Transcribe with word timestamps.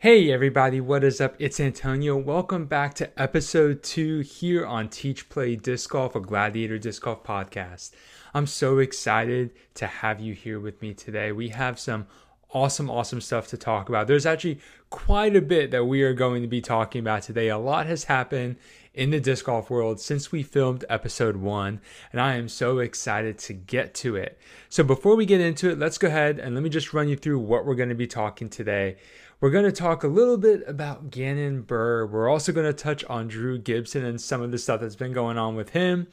Hey 0.00 0.30
everybody, 0.30 0.80
what 0.80 1.02
is 1.02 1.20
up? 1.20 1.34
It's 1.40 1.58
Antonio. 1.58 2.16
Welcome 2.16 2.66
back 2.66 2.94
to 2.94 3.20
episode 3.20 3.82
two 3.82 4.20
here 4.20 4.64
on 4.64 4.88
Teach 4.88 5.28
Play 5.28 5.56
Disc 5.56 5.90
Golf, 5.90 6.14
a 6.14 6.20
Gladiator 6.20 6.78
Disc 6.78 7.02
Golf 7.02 7.24
podcast. 7.24 7.90
I'm 8.32 8.46
so 8.46 8.78
excited 8.78 9.50
to 9.74 9.88
have 9.88 10.20
you 10.20 10.34
here 10.34 10.60
with 10.60 10.80
me 10.80 10.94
today. 10.94 11.32
We 11.32 11.48
have 11.48 11.80
some 11.80 12.06
awesome, 12.50 12.88
awesome 12.88 13.20
stuff 13.20 13.48
to 13.48 13.56
talk 13.56 13.88
about. 13.88 14.06
There's 14.06 14.24
actually 14.24 14.60
quite 14.88 15.34
a 15.34 15.42
bit 15.42 15.72
that 15.72 15.86
we 15.86 16.02
are 16.02 16.14
going 16.14 16.42
to 16.42 16.48
be 16.48 16.60
talking 16.60 17.00
about 17.00 17.22
today. 17.22 17.48
A 17.48 17.58
lot 17.58 17.86
has 17.86 18.04
happened 18.04 18.54
in 18.94 19.10
the 19.10 19.20
disc 19.20 19.46
golf 19.46 19.68
world 19.68 20.00
since 20.00 20.32
we 20.32 20.44
filmed 20.44 20.84
episode 20.88 21.36
one, 21.36 21.80
and 22.12 22.20
I 22.20 22.36
am 22.36 22.48
so 22.48 22.78
excited 22.78 23.38
to 23.40 23.52
get 23.52 23.94
to 23.96 24.14
it. 24.14 24.38
So, 24.68 24.82
before 24.82 25.16
we 25.16 25.26
get 25.26 25.40
into 25.40 25.70
it, 25.70 25.78
let's 25.78 25.98
go 25.98 26.06
ahead 26.06 26.38
and 26.38 26.54
let 26.54 26.62
me 26.62 26.70
just 26.70 26.94
run 26.94 27.08
you 27.08 27.16
through 27.16 27.40
what 27.40 27.66
we're 27.66 27.74
going 27.74 27.90
to 27.90 27.94
be 27.94 28.06
talking 28.06 28.48
today. 28.48 28.96
We're 29.40 29.50
going 29.50 29.66
to 29.66 29.72
talk 29.72 30.02
a 30.02 30.08
little 30.08 30.36
bit 30.36 30.64
about 30.66 31.10
Gannon 31.10 31.62
Buhr. 31.62 32.10
We're 32.10 32.28
also 32.28 32.50
going 32.50 32.66
to 32.66 32.72
touch 32.72 33.04
on 33.04 33.28
Drew 33.28 33.56
Gibson 33.56 34.04
and 34.04 34.20
some 34.20 34.42
of 34.42 34.50
the 34.50 34.58
stuff 34.58 34.80
that's 34.80 34.96
been 34.96 35.12
going 35.12 35.38
on 35.38 35.54
with 35.54 35.70
him. 35.70 36.08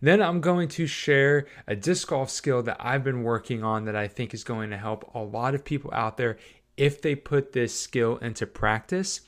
Then 0.00 0.22
I'm 0.22 0.40
going 0.40 0.68
to 0.68 0.86
share 0.86 1.46
a 1.66 1.74
disc 1.74 2.06
golf 2.06 2.30
skill 2.30 2.62
that 2.62 2.76
I've 2.78 3.02
been 3.02 3.24
working 3.24 3.64
on 3.64 3.86
that 3.86 3.96
I 3.96 4.06
think 4.06 4.32
is 4.32 4.44
going 4.44 4.70
to 4.70 4.76
help 4.76 5.12
a 5.12 5.18
lot 5.18 5.56
of 5.56 5.64
people 5.64 5.90
out 5.92 6.16
there 6.16 6.38
if 6.76 7.02
they 7.02 7.16
put 7.16 7.52
this 7.52 7.76
skill 7.76 8.18
into 8.18 8.46
practice. 8.46 9.22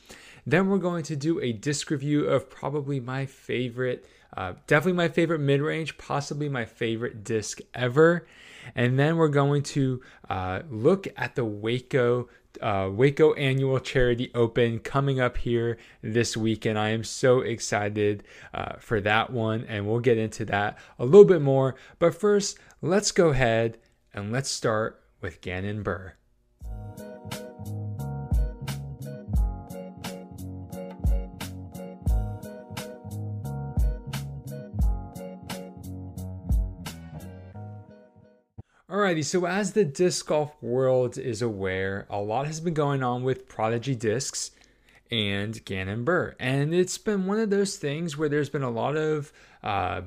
Then 0.47 0.69
we're 0.69 0.79
going 0.79 1.03
to 1.03 1.17
do 1.17 1.41
a 1.41 1.53
disc 1.53 1.91
review 1.91 2.27
of 2.27 2.49
probably 2.49 3.01
my 3.01 3.27
favorite, 3.27 4.07
uh, 4.37 4.53
definitely 4.69 4.93
my 4.93 5.09
favorite 5.09 5.41
mid 5.41 5.61
range, 5.61 5.99
possibly 5.99 6.49
my 6.49 6.67
favorite 6.67 7.25
disc 7.25 7.59
ever. 7.75 8.29
And 8.77 8.97
then 8.97 9.17
we're 9.17 9.27
going 9.27 9.65
to 9.65 10.03
uh, 10.31 10.63
look 10.71 11.09
at 11.17 11.35
the 11.35 11.45
Waco 11.45 12.29
uh, 12.61 12.91
Waco 12.93 13.33
Annual 13.35 13.81
Charity 13.81 14.31
Open 14.35 14.79
coming 14.79 15.21
up 15.21 15.37
here 15.37 15.79
this 16.03 16.37
weekend. 16.37 16.79
I 16.79 16.91
am 16.91 17.05
so 17.05 17.41
excited 17.41 18.25
uh, 18.53 18.77
for 18.79 19.01
that 19.01 19.31
one, 19.31 19.65
and 19.69 19.87
we'll 19.87 20.01
get 20.01 20.19
into 20.19 20.45
that 20.47 20.79
a 20.99 21.05
little 21.05 21.25
bit 21.25 21.43
more. 21.43 21.75
But 21.99 22.15
first, 22.15 22.59
let's 22.81 23.13
go 23.13 23.29
ahead 23.29 23.79
and 24.13 24.33
let's 24.33 24.51
start 24.51 25.03
with 25.21 25.41
Gannon 25.41 25.83
Buhr. 25.83 26.15
Alrighty, 38.95 39.25
so 39.25 39.45
as 39.45 39.73
the 39.73 39.85
disc 39.85 40.25
golf 40.27 40.53
world 40.63 41.19
is 41.19 41.43
aware, 41.43 42.07
a 42.09 42.21
lot 42.21 42.47
has 42.47 42.61
been 42.61 42.75
going 42.75 43.03
on 43.03 43.25
with 43.25 43.49
Prodigy 43.49 43.97
Discs 43.97 44.53
and 45.11 45.65
Gannon 45.65 46.05
Buhr. 46.05 46.37
And 46.39 46.73
it's 46.73 46.97
been 46.97 47.27
one 47.27 47.41
of 47.41 47.51
those 47.51 47.75
things 47.75 48.17
where 48.17 48.29
there's 48.29 48.51
been 48.51 48.63
a 48.63 48.71
lot 48.71 48.97
of 48.97 49.33
uh, 49.65 50.03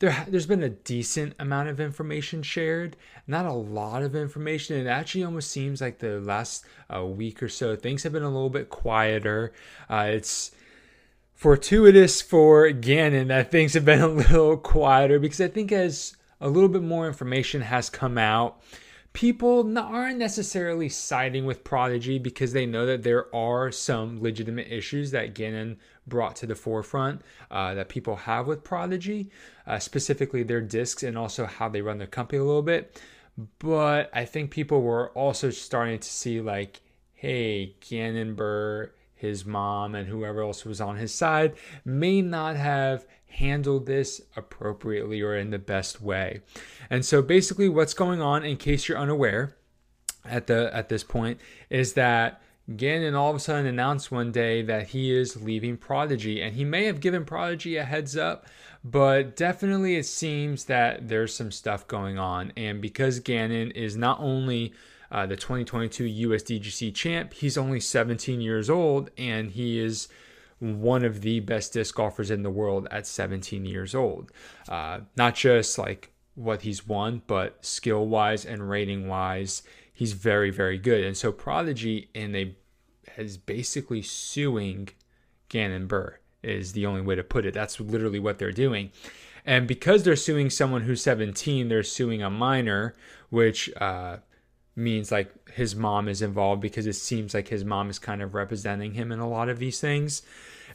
there 0.00 0.26
there's 0.26 0.46
been 0.46 0.64
a 0.64 0.68
decent 0.68 1.34
amount 1.38 1.68
of 1.68 1.78
information 1.78 2.42
shared, 2.42 2.96
not 3.28 3.46
a 3.46 3.52
lot 3.52 4.02
of 4.02 4.16
information. 4.16 4.76
It 4.76 4.88
actually 4.88 5.22
almost 5.22 5.52
seems 5.52 5.80
like 5.80 6.00
the 6.00 6.18
last 6.18 6.64
uh, 6.92 7.04
week 7.04 7.40
or 7.40 7.48
so 7.48 7.76
things 7.76 8.02
have 8.02 8.12
been 8.12 8.24
a 8.24 8.30
little 8.30 8.50
bit 8.50 8.68
quieter. 8.68 9.52
Uh, 9.88 10.08
it's 10.08 10.50
fortuitous 11.34 12.20
for 12.20 12.68
Gannon 12.72 13.28
that 13.28 13.52
things 13.52 13.74
have 13.74 13.84
been 13.84 14.00
a 14.00 14.08
little 14.08 14.56
quieter 14.56 15.20
because 15.20 15.40
I 15.40 15.46
think 15.46 15.70
as 15.70 16.16
a 16.40 16.48
little 16.48 16.68
bit 16.68 16.82
more 16.82 17.06
information 17.06 17.62
has 17.62 17.90
come 17.90 18.18
out. 18.18 18.60
People 19.12 19.78
aren't 19.78 20.18
necessarily 20.18 20.88
siding 20.88 21.46
with 21.46 21.62
Prodigy 21.62 22.18
because 22.18 22.52
they 22.52 22.66
know 22.66 22.84
that 22.84 23.04
there 23.04 23.32
are 23.34 23.70
some 23.70 24.20
legitimate 24.20 24.66
issues 24.68 25.12
that 25.12 25.34
Gannon 25.34 25.78
brought 26.06 26.34
to 26.36 26.46
the 26.46 26.56
forefront 26.56 27.22
uh, 27.50 27.74
that 27.74 27.88
people 27.88 28.16
have 28.16 28.48
with 28.48 28.64
Prodigy, 28.64 29.30
uh, 29.66 29.78
specifically 29.78 30.42
their 30.42 30.60
discs 30.60 31.04
and 31.04 31.16
also 31.16 31.46
how 31.46 31.68
they 31.68 31.80
run 31.80 31.98
their 31.98 32.08
company 32.08 32.38
a 32.38 32.44
little 32.44 32.62
bit. 32.62 33.00
But 33.60 34.10
I 34.12 34.24
think 34.24 34.50
people 34.50 34.82
were 34.82 35.10
also 35.10 35.50
starting 35.50 36.00
to 36.00 36.08
see, 36.08 36.40
like, 36.40 36.80
hey, 37.14 37.76
Gannon 37.80 38.34
Buhr 38.34 38.90
his 39.24 39.46
mom, 39.46 39.94
and 39.94 40.06
whoever 40.06 40.42
else 40.42 40.64
was 40.64 40.80
on 40.80 40.96
his 40.96 41.14
side 41.14 41.54
may 41.84 42.20
not 42.20 42.56
have 42.56 43.06
handle 43.34 43.80
this 43.80 44.20
appropriately 44.36 45.20
or 45.20 45.36
in 45.36 45.50
the 45.50 45.58
best 45.58 46.00
way. 46.00 46.40
And 46.88 47.04
so 47.04 47.20
basically 47.22 47.68
what's 47.68 47.94
going 47.94 48.20
on 48.20 48.44
in 48.44 48.56
case 48.56 48.88
you're 48.88 48.98
unaware 48.98 49.56
at 50.24 50.46
the 50.46 50.70
at 50.74 50.88
this 50.88 51.04
point 51.04 51.40
is 51.68 51.94
that 51.94 52.40
Gannon 52.76 53.14
all 53.14 53.30
of 53.30 53.36
a 53.36 53.40
sudden 53.40 53.66
announced 53.66 54.10
one 54.10 54.32
day 54.32 54.62
that 54.62 54.88
he 54.88 55.14
is 55.14 55.42
leaving 55.42 55.76
Prodigy 55.76 56.40
and 56.40 56.56
he 56.56 56.64
may 56.64 56.84
have 56.84 57.00
given 57.00 57.24
Prodigy 57.24 57.76
a 57.76 57.84
heads 57.84 58.16
up 58.16 58.46
but 58.82 59.36
definitely 59.36 59.96
it 59.96 60.06
seems 60.06 60.64
that 60.64 61.08
there's 61.08 61.34
some 61.34 61.50
stuff 61.50 61.86
going 61.86 62.18
on 62.18 62.52
and 62.56 62.80
because 62.80 63.20
Gannon 63.20 63.70
is 63.72 63.96
not 63.96 64.18
only 64.20 64.72
uh, 65.12 65.26
the 65.26 65.36
2022 65.36 66.28
USDGC 66.28 66.94
champ 66.94 67.34
he's 67.34 67.58
only 67.58 67.80
17 67.80 68.40
years 68.40 68.70
old 68.70 69.10
and 69.18 69.50
he 69.50 69.78
is 69.78 70.08
one 70.64 71.04
of 71.04 71.20
the 71.20 71.40
best 71.40 71.72
disc 71.74 71.94
golfers 71.94 72.30
in 72.30 72.42
the 72.42 72.50
world 72.50 72.88
at 72.90 73.06
17 73.06 73.64
years 73.64 73.94
old. 73.94 74.32
Uh, 74.68 75.00
not 75.16 75.34
just 75.34 75.78
like 75.78 76.12
what 76.34 76.62
he's 76.62 76.86
won, 76.86 77.22
but 77.26 77.64
skill 77.64 78.06
wise 78.06 78.44
and 78.44 78.68
rating 78.68 79.06
wise, 79.06 79.62
he's 79.92 80.12
very, 80.12 80.50
very 80.50 80.78
good. 80.78 81.04
And 81.04 81.16
so 81.16 81.32
Prodigy 81.32 82.08
and 82.14 82.34
they 82.34 82.56
is 83.18 83.36
basically 83.36 84.02
suing 84.02 84.88
Gannon 85.48 85.86
Buhr 85.86 86.14
is 86.42 86.72
the 86.72 86.86
only 86.86 87.02
way 87.02 87.14
to 87.14 87.22
put 87.22 87.46
it. 87.46 87.54
That's 87.54 87.78
literally 87.78 88.18
what 88.18 88.38
they're 88.38 88.50
doing. 88.50 88.90
And 89.46 89.68
because 89.68 90.02
they're 90.02 90.16
suing 90.16 90.50
someone 90.50 90.82
who's 90.82 91.02
17, 91.02 91.68
they're 91.68 91.82
suing 91.82 92.22
a 92.22 92.30
minor, 92.30 92.94
which 93.28 93.70
uh, 93.76 94.16
means 94.74 95.12
like 95.12 95.50
his 95.50 95.76
mom 95.76 96.08
is 96.08 96.22
involved 96.22 96.60
because 96.60 96.86
it 96.86 96.94
seems 96.94 97.34
like 97.34 97.48
his 97.48 97.64
mom 97.64 97.90
is 97.90 97.98
kind 97.98 98.22
of 98.22 98.34
representing 98.34 98.94
him 98.94 99.12
in 99.12 99.20
a 99.20 99.28
lot 99.28 99.48
of 99.48 99.58
these 99.58 99.80
things. 99.80 100.22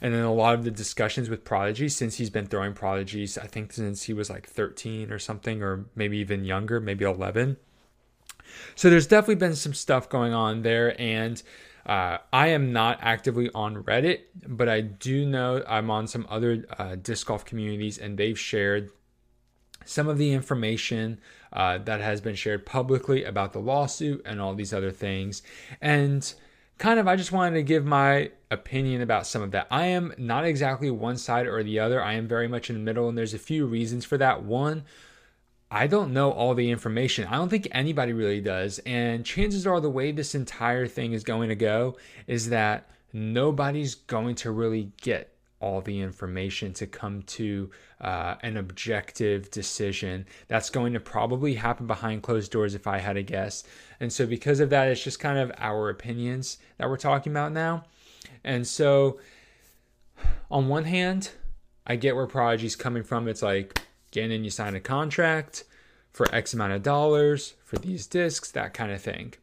And 0.00 0.14
then 0.14 0.22
a 0.22 0.32
lot 0.32 0.54
of 0.54 0.64
the 0.64 0.70
discussions 0.70 1.28
with 1.28 1.44
Prodigy, 1.44 1.88
since 1.88 2.16
he's 2.16 2.30
been 2.30 2.46
throwing 2.46 2.72
Prodigies, 2.72 3.36
I 3.36 3.46
think 3.46 3.72
since 3.72 4.04
he 4.04 4.12
was 4.12 4.30
like 4.30 4.48
13 4.48 5.12
or 5.12 5.18
something, 5.18 5.62
or 5.62 5.86
maybe 5.94 6.18
even 6.18 6.44
younger, 6.44 6.80
maybe 6.80 7.04
11. 7.04 7.56
So 8.74 8.90
there's 8.90 9.06
definitely 9.06 9.36
been 9.36 9.54
some 9.54 9.74
stuff 9.74 10.08
going 10.08 10.32
on 10.32 10.62
there. 10.62 11.00
And 11.00 11.42
uh, 11.86 12.18
I 12.32 12.48
am 12.48 12.72
not 12.72 12.98
actively 13.00 13.50
on 13.54 13.82
Reddit, 13.84 14.20
but 14.46 14.68
I 14.68 14.80
do 14.80 15.26
know 15.26 15.62
I'm 15.66 15.90
on 15.90 16.06
some 16.06 16.26
other 16.28 16.64
uh, 16.78 16.96
disc 16.96 17.26
golf 17.26 17.44
communities, 17.44 17.98
and 17.98 18.16
they've 18.16 18.38
shared 18.38 18.90
some 19.84 20.08
of 20.08 20.18
the 20.18 20.32
information 20.32 21.18
uh, 21.52 21.78
that 21.78 22.00
has 22.00 22.20
been 22.20 22.34
shared 22.34 22.66
publicly 22.66 23.24
about 23.24 23.52
the 23.52 23.58
lawsuit 23.58 24.22
and 24.24 24.40
all 24.40 24.54
these 24.54 24.72
other 24.72 24.90
things. 24.90 25.42
And 25.80 26.32
kind 26.80 26.98
of, 26.98 27.06
I 27.06 27.14
just 27.14 27.30
wanted 27.30 27.56
to 27.56 27.62
give 27.62 27.84
my 27.84 28.30
opinion 28.50 29.02
about 29.02 29.26
some 29.26 29.42
of 29.42 29.50
that. 29.50 29.68
I 29.70 29.86
am 29.86 30.14
not 30.16 30.46
exactly 30.46 30.90
one 30.90 31.18
side 31.18 31.46
or 31.46 31.62
the 31.62 31.78
other. 31.78 32.02
I 32.02 32.14
am 32.14 32.26
very 32.26 32.48
much 32.48 32.70
in 32.70 32.74
the 32.74 32.82
middle, 32.82 33.08
and 33.08 33.16
there's 33.16 33.34
a 33.34 33.38
few 33.38 33.66
reasons 33.66 34.06
for 34.06 34.16
that. 34.16 34.42
One, 34.42 34.84
I 35.70 35.86
don't 35.86 36.14
know 36.14 36.32
all 36.32 36.54
the 36.54 36.70
information. 36.70 37.28
I 37.28 37.36
don't 37.36 37.50
think 37.50 37.68
anybody 37.70 38.14
really 38.14 38.40
does. 38.40 38.80
And 38.86 39.26
chances 39.26 39.66
are 39.66 39.78
the 39.78 39.90
way 39.90 40.10
this 40.10 40.34
entire 40.34 40.86
thing 40.86 41.12
is 41.12 41.22
going 41.22 41.50
to 41.50 41.54
go 41.54 41.98
is 42.26 42.48
that 42.48 42.88
nobody's 43.12 43.94
going 43.94 44.34
to 44.36 44.50
really 44.50 44.90
get 45.02 45.29
all 45.60 45.80
the 45.80 46.00
information 46.00 46.72
to 46.74 46.86
come 46.86 47.22
to 47.22 47.70
uh, 48.00 48.34
an 48.42 48.56
objective 48.56 49.50
decision. 49.50 50.26
That's 50.48 50.70
going 50.70 50.94
to 50.94 51.00
probably 51.00 51.54
happen 51.54 51.86
behind 51.86 52.22
closed 52.22 52.50
doors 52.50 52.74
if 52.74 52.86
I 52.86 52.98
had 52.98 53.14
to 53.14 53.22
guess. 53.22 53.64
And 54.00 54.12
so, 54.12 54.26
because 54.26 54.60
of 54.60 54.70
that, 54.70 54.88
it's 54.88 55.04
just 55.04 55.20
kind 55.20 55.38
of 55.38 55.52
our 55.58 55.90
opinions 55.90 56.58
that 56.78 56.88
we're 56.88 56.96
talking 56.96 57.32
about 57.32 57.52
now. 57.52 57.84
And 58.42 58.66
so, 58.66 59.20
on 60.50 60.68
one 60.68 60.84
hand, 60.84 61.30
I 61.86 61.96
get 61.96 62.16
where 62.16 62.26
Prodigy's 62.26 62.76
coming 62.76 63.02
from. 63.02 63.28
It's 63.28 63.42
like, 63.42 63.80
getting 64.10 64.44
you 64.44 64.50
sign 64.50 64.74
a 64.74 64.80
contract 64.80 65.64
for 66.12 66.32
X 66.34 66.54
amount 66.54 66.72
of 66.72 66.82
dollars 66.82 67.54
for 67.64 67.76
these 67.76 68.06
discs, 68.06 68.50
that 68.52 68.74
kind 68.74 68.92
of 68.92 69.00
thing. 69.00 69.34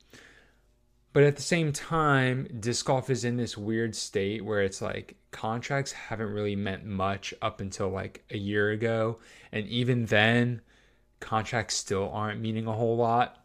But 1.13 1.23
at 1.23 1.35
the 1.35 1.41
same 1.41 1.71
time, 1.71 2.47
disc 2.59 2.85
golf 2.85 3.09
is 3.09 3.23
in 3.23 3.37
this 3.37 3.57
weird 3.57 3.95
state 3.95 4.43
where 4.43 4.61
it's 4.61 4.81
like 4.81 5.15
contracts 5.37 5.91
haven't 5.91 6.33
really 6.33 6.55
meant 6.55 6.83
much 6.83 7.31
up 7.43 7.61
until 7.61 7.89
like 7.89 8.23
a 8.31 8.37
year 8.37 8.71
ago. 8.71 9.19
And 9.51 9.67
even 9.67 10.07
then, 10.07 10.61
contracts 11.19 11.75
still 11.75 12.09
aren't 12.11 12.41
meaning 12.41 12.65
a 12.65 12.73
whole 12.73 12.97
lot. 12.97 13.37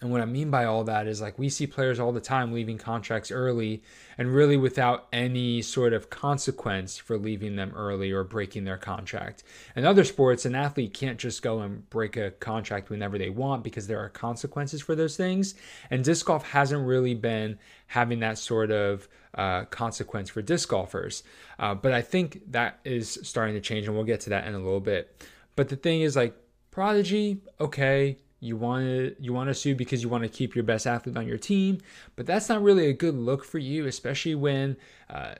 And 0.00 0.10
what 0.10 0.20
I 0.20 0.24
mean 0.24 0.50
by 0.50 0.64
all 0.64 0.82
that 0.84 1.06
is 1.06 1.20
like 1.20 1.38
we 1.38 1.48
see 1.48 1.68
players 1.68 2.00
all 2.00 2.10
the 2.10 2.20
time 2.20 2.52
leaving 2.52 2.76
contracts 2.76 3.30
early 3.30 3.84
and 4.18 4.34
really 4.34 4.56
without 4.56 5.06
any 5.12 5.62
sort 5.62 5.92
of 5.92 6.10
consequence 6.10 6.98
for 6.98 7.16
leaving 7.16 7.54
them 7.54 7.72
early 7.76 8.10
or 8.10 8.24
breaking 8.24 8.64
their 8.64 8.78
contract. 8.78 9.44
In 9.76 9.84
other 9.84 10.02
sports, 10.02 10.44
an 10.44 10.56
athlete 10.56 10.92
can't 10.92 11.20
just 11.20 11.40
go 11.40 11.60
and 11.60 11.88
break 11.88 12.16
a 12.16 12.32
contract 12.32 12.90
whenever 12.90 13.16
they 13.16 13.30
want 13.30 13.62
because 13.62 13.86
there 13.86 14.00
are 14.00 14.08
consequences 14.08 14.82
for 14.82 14.96
those 14.96 15.16
things. 15.16 15.54
And 15.88 16.02
disc 16.02 16.26
golf 16.26 16.42
hasn't 16.50 16.84
really 16.84 17.14
been 17.14 17.60
having 17.86 18.18
that 18.20 18.38
sort 18.38 18.72
of 18.72 19.06
uh, 19.34 19.64
consequence 19.66 20.30
for 20.30 20.42
disc 20.42 20.68
golfers. 20.68 21.22
Uh, 21.58 21.74
but 21.74 21.92
I 21.92 22.02
think 22.02 22.42
that 22.50 22.80
is 22.84 23.18
starting 23.22 23.54
to 23.54 23.60
change, 23.60 23.86
and 23.86 23.94
we'll 23.94 24.04
get 24.04 24.20
to 24.20 24.30
that 24.30 24.46
in 24.46 24.54
a 24.54 24.58
little 24.58 24.80
bit. 24.80 25.24
But 25.56 25.68
the 25.68 25.76
thing 25.76 26.02
is, 26.02 26.16
like, 26.16 26.34
Prodigy, 26.70 27.38
okay, 27.60 28.16
you 28.40 28.56
want 28.56 28.84
to 28.84 29.14
you 29.20 29.32
want 29.32 29.48
to 29.48 29.54
sue 29.54 29.74
because 29.74 30.02
you 30.02 30.08
want 30.08 30.24
to 30.24 30.28
keep 30.28 30.56
your 30.56 30.64
best 30.64 30.86
athlete 30.86 31.16
on 31.16 31.28
your 31.28 31.38
team, 31.38 31.78
but 32.16 32.26
that's 32.26 32.48
not 32.48 32.60
really 32.60 32.86
a 32.88 32.92
good 32.92 33.14
look 33.14 33.44
for 33.44 33.58
you, 33.58 33.86
especially 33.86 34.34
when 34.34 34.76
uh, 35.08 35.34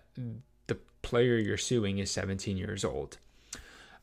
the 0.69 0.77
player 1.03 1.37
you're 1.37 1.57
suing 1.57 1.99
is 1.99 2.11
17 2.11 2.57
years 2.57 2.85
old. 2.85 3.19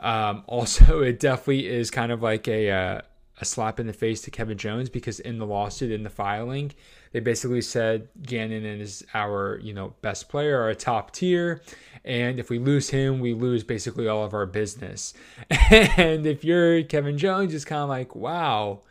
Um, 0.02 0.44
also, 0.48 1.02
it 1.02 1.20
definitely 1.20 1.68
is 1.68 1.90
kind 1.90 2.12
of 2.12 2.22
like 2.22 2.48
a 2.48 2.72
uh, 2.72 3.02
a 3.42 3.46
slap 3.46 3.80
in 3.80 3.88
the 3.88 3.94
face 3.94 4.22
to 4.22 4.32
Kevin 4.32 4.58
Jones 4.58 4.90
because 4.90 5.20
in 5.20 5.38
the 5.38 5.46
lawsuit, 5.46 5.92
in 5.92 6.04
the 6.04 6.10
filing, 6.10 6.72
they 7.12 7.20
basically 7.20 7.62
said 7.62 8.08
Gannon 8.22 8.66
is 8.66 9.06
our 9.14 9.60
you 9.62 9.74
know 9.74 9.94
best 10.02 10.30
player, 10.30 10.62
our 10.62 10.74
top 10.74 11.12
tier, 11.12 11.62
and 12.04 12.40
if 12.40 12.50
we 12.50 12.60
lose 12.60 12.90
him, 12.90 13.20
we 13.20 13.34
lose 13.34 13.64
basically 13.64 14.08
all 14.08 14.24
of 14.24 14.34
our 14.34 14.46
business. 14.46 15.14
and 15.72 16.26
if 16.26 16.44
you're 16.44 16.84
Kevin 16.84 17.18
Jones, 17.18 17.54
it's 17.54 17.66
kind 17.66 17.84
of 17.84 17.90
like 17.90 18.16
wow 18.16 18.82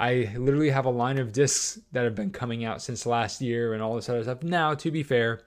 I 0.00 0.32
literally 0.34 0.70
have 0.70 0.86
a 0.86 0.90
line 0.90 1.18
of 1.18 1.30
discs 1.34 1.78
that 1.92 2.04
have 2.04 2.14
been 2.14 2.30
coming 2.30 2.64
out 2.64 2.80
since 2.80 3.04
last 3.04 3.42
year 3.42 3.74
and 3.74 3.82
all 3.82 3.96
this 3.96 4.08
other 4.08 4.22
stuff. 4.22 4.42
Now, 4.42 4.72
to 4.72 4.90
be 4.90 5.02
fair, 5.02 5.42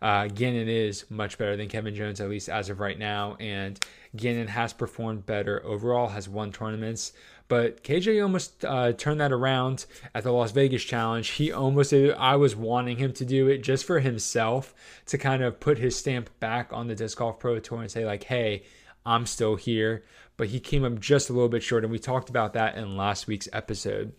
uh, 0.00 0.28
Gannon 0.28 0.68
is 0.68 1.04
much 1.10 1.38
better 1.38 1.56
than 1.56 1.68
Kevin 1.68 1.94
Jones, 1.94 2.20
at 2.20 2.28
least 2.28 2.48
as 2.48 2.70
of 2.70 2.80
right 2.80 2.98
now. 2.98 3.36
And 3.40 3.78
Gannon 4.16 4.48
has 4.48 4.72
performed 4.72 5.26
better 5.26 5.64
overall, 5.64 6.08
has 6.08 6.28
won 6.28 6.52
tournaments. 6.52 7.12
But 7.48 7.82
KJ 7.82 8.22
almost 8.22 8.64
uh, 8.64 8.92
turned 8.92 9.20
that 9.20 9.32
around 9.32 9.86
at 10.14 10.22
the 10.22 10.32
Las 10.32 10.52
Vegas 10.52 10.84
Challenge. 10.84 11.26
He 11.26 11.50
almost 11.50 11.90
did. 11.90 12.14
I 12.14 12.36
was 12.36 12.54
wanting 12.54 12.98
him 12.98 13.12
to 13.14 13.24
do 13.24 13.48
it 13.48 13.62
just 13.62 13.86
for 13.86 14.00
himself 14.00 14.74
to 15.06 15.18
kind 15.18 15.42
of 15.42 15.58
put 15.58 15.78
his 15.78 15.96
stamp 15.96 16.28
back 16.40 16.72
on 16.72 16.88
the 16.88 16.94
Disc 16.94 17.16
Golf 17.16 17.38
Pro 17.38 17.58
Tour 17.58 17.80
and 17.80 17.90
say, 17.90 18.04
like, 18.04 18.24
hey, 18.24 18.64
I'm 19.06 19.24
still 19.24 19.56
here 19.56 20.04
but 20.38 20.48
he 20.48 20.60
came 20.60 20.84
up 20.84 20.98
just 20.98 21.28
a 21.28 21.34
little 21.34 21.50
bit 21.50 21.62
short, 21.62 21.84
and 21.84 21.92
we 21.92 21.98
talked 21.98 22.30
about 22.30 22.54
that 22.54 22.78
in 22.78 22.96
last 22.96 23.26
week's 23.26 23.48
episode. 23.52 24.12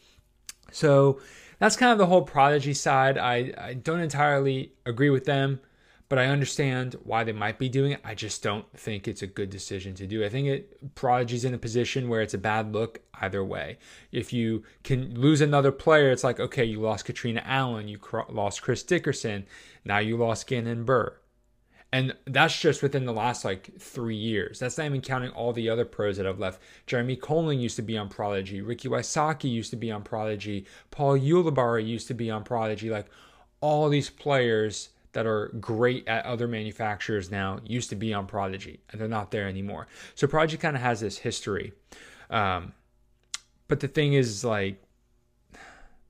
So 0.72 1.20
that's 1.58 1.78
kind 1.78 1.94
of 1.94 1.98
the 1.98 2.06
whole 2.06 2.22
Prodigy 2.22 2.76
side. 2.76 3.18
I, 3.18 3.54
I 3.58 3.74
don't 3.74 4.02
entirely 4.02 4.74
agree 4.86 5.10
with 5.10 5.26
them, 5.26 5.62
but 6.10 6.18
I 6.18 6.26
understand 6.26 6.96
why 7.04 7.24
they 7.24 7.32
might 7.32 7.60
be 7.60 7.70
doing 7.70 7.92
it. 7.92 8.02
I 8.04 8.16
just 8.16 8.42
don't 8.42 8.66
think 8.76 9.08
it's 9.08 9.22
a 9.22 9.28
good 9.28 9.52
decision 9.52 9.94
to 9.96 10.08
do. 10.08 10.26
I 10.26 10.30
think 10.30 10.48
it 10.48 10.96
Prodigy's 10.96 11.46
in 11.46 11.54
a 11.54 11.60
position 11.60 12.10
where 12.10 12.22
it's 12.22 12.34
a 12.34 12.40
bad 12.40 12.74
look 12.74 13.02
either 13.22 13.44
way. 13.44 13.78
If 14.12 14.34
you 14.34 14.64
can 14.84 15.14
lose 15.20 15.40
another 15.40 15.72
player, 15.72 16.12
it's 16.12 16.24
like 16.24 16.40
okay, 16.40 16.66
you 16.66 16.82
lost 16.82 17.06
Katrina 17.06 17.44
Allen, 17.46 17.88
you 17.88 18.00
lost 18.30 18.64
Chris 18.64 18.82
Dickerson, 18.82 19.46
now 19.86 20.00
you 20.00 20.18
lost 20.18 20.48
Gannon 20.48 20.84
Buhr. 20.84 21.14
And 21.92 22.16
that's 22.26 22.60
just 22.60 22.84
within 22.84 23.06
the 23.06 23.14
last 23.14 23.44
like 23.46 23.72
three 23.80 24.16
years. 24.16 24.60
That's 24.60 24.78
not 24.78 24.86
even 24.86 25.02
counting 25.02 25.32
all 25.32 25.54
the 25.54 25.70
other 25.70 25.86
pros 25.86 26.18
that 26.18 26.26
have 26.26 26.40
left. 26.40 26.62
Jeremy 26.86 27.18
Koling 27.18 27.60
used 27.60 27.78
to 27.78 27.82
be 27.82 27.98
on 27.98 28.10
Prodigy. 28.10 28.62
Ricky 28.62 28.88
Wysocki 28.88 29.50
used 29.50 29.72
to 29.72 29.76
be 29.76 29.90
on 29.90 30.04
Prodigy. 30.04 30.66
Paul 30.92 31.18
Ulibarri 31.18 31.88
used 31.88 32.08
to 32.08 32.14
be 32.14 32.30
on 32.30 32.44
Prodigy. 32.44 32.92
Like 32.92 33.08
all 33.60 33.90
these 33.90 34.10
players 34.10 34.90
that 35.14 35.26
are 35.26 35.48
great 35.60 36.08
at 36.08 36.26
other 36.26 36.48
manufacturers 36.48 37.32
now 37.32 37.60
used 37.66 37.90
to 37.90 37.96
be 37.96 38.14
on 38.14 38.28
Prodigy, 38.28 38.80
and 38.92 39.02
they're 39.02 39.08
not 39.08 39.32
there 39.32 39.48
anymore. 39.48 39.88
So 40.16 40.28
Prodigy 40.28 40.58
kind 40.58 40.76
of 40.76 40.82
has 40.82 41.00
this 41.00 41.18
history. 41.18 41.74
Um, 42.30 42.74
but 43.68 43.80
the 43.80 43.88
thing 43.88 44.14
is, 44.14 44.44
like, 44.44 44.84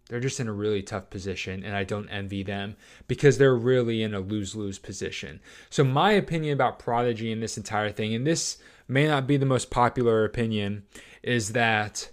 they're 0.10 0.20
just 0.20 0.40
in 0.40 0.48
a 0.48 0.54
really 0.54 0.82
tough 0.82 1.10
position, 1.10 1.64
and 1.64 1.76
I 1.76 1.84
don't 1.84 2.10
envy 2.10 2.44
them 2.44 2.76
because 3.08 3.38
they're 3.38 3.56
really 3.56 4.02
in 4.02 4.14
a 4.14 4.20
lose 4.20 4.56
lose 4.56 4.80
position. 4.80 5.40
So, 5.70 5.84
my 5.84 6.12
opinion 6.12 6.54
about 6.54 6.80
Prodigy 6.80 7.32
and 7.32 7.42
this 7.42 7.58
entire 7.58 7.92
thing, 7.92 8.14
and 8.14 8.26
this 8.26 8.58
may 8.88 9.08
not 9.08 9.28
be 9.28 9.38
the 9.38 9.46
most 9.46 9.70
popular 9.70 10.26
opinion, 10.26 10.84
is 11.22 11.52
that 11.54 12.10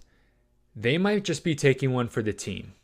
they 0.75 0.99
might 0.99 1.25
just 1.25 1.43
be 1.43 1.55
taking 1.55 1.93
one 1.93 2.09
for 2.09 2.23
the 2.23 2.35
team. 2.35 2.75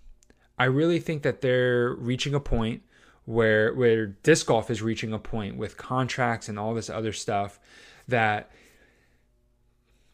I 0.59 0.65
really 0.65 0.99
think 0.99 1.23
that 1.23 1.43
they're 1.43 1.93
reaching 1.93 2.35
a 2.35 2.41
point 2.41 2.83
where 3.25 3.73
where 3.75 4.07
disc 4.07 4.47
golf 4.47 4.71
is 4.71 4.83
reaching 4.83 5.13
a 5.13 5.19
point 5.19 5.57
with 5.57 5.77
contracts 5.77 6.49
and 6.49 6.59
all 6.59 6.75
this 6.75 6.91
other 6.91 7.13
stuff 7.13 7.61
that 8.09 8.51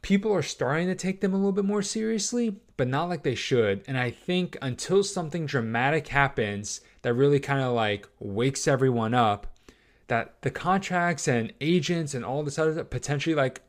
people 0.03 0.33
are 0.33 0.43
starting 0.43 0.87
to 0.87 0.95
take 0.95 1.21
them 1.21 1.35
a 1.35 1.37
little 1.37 1.53
bit 1.53 1.65
more 1.65 1.83
seriously, 1.83 2.57
but 2.77 2.89
not 2.89 3.09
like 3.09 3.23
they 3.23 3.35
should. 3.35 3.83
And 3.87 3.99
I 3.99 4.11
think 4.11 4.57
until 4.63 5.03
something 5.03 5.47
dramatic 5.47 6.09
happens 6.09 6.81
that 7.03 7.15
really 7.15 7.41
kind 7.41 7.61
of 7.61 7.73
like 7.73 8.09
wakes 8.21 8.69
everyone 8.69 9.15
up, 9.15 9.47
that 10.07 10.41
the 10.43 10.51
contracts 10.51 11.29
and 11.29 11.53
agents 11.61 12.15
and 12.15 12.25
all 12.25 12.43
this 12.43 12.59
other 12.59 12.85
potentially 12.85 13.35
like, 13.35 13.63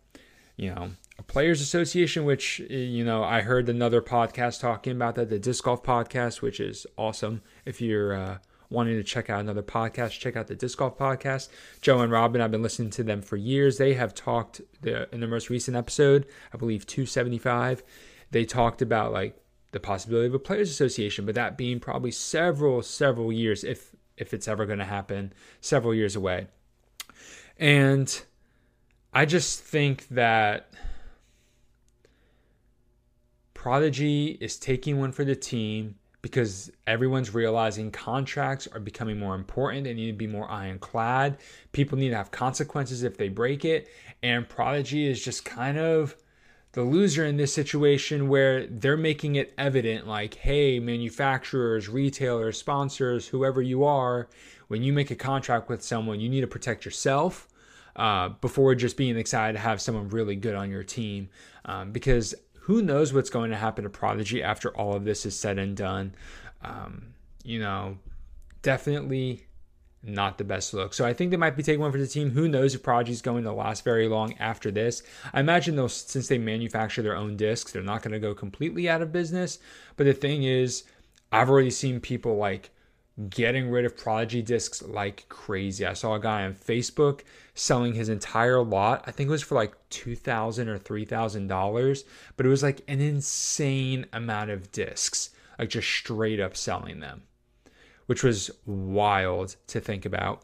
you 0.56 0.74
know, 0.74 0.92
a 1.18 1.24
players 1.24 1.62
association, 1.62 2.24
which 2.24 2.60
you 2.60 3.04
know 3.04 3.24
I 3.24 3.42
heard 3.42 3.68
another 3.68 4.02
podcast 4.02 4.62
talking 4.62 4.94
about 4.94 5.16
that, 5.16 5.30
the 5.30 5.40
disc 5.40 5.64
golf 5.66 5.84
podcast, 5.84 6.42
which 6.42 6.60
is 6.60 6.88
awesome. 6.98 7.42
If 7.66 7.82
you're 7.82 8.14
uh, 8.14 8.38
wanting 8.70 8.96
to 8.96 9.04
check 9.04 9.30
out 9.30 9.40
another 9.40 9.64
podcast, 9.64 10.20
check 10.20 10.36
out 10.36 10.48
the 10.48 10.56
Disc 10.56 10.78
Golf 10.78 10.98
Podcast. 10.98 11.50
Joe 11.82 12.02
and 12.02 12.12
Robin, 12.12 12.42
I've 12.42 12.52
been 12.52 12.62
listening 12.62 12.92
to 12.92 13.04
them 13.04 13.22
for 13.22 13.36
years. 13.36 13.78
They 13.78 13.94
have 13.96 14.14
talked 14.14 14.62
the, 14.82 15.14
in 15.14 15.22
the 15.22 15.28
most 15.28 15.50
recent 15.50 15.76
episode, 15.76 16.26
I 16.54 16.58
believe 16.58 16.86
275, 16.86 17.84
they 18.32 18.46
talked 18.46 18.82
about 18.82 19.12
like 19.12 19.36
the 19.72 19.80
possibility 19.80 20.28
of 20.28 20.34
a 20.34 20.40
players 20.40 20.70
association, 20.70 21.26
but 21.26 21.36
that 21.36 21.58
being 21.58 21.80
probably 21.80 22.12
several, 22.12 22.82
several 22.82 23.32
years, 23.32 23.64
if 23.64 23.96
if 24.18 24.34
it's 24.34 24.50
ever 24.50 24.66
going 24.66 24.80
to 24.80 24.86
happen, 24.86 25.32
several 25.62 25.96
years 25.96 26.16
away. 26.16 26.48
And 27.58 28.22
I 29.14 29.26
just 29.26 29.62
think 29.62 30.08
that 30.10 30.74
Prodigy 33.54 34.38
is 34.42 34.58
taking 34.58 35.00
one 35.00 35.14
for 35.14 35.24
the 35.24 35.36
team 35.36 35.96
because 36.22 36.72
everyone's 36.86 37.34
realizing 37.34 37.92
contracts 37.92 38.68
are 38.68 38.80
becoming 38.80 39.18
more 39.18 39.36
important. 39.36 39.86
They 39.86 39.94
need 39.94 40.12
to 40.12 40.18
be 40.18 40.28
more 40.28 40.50
ironclad. 40.50 41.38
People 41.72 41.98
need 41.98 42.10
to 42.10 42.18
have 42.18 42.32
consequences 42.32 43.04
if 43.04 43.18
they 43.18 43.30
break 43.30 43.64
it. 43.64 43.88
And 44.22 44.48
Prodigy 44.48 45.08
is 45.08 45.24
just 45.24 45.46
kind 45.46 45.78
of 45.78 46.16
the 46.74 46.84
loser 46.84 47.26
in 47.26 47.38
this 47.38 47.54
situation 47.54 48.28
where 48.28 48.68
they're 48.68 48.98
making 48.98 49.36
it 49.36 49.54
evident 49.58 50.08
like, 50.08 50.36
hey, 50.36 50.80
manufacturers, 50.80 51.88
retailers, 51.88 52.58
sponsors, 52.58 53.28
whoever 53.28 53.62
you 53.62 53.84
are, 53.86 54.28
when 54.68 54.84
you 54.84 54.94
make 54.94 55.10
a 55.10 55.16
contract 55.16 55.70
with 55.70 55.82
someone, 55.82 56.20
you 56.20 56.30
need 56.30 56.42
to 56.42 56.48
protect 56.48 56.86
yourself. 56.86 57.48
Uh, 57.96 58.30
before 58.30 58.76
just 58.76 58.96
being 58.96 59.18
excited 59.18 59.54
to 59.54 59.60
have 59.60 59.82
someone 59.82 60.08
really 60.10 60.36
good 60.36 60.56
on 60.56 60.70
your 60.70 60.84
team. 60.84 61.28
Um, 61.66 61.92
because 61.92 62.34
who 62.70 62.84
knows 62.84 63.12
what's 63.12 63.32
going 63.32 63.50
to 63.50 63.58
happen 63.58 63.84
to 63.84 63.90
Prodigy 63.90 64.44
after 64.44 64.70
all 64.78 64.94
of 64.94 65.04
this 65.04 65.26
is 65.26 65.36
said 65.36 65.58
and 65.58 65.76
done. 65.76 66.14
Um, 66.62 67.16
you 67.44 67.58
know, 67.58 67.98
definitely 68.62 69.48
not 70.04 70.38
the 70.38 70.44
best 70.44 70.72
look. 70.76 70.94
So 70.94 71.04
I 71.04 71.12
think 71.12 71.32
they 71.32 71.38
might 71.38 71.58
be 71.58 71.64
taking 71.64 71.82
one 71.82 71.92
for 71.92 71.98
the 71.98 72.06
team. 72.06 72.30
Who 72.30 72.48
knows 72.48 72.76
if 72.76 72.84
Prodigy's 72.84 73.24
going 73.24 73.44
to 73.46 73.52
last 73.52 73.84
very 73.84 74.08
long 74.08 74.36
after 74.38 74.70
this? 74.70 75.02
I 75.34 75.40
imagine 75.40 75.78
though, 75.78 75.88
since 75.88 76.28
they 76.28 76.38
manufacture 76.38 77.02
their 77.02 77.18
own 77.18 77.38
discs, 77.38 77.72
they're 77.72 77.82
not 77.82 78.04
going 78.04 78.14
to 78.14 78.20
go 78.20 78.36
completely 78.36 78.88
out 78.88 79.02
of 79.02 79.12
business. 79.12 79.58
But 79.98 80.04
the 80.04 80.14
thing 80.14 80.44
is, 80.44 80.84
I've 81.32 81.50
already 81.50 81.72
seen 81.72 82.00
people 82.00 82.38
like 82.38 82.70
getting 83.28 83.70
rid 83.70 83.86
of 83.86 83.98
Prodigy 83.98 84.42
discs 84.42 84.82
like 84.82 85.28
crazy. 85.28 85.86
I 85.86 85.94
saw 85.94 86.14
a 86.16 86.20
guy 86.20 86.46
on 86.46 86.54
Facebook 86.54 87.22
selling 87.54 87.94
his 87.94 88.08
entire 88.08 88.64
lot. 88.64 89.04
I 89.08 89.12
think 89.12 89.28
it 89.28 89.32
was 89.32 89.44
for 89.44 89.56
like 89.56 89.74
2,000 89.90 90.70
or 90.70 90.78
three 90.78 91.06
thousand 91.06 91.48
dollars, 91.48 92.06
but 92.38 92.46
it 92.46 92.50
was 92.50 92.64
like 92.64 92.82
an 92.88 93.02
insane 93.02 94.06
amount 94.14 94.52
of 94.52 94.72
discs, 94.72 95.32
like 95.58 95.70
just 95.70 95.90
straight 95.90 96.40
up 96.40 96.56
selling 96.56 97.00
them, 97.00 97.24
which 98.06 98.24
was 98.24 98.52
wild 98.66 99.58
to 99.68 99.82
think 99.82 100.06
about. 100.06 100.44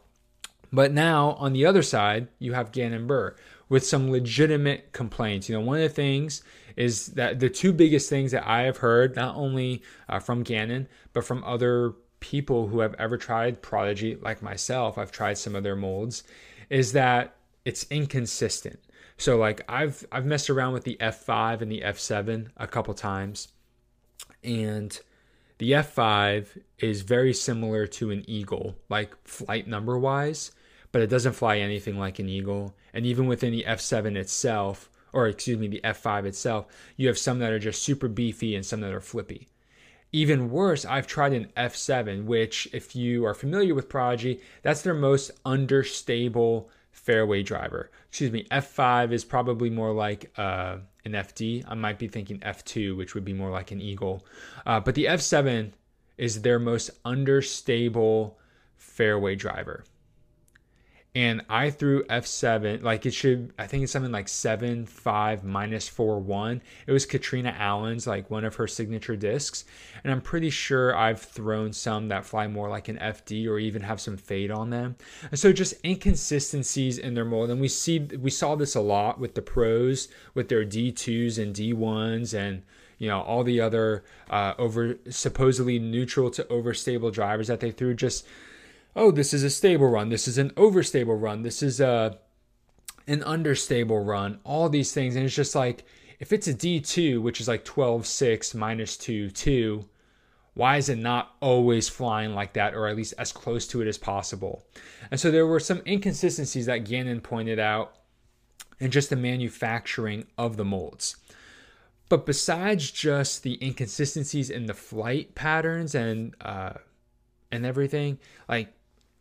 But 0.72 0.92
now 0.92 1.30
on 1.32 1.52
the 1.52 1.64
other 1.64 1.82
side, 1.82 2.28
you 2.38 2.52
have 2.52 2.72
Gannon 2.72 3.06
Buhr 3.06 3.36
with 3.68 3.86
some 3.86 4.10
legitimate 4.10 4.92
complaints. 4.92 5.48
You 5.48 5.54
know, 5.54 5.64
one 5.64 5.78
of 5.78 5.82
the 5.82 5.88
things 5.88 6.42
is 6.76 7.06
that 7.08 7.40
the 7.40 7.48
two 7.48 7.72
biggest 7.72 8.10
things 8.10 8.32
that 8.32 8.46
I 8.46 8.62
have 8.62 8.78
heard, 8.78 9.16
not 9.16 9.36
only 9.36 9.82
uh, 10.08 10.18
from 10.18 10.42
Gannon, 10.42 10.88
but 11.12 11.24
from 11.24 11.42
other 11.44 11.94
people 12.20 12.68
who 12.68 12.80
have 12.80 12.94
ever 12.94 13.16
tried 13.16 13.62
Prodigy, 13.62 14.16
like 14.16 14.42
myself, 14.42 14.98
I've 14.98 15.12
tried 15.12 15.38
some 15.38 15.54
of 15.54 15.62
their 15.62 15.76
molds, 15.76 16.24
is 16.70 16.92
that 16.92 17.34
it's 17.64 17.86
inconsistent. 17.90 18.80
So 19.18 19.36
like 19.36 19.62
I've 19.68 20.06
I've 20.12 20.26
messed 20.26 20.50
around 20.50 20.72
with 20.74 20.84
the 20.84 20.96
F5 21.00 21.62
and 21.62 21.70
the 21.70 21.80
F7 21.80 22.48
a 22.56 22.66
couple 22.66 22.94
times, 22.94 23.48
and 24.44 24.98
the 25.58 25.72
F5 25.72 26.60
is 26.78 27.00
very 27.00 27.32
similar 27.32 27.86
to 27.86 28.10
an 28.10 28.24
Eagle, 28.28 28.76
like 28.90 29.14
flight 29.26 29.66
number 29.66 29.98
wise, 29.98 30.52
but 30.92 31.00
it 31.00 31.08
doesn't 31.08 31.32
fly 31.32 31.58
anything 31.58 31.98
like 31.98 32.18
an 32.18 32.28
Eagle. 32.28 32.74
And 32.92 33.06
even 33.06 33.26
within 33.26 33.52
the 33.52 33.64
F7 33.66 34.16
itself, 34.16 34.90
or 35.12 35.28
excuse 35.28 35.58
me, 35.58 35.68
the 35.68 35.80
F5 35.82 36.26
itself, 36.26 36.66
you 36.96 37.08
have 37.08 37.18
some 37.18 37.38
that 37.38 37.52
are 37.52 37.58
just 37.58 37.82
super 37.82 38.08
beefy 38.08 38.54
and 38.54 38.64
some 38.64 38.80
that 38.80 38.92
are 38.92 39.00
flippy. 39.00 39.48
Even 40.16 40.50
worse, 40.50 40.86
I've 40.86 41.06
tried 41.06 41.34
an 41.34 41.48
F7, 41.58 42.24
which, 42.24 42.66
if 42.72 42.96
you 42.96 43.26
are 43.26 43.34
familiar 43.34 43.74
with 43.74 43.90
Prodigy, 43.90 44.40
that's 44.62 44.80
their 44.80 44.94
most 44.94 45.30
understable 45.44 46.70
fairway 46.90 47.42
driver. 47.42 47.90
Excuse 48.08 48.32
me, 48.32 48.46
F5 48.50 49.12
is 49.12 49.26
probably 49.26 49.68
more 49.68 49.92
like 49.92 50.32
uh, 50.38 50.78
an 51.04 51.12
FD. 51.12 51.64
I 51.68 51.74
might 51.74 51.98
be 51.98 52.08
thinking 52.08 52.38
F2, 52.38 52.96
which 52.96 53.14
would 53.14 53.26
be 53.26 53.34
more 53.34 53.50
like 53.50 53.72
an 53.72 53.82
Eagle. 53.82 54.24
Uh, 54.64 54.80
but 54.80 54.94
the 54.94 55.04
F7 55.04 55.72
is 56.16 56.40
their 56.40 56.58
most 56.58 56.88
understable 57.04 58.38
fairway 58.78 59.34
driver 59.34 59.84
and 61.16 61.40
I 61.48 61.70
threw 61.70 62.04
F7, 62.04 62.82
like 62.82 63.06
it 63.06 63.14
should, 63.14 63.50
I 63.58 63.66
think 63.66 63.82
it's 63.82 63.92
something 63.92 64.12
like 64.12 64.28
7, 64.28 64.84
5, 64.84 65.44
minus 65.44 65.88
4, 65.88 66.20
1. 66.20 66.60
It 66.86 66.92
was 66.92 67.06
Katrina 67.06 67.56
Allen's, 67.58 68.06
like 68.06 68.30
one 68.30 68.44
of 68.44 68.56
her 68.56 68.66
signature 68.66 69.16
discs. 69.16 69.64
And 70.04 70.12
I'm 70.12 70.20
pretty 70.20 70.50
sure 70.50 70.94
I've 70.94 71.22
thrown 71.22 71.72
some 71.72 72.08
that 72.08 72.26
fly 72.26 72.48
more 72.48 72.68
like 72.68 72.88
an 72.88 72.98
FD 72.98 73.48
or 73.48 73.58
even 73.58 73.80
have 73.80 73.98
some 73.98 74.18
fade 74.18 74.50
on 74.50 74.68
them. 74.68 74.96
And 75.30 75.40
so 75.40 75.54
just 75.54 75.82
inconsistencies 75.82 76.98
in 76.98 77.14
their 77.14 77.24
mold. 77.24 77.48
And 77.48 77.62
we 77.62 77.68
see, 77.68 77.98
we 77.98 78.28
saw 78.28 78.54
this 78.54 78.74
a 78.74 78.82
lot 78.82 79.18
with 79.18 79.34
the 79.34 79.40
pros, 79.40 80.08
with 80.34 80.50
their 80.50 80.66
D2s 80.66 81.42
and 81.42 81.56
D1s 81.56 82.34
and, 82.38 82.62
you 82.98 83.08
know 83.08 83.20
all 83.20 83.44
the 83.44 83.60
other 83.60 84.04
uh, 84.30 84.54
over 84.56 84.96
supposedly 85.10 85.78
neutral 85.78 86.30
to 86.30 86.42
overstable 86.44 87.12
drivers 87.12 87.46
that 87.48 87.60
they 87.60 87.70
threw 87.70 87.92
just 87.92 88.26
oh, 88.96 89.10
this 89.10 89.34
is 89.34 89.44
a 89.44 89.50
stable 89.50 89.88
run, 89.88 90.08
this 90.08 90.26
is 90.26 90.38
an 90.38 90.50
overstable 90.50 91.20
run, 91.20 91.42
this 91.42 91.62
is 91.62 91.80
a 91.80 92.18
an 93.06 93.22
understable 93.22 94.00
run, 94.00 94.40
all 94.42 94.68
these 94.68 94.92
things. 94.92 95.14
And 95.14 95.24
it's 95.24 95.34
just 95.34 95.54
like, 95.54 95.84
if 96.18 96.32
it's 96.32 96.48
a 96.48 96.54
D2, 96.54 97.22
which 97.22 97.40
is 97.40 97.46
like 97.46 97.64
12, 97.64 98.04
6, 98.04 98.54
minus 98.54 98.96
2, 98.96 99.30
2, 99.30 99.88
why 100.54 100.78
is 100.78 100.88
it 100.88 100.98
not 100.98 101.36
always 101.40 101.88
flying 101.88 102.34
like 102.34 102.54
that, 102.54 102.74
or 102.74 102.88
at 102.88 102.96
least 102.96 103.14
as 103.18 103.30
close 103.30 103.66
to 103.68 103.82
it 103.82 103.86
as 103.86 103.98
possible? 103.98 104.66
And 105.10 105.20
so 105.20 105.30
there 105.30 105.46
were 105.46 105.60
some 105.60 105.82
inconsistencies 105.86 106.66
that 106.66 106.84
Gannon 106.84 107.20
pointed 107.20 107.60
out 107.60 107.98
in 108.80 108.90
just 108.90 109.10
the 109.10 109.16
manufacturing 109.16 110.26
of 110.36 110.56
the 110.56 110.64
molds. 110.64 111.16
But 112.08 112.26
besides 112.26 112.90
just 112.90 113.42
the 113.42 113.58
inconsistencies 113.64 114.48
in 114.48 114.66
the 114.66 114.74
flight 114.74 115.34
patterns 115.34 115.94
and 115.94 116.34
uh, 116.40 116.74
and 117.52 117.66
everything, 117.66 118.18
like 118.48 118.72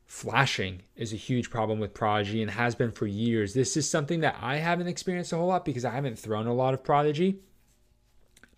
flashing 0.06 0.84
is 0.96 1.14
a 1.14 1.18
huge 1.18 1.50
problem 1.50 1.80
with 1.80 1.94
Prodigy 1.94 2.42
and 2.42 2.52
has 2.52 2.76
been 2.76 2.92
for 2.92 3.08
years. 3.08 3.54
This 3.54 3.76
is 3.76 3.90
something 3.90 4.22
that 4.22 4.38
I 4.42 4.58
haven't 4.58 4.88
experienced 4.88 5.34
a 5.34 5.38
whole 5.38 5.48
lot 5.48 5.66
because 5.66 5.86
I 5.86 5.92
haven't 5.92 6.20
thrown 6.20 6.48
a 6.48 6.54
lot 6.54 6.74
of 6.74 6.84
Prodigy, 6.84 7.40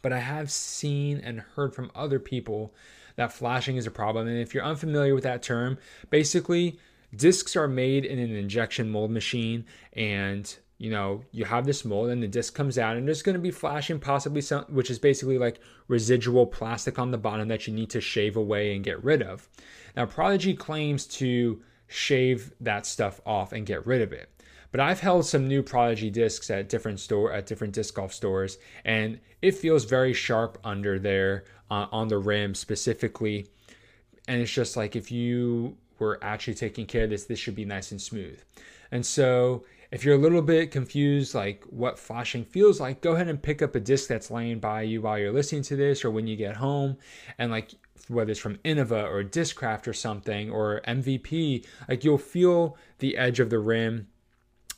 but 0.01 0.13
I 0.13 0.19
have 0.19 0.51
seen 0.51 1.19
and 1.19 1.39
heard 1.39 1.73
from 1.73 1.91
other 1.95 2.19
people 2.19 2.73
that 3.15 3.33
flashing 3.33 3.77
is 3.77 3.87
a 3.87 3.91
problem. 3.91 4.27
And 4.27 4.37
if 4.37 4.53
you're 4.53 4.63
unfamiliar 4.63 5.15
with 5.15 5.23
that 5.23 5.41
term, 5.41 5.77
basically 6.09 6.79
discs 7.15 7.55
are 7.55 7.67
made 7.67 8.05
in 8.05 8.19
an 8.19 8.35
injection 8.35 8.89
mold 8.89 9.11
machine 9.11 9.65
and 9.93 10.57
you 10.77 10.91
know, 10.91 11.23
you 11.31 11.45
have 11.45 11.65
this 11.65 11.83
mold 11.83 12.09
and 12.09 12.21
the 12.21 12.27
disc 12.27 12.53
comes 12.53 12.77
out 12.77 12.97
and 12.97 13.07
there's 13.07 13.23
going 13.23 13.35
to 13.35 13.41
be 13.41 13.51
flashing, 13.51 13.99
possibly 13.99 14.41
some, 14.41 14.65
which 14.65 14.91
is 14.91 14.99
basically 14.99 15.37
like 15.37 15.59
residual 15.87 16.45
plastic 16.45 16.99
on 16.99 17.11
the 17.11 17.17
bottom 17.17 17.47
that 17.47 17.65
you 17.67 17.73
need 17.73 17.89
to 17.89 18.01
shave 18.01 18.35
away 18.35 18.75
and 18.75 18.83
get 18.83 19.03
rid 19.03 19.21
of. 19.21 19.49
Now, 19.95 20.05
Prodigy 20.05 20.53
claims 20.53 21.07
to 21.07 21.61
shave 21.87 22.53
that 22.61 22.85
stuff 22.85 23.19
off 23.25 23.53
and 23.53 23.65
get 23.65 23.85
rid 23.87 24.01
of 24.01 24.13
it. 24.13 24.29
But 24.71 24.81
I've 24.81 24.99
held 24.99 25.25
some 25.25 25.47
new 25.47 25.63
Prodigy 25.63 26.11
discs 26.11 26.51
at 26.51 26.69
different 26.69 26.99
store 26.99 27.31
at 27.31 27.45
different 27.45 27.73
disc 27.73 27.95
golf 27.95 28.13
stores, 28.13 28.57
and 28.85 29.19
it 29.41 29.55
feels 29.55 29.85
very 29.85 30.13
sharp 30.13 30.59
under 30.63 30.99
there 30.99 31.45
uh, 31.71 31.87
on 31.91 32.09
the 32.09 32.17
rim 32.17 32.53
specifically. 32.53 33.47
And 34.27 34.41
it's 34.41 34.51
just 34.51 34.75
like 34.75 34.95
if 34.95 35.09
you 35.09 35.77
were 35.99 36.19
actually 36.21 36.55
taking 36.55 36.85
care 36.85 37.05
of 37.05 37.09
this, 37.09 37.23
this 37.23 37.39
should 37.39 37.55
be 37.55 37.65
nice 37.65 37.91
and 37.91 38.01
smooth. 38.01 38.39
And 38.91 39.05
so 39.05 39.65
if 39.91 40.03
you're 40.03 40.15
a 40.15 40.19
little 40.19 40.41
bit 40.41 40.71
confused, 40.71 41.33
like 41.33 41.63
what 41.69 41.99
flashing 41.99 42.43
feels 42.45 42.79
like, 42.79 43.01
go 43.01 43.13
ahead 43.13 43.27
and 43.27 43.41
pick 43.41 43.61
up 43.61 43.75
a 43.75 43.79
disc 43.79 44.07
that's 44.07 44.31
laying 44.31 44.59
by 44.59 44.81
you 44.81 45.01
while 45.01 45.17
you're 45.17 45.31
listening 45.31 45.63
to 45.63 45.75
this 45.75 46.03
or 46.03 46.11
when 46.11 46.27
you 46.27 46.35
get 46.35 46.57
home. 46.57 46.97
And 47.37 47.51
like 47.51 47.71
whether 48.07 48.31
it's 48.31 48.39
from 48.39 48.57
Innova 48.57 49.09
or 49.09 49.23
Discraft 49.23 49.87
or 49.87 49.93
something 49.93 50.49
or 50.49 50.81
MVP, 50.87 51.65
like 51.87 52.03
you'll 52.03 52.17
feel 52.17 52.77
the 52.99 53.17
edge 53.17 53.39
of 53.39 53.49
the 53.49 53.59
rim, 53.59 54.07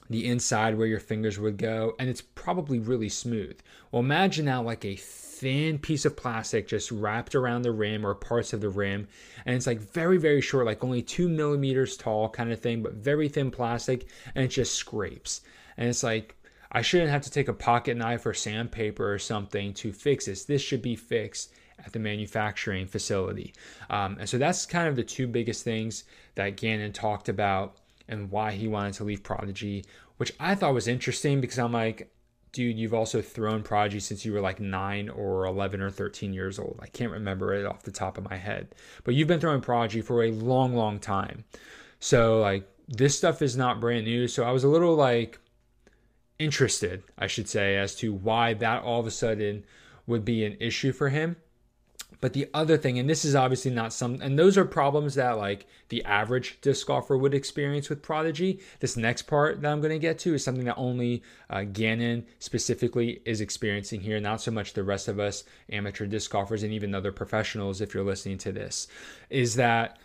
the 0.09 0.25
inside 0.25 0.77
where 0.77 0.87
your 0.87 0.99
fingers 0.99 1.39
would 1.39 1.57
go, 1.57 1.93
and 1.99 2.09
it's 2.09 2.21
probably 2.21 2.79
really 2.79 3.09
smooth. 3.09 3.59
Well, 3.91 4.01
imagine 4.01 4.45
now 4.45 4.61
like 4.61 4.85
a 4.85 4.95
thin 5.39 5.79
piece 5.79 6.05
of 6.05 6.17
plastic 6.17 6.67
just 6.67 6.91
wrapped 6.91 7.33
around 7.33 7.61
the 7.61 7.71
rim 7.71 8.05
or 8.05 8.13
parts 8.13 8.51
of 8.51 8.61
the 8.61 8.69
rim, 8.69 9.07
and 9.45 9.55
it's 9.55 9.67
like 9.67 9.79
very, 9.79 10.17
very 10.17 10.41
short, 10.41 10.65
like 10.65 10.83
only 10.83 11.01
two 11.01 11.29
millimeters 11.29 11.95
tall 11.95 12.29
kind 12.29 12.51
of 12.51 12.59
thing, 12.59 12.83
but 12.83 12.93
very 12.93 13.29
thin 13.29 13.49
plastic, 13.49 14.07
and 14.35 14.43
it 14.43 14.49
just 14.49 14.75
scrapes. 14.75 15.41
And 15.77 15.87
it's 15.87 16.03
like, 16.03 16.35
I 16.71 16.81
shouldn't 16.81 17.09
have 17.09 17.21
to 17.23 17.31
take 17.31 17.47
a 17.47 17.53
pocket 17.53 17.97
knife 17.97 18.25
or 18.25 18.33
sandpaper 18.33 19.11
or 19.11 19.17
something 19.17 19.73
to 19.75 19.93
fix 19.93 20.25
this. 20.25 20.45
This 20.45 20.61
should 20.61 20.81
be 20.81 20.95
fixed 20.95 21.53
at 21.83 21.93
the 21.93 21.99
manufacturing 21.99 22.85
facility. 22.85 23.53
Um, 23.89 24.17
and 24.19 24.29
so 24.29 24.37
that's 24.37 24.65
kind 24.65 24.87
of 24.87 24.95
the 24.95 25.03
two 25.03 25.25
biggest 25.25 25.63
things 25.63 26.03
that 26.35 26.57
Gannon 26.57 26.91
talked 26.91 27.29
about 27.29 27.77
and 28.07 28.29
why 28.29 28.51
he 28.51 28.67
wanted 28.67 28.93
to 28.95 29.05
leave 29.05 29.23
Prodigy, 29.23 29.85
which 30.17 30.33
I 30.39 30.55
thought 30.55 30.73
was 30.73 30.87
interesting 30.87 31.39
because 31.39 31.59
I'm 31.59 31.71
like, 31.71 32.11
dude, 32.51 32.77
you've 32.77 32.93
also 32.93 33.21
thrown 33.21 33.63
Prodigy 33.63 33.99
since 33.99 34.25
you 34.25 34.33
were 34.33 34.41
like 34.41 34.59
nine 34.59 35.09
or 35.09 35.45
11 35.45 35.81
or 35.81 35.89
13 35.89 36.33
years 36.33 36.59
old. 36.59 36.79
I 36.81 36.87
can't 36.87 37.11
remember 37.11 37.53
it 37.53 37.65
off 37.65 37.83
the 37.83 37.91
top 37.91 38.17
of 38.17 38.29
my 38.29 38.37
head, 38.37 38.75
but 39.03 39.13
you've 39.13 39.27
been 39.27 39.39
throwing 39.39 39.61
Prodigy 39.61 40.01
for 40.01 40.23
a 40.23 40.31
long, 40.31 40.75
long 40.75 40.99
time. 40.99 41.45
So, 41.99 42.39
like, 42.39 42.67
this 42.87 43.17
stuff 43.17 43.41
is 43.41 43.55
not 43.55 43.79
brand 43.79 44.05
new. 44.05 44.27
So, 44.27 44.43
I 44.43 44.51
was 44.51 44.63
a 44.63 44.69
little 44.69 44.95
like 44.95 45.39
interested, 46.39 47.03
I 47.17 47.27
should 47.27 47.47
say, 47.47 47.77
as 47.77 47.95
to 47.95 48.13
why 48.13 48.53
that 48.55 48.83
all 48.83 48.99
of 48.99 49.07
a 49.07 49.11
sudden 49.11 49.65
would 50.07 50.25
be 50.25 50.45
an 50.45 50.57
issue 50.59 50.91
for 50.91 51.09
him. 51.09 51.35
But 52.21 52.33
the 52.33 52.49
other 52.53 52.77
thing, 52.77 52.99
and 52.99 53.09
this 53.09 53.23
is 53.23 53.33
obviously 53.33 53.71
not 53.71 53.93
some, 53.93 54.21
and 54.21 54.37
those 54.37 54.57
are 54.57 54.65
problems 54.65 55.15
that 55.15 55.37
like 55.37 55.67
the 55.87 56.03
average 56.03 56.59
disc 56.59 56.85
golfer 56.85 57.17
would 57.17 57.33
experience 57.33 57.89
with 57.89 58.01
Prodigy. 58.01 58.59
This 58.81 58.97
next 58.97 59.21
part 59.21 59.61
that 59.61 59.71
I'm 59.71 59.79
going 59.79 59.93
to 59.93 59.99
get 59.99 60.19
to 60.19 60.33
is 60.33 60.43
something 60.43 60.65
that 60.65 60.75
only 60.75 61.23
uh, 61.49 61.63
Gannon 61.63 62.25
specifically 62.39 63.21
is 63.23 63.39
experiencing 63.39 64.01
here, 64.01 64.19
not 64.19 64.41
so 64.41 64.51
much 64.51 64.73
the 64.73 64.83
rest 64.83 65.07
of 65.07 65.19
us 65.19 65.45
amateur 65.71 66.07
disc 66.07 66.29
golfers 66.29 66.61
and 66.61 66.73
even 66.73 66.93
other 66.93 67.13
professionals, 67.13 67.79
if 67.79 67.93
you're 67.93 68.03
listening 68.03 68.37
to 68.39 68.51
this, 68.51 68.87
is 69.29 69.55
that 69.55 69.97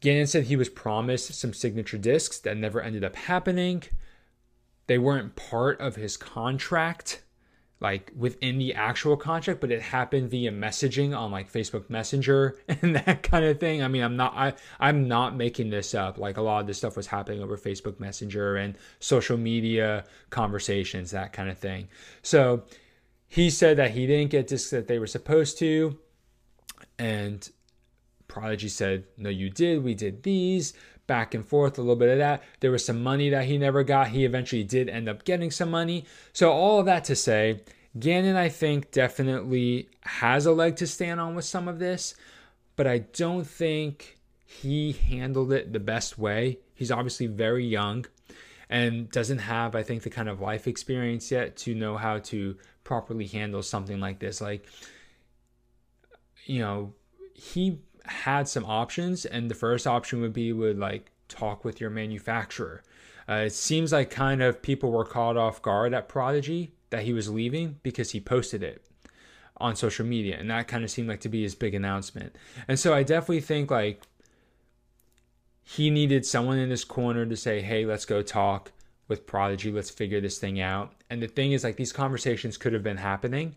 Gannon 0.00 0.26
said 0.26 0.44
he 0.44 0.56
was 0.56 0.68
promised 0.68 1.32
some 1.34 1.54
signature 1.54 1.96
discs 1.96 2.38
that 2.40 2.56
never 2.56 2.82
ended 2.82 3.04
up 3.04 3.14
happening. 3.14 3.84
They 4.86 4.98
weren't 4.98 5.36
part 5.36 5.80
of 5.80 5.96
his 5.96 6.16
contract 6.16 7.22
like 7.84 8.10
within 8.16 8.56
the 8.56 8.72
actual 8.72 9.14
contract, 9.14 9.60
but 9.60 9.70
it 9.70 9.82
happened 9.82 10.30
via 10.30 10.50
messaging 10.50 11.14
on 11.14 11.30
like 11.30 11.52
Facebook 11.52 11.90
Messenger 11.90 12.56
and 12.68 12.96
that 12.96 13.22
kind 13.22 13.44
of 13.44 13.60
thing. 13.60 13.82
I 13.82 13.88
mean, 13.88 14.02
I'm 14.02 14.16
not 14.16 14.32
I 14.34 14.54
I'm 14.80 15.06
not 15.06 15.36
making 15.36 15.68
this 15.68 15.94
up. 15.94 16.16
Like 16.16 16.38
a 16.38 16.40
lot 16.40 16.62
of 16.62 16.66
this 16.66 16.78
stuff 16.78 16.96
was 16.96 17.08
happening 17.08 17.42
over 17.42 17.58
Facebook 17.58 18.00
Messenger 18.00 18.56
and 18.56 18.78
social 19.00 19.36
media 19.36 20.04
conversations, 20.30 21.10
that 21.10 21.34
kind 21.34 21.50
of 21.50 21.58
thing. 21.58 21.88
So 22.22 22.62
he 23.28 23.50
said 23.50 23.76
that 23.76 23.90
he 23.90 24.06
didn't 24.06 24.30
get 24.30 24.46
discs 24.46 24.70
that 24.70 24.88
they 24.88 24.98
were 24.98 25.06
supposed 25.06 25.58
to, 25.58 25.98
and 26.98 27.46
Prodigy 28.28 28.70
said, 28.70 29.04
"No, 29.18 29.28
you 29.28 29.50
did. 29.50 29.84
We 29.84 29.94
did 29.94 30.22
these." 30.22 30.72
Back 31.06 31.34
and 31.34 31.46
forth, 31.46 31.78
a 31.78 31.82
little 31.82 31.96
bit 31.96 32.08
of 32.08 32.18
that. 32.18 32.42
There 32.60 32.70
was 32.70 32.84
some 32.84 33.02
money 33.02 33.28
that 33.30 33.44
he 33.44 33.58
never 33.58 33.84
got. 33.84 34.08
He 34.08 34.24
eventually 34.24 34.64
did 34.64 34.88
end 34.88 35.08
up 35.08 35.24
getting 35.24 35.50
some 35.50 35.70
money. 35.70 36.06
So, 36.32 36.50
all 36.50 36.80
of 36.80 36.86
that 36.86 37.04
to 37.04 37.16
say, 37.16 37.60
Gannon, 37.98 38.36
I 38.36 38.48
think, 38.48 38.90
definitely 38.90 39.88
has 40.00 40.46
a 40.46 40.52
leg 40.52 40.76
to 40.76 40.86
stand 40.86 41.20
on 41.20 41.34
with 41.34 41.44
some 41.44 41.68
of 41.68 41.78
this, 41.78 42.14
but 42.74 42.86
I 42.86 42.98
don't 42.98 43.46
think 43.46 44.18
he 44.46 44.92
handled 44.92 45.52
it 45.52 45.72
the 45.72 45.80
best 45.80 46.18
way. 46.18 46.58
He's 46.74 46.90
obviously 46.90 47.26
very 47.26 47.64
young 47.64 48.06
and 48.68 49.10
doesn't 49.10 49.38
have, 49.38 49.76
I 49.76 49.82
think, 49.82 50.02
the 50.02 50.10
kind 50.10 50.28
of 50.28 50.40
life 50.40 50.66
experience 50.66 51.30
yet 51.30 51.56
to 51.58 51.74
know 51.74 51.96
how 51.96 52.18
to 52.18 52.56
properly 52.82 53.26
handle 53.26 53.62
something 53.62 54.00
like 54.00 54.18
this. 54.18 54.40
Like, 54.40 54.66
you 56.46 56.60
know, 56.60 56.94
he 57.34 57.78
had 58.06 58.48
some 58.48 58.64
options, 58.64 59.24
and 59.24 59.50
the 59.50 59.54
first 59.54 59.86
option 59.86 60.20
would 60.20 60.32
be 60.32 60.52
would 60.52 60.78
like 60.78 61.10
talk 61.28 61.64
with 61.64 61.80
your 61.80 61.90
manufacturer. 61.90 62.82
Uh, 63.28 63.44
it 63.46 63.52
seems 63.52 63.92
like 63.92 64.10
kind 64.10 64.42
of 64.42 64.60
people 64.60 64.90
were 64.92 65.04
caught 65.04 65.36
off 65.36 65.62
guard 65.62 65.94
at 65.94 66.08
Prodigy 66.08 66.72
that 66.90 67.04
he 67.04 67.12
was 67.12 67.30
leaving 67.30 67.78
because 67.82 68.10
he 68.10 68.20
posted 68.20 68.62
it. 68.62 68.82
on 69.56 69.76
social 69.76 70.04
media. 70.04 70.36
And 70.38 70.50
that 70.50 70.68
kind 70.68 70.84
of 70.84 70.90
seemed 70.90 71.08
like 71.08 71.20
to 71.20 71.28
be 71.28 71.42
his 71.42 71.54
big 71.54 71.74
announcement. 71.74 72.36
And 72.66 72.78
so 72.78 72.92
I 72.92 73.02
definitely 73.02 73.40
think 73.40 73.70
like 73.70 74.02
he 75.62 75.90
needed 75.90 76.26
someone 76.26 76.58
in 76.58 76.70
his 76.70 76.84
corner 76.84 77.24
to 77.24 77.36
say, 77.36 77.60
hey, 77.60 77.86
let's 77.86 78.04
go 78.04 78.20
talk 78.20 78.72
with 79.08 79.26
Prodigy. 79.26 79.70
Let's 79.70 79.90
figure 79.90 80.20
this 80.20 80.38
thing 80.38 80.60
out. 80.60 80.92
And 81.08 81.22
the 81.22 81.28
thing 81.28 81.52
is, 81.52 81.64
like, 81.64 81.76
these 81.76 81.92
conversations 81.92 82.56
could 82.56 82.72
have 82.72 82.82
been 82.82 82.96
happening. 82.96 83.54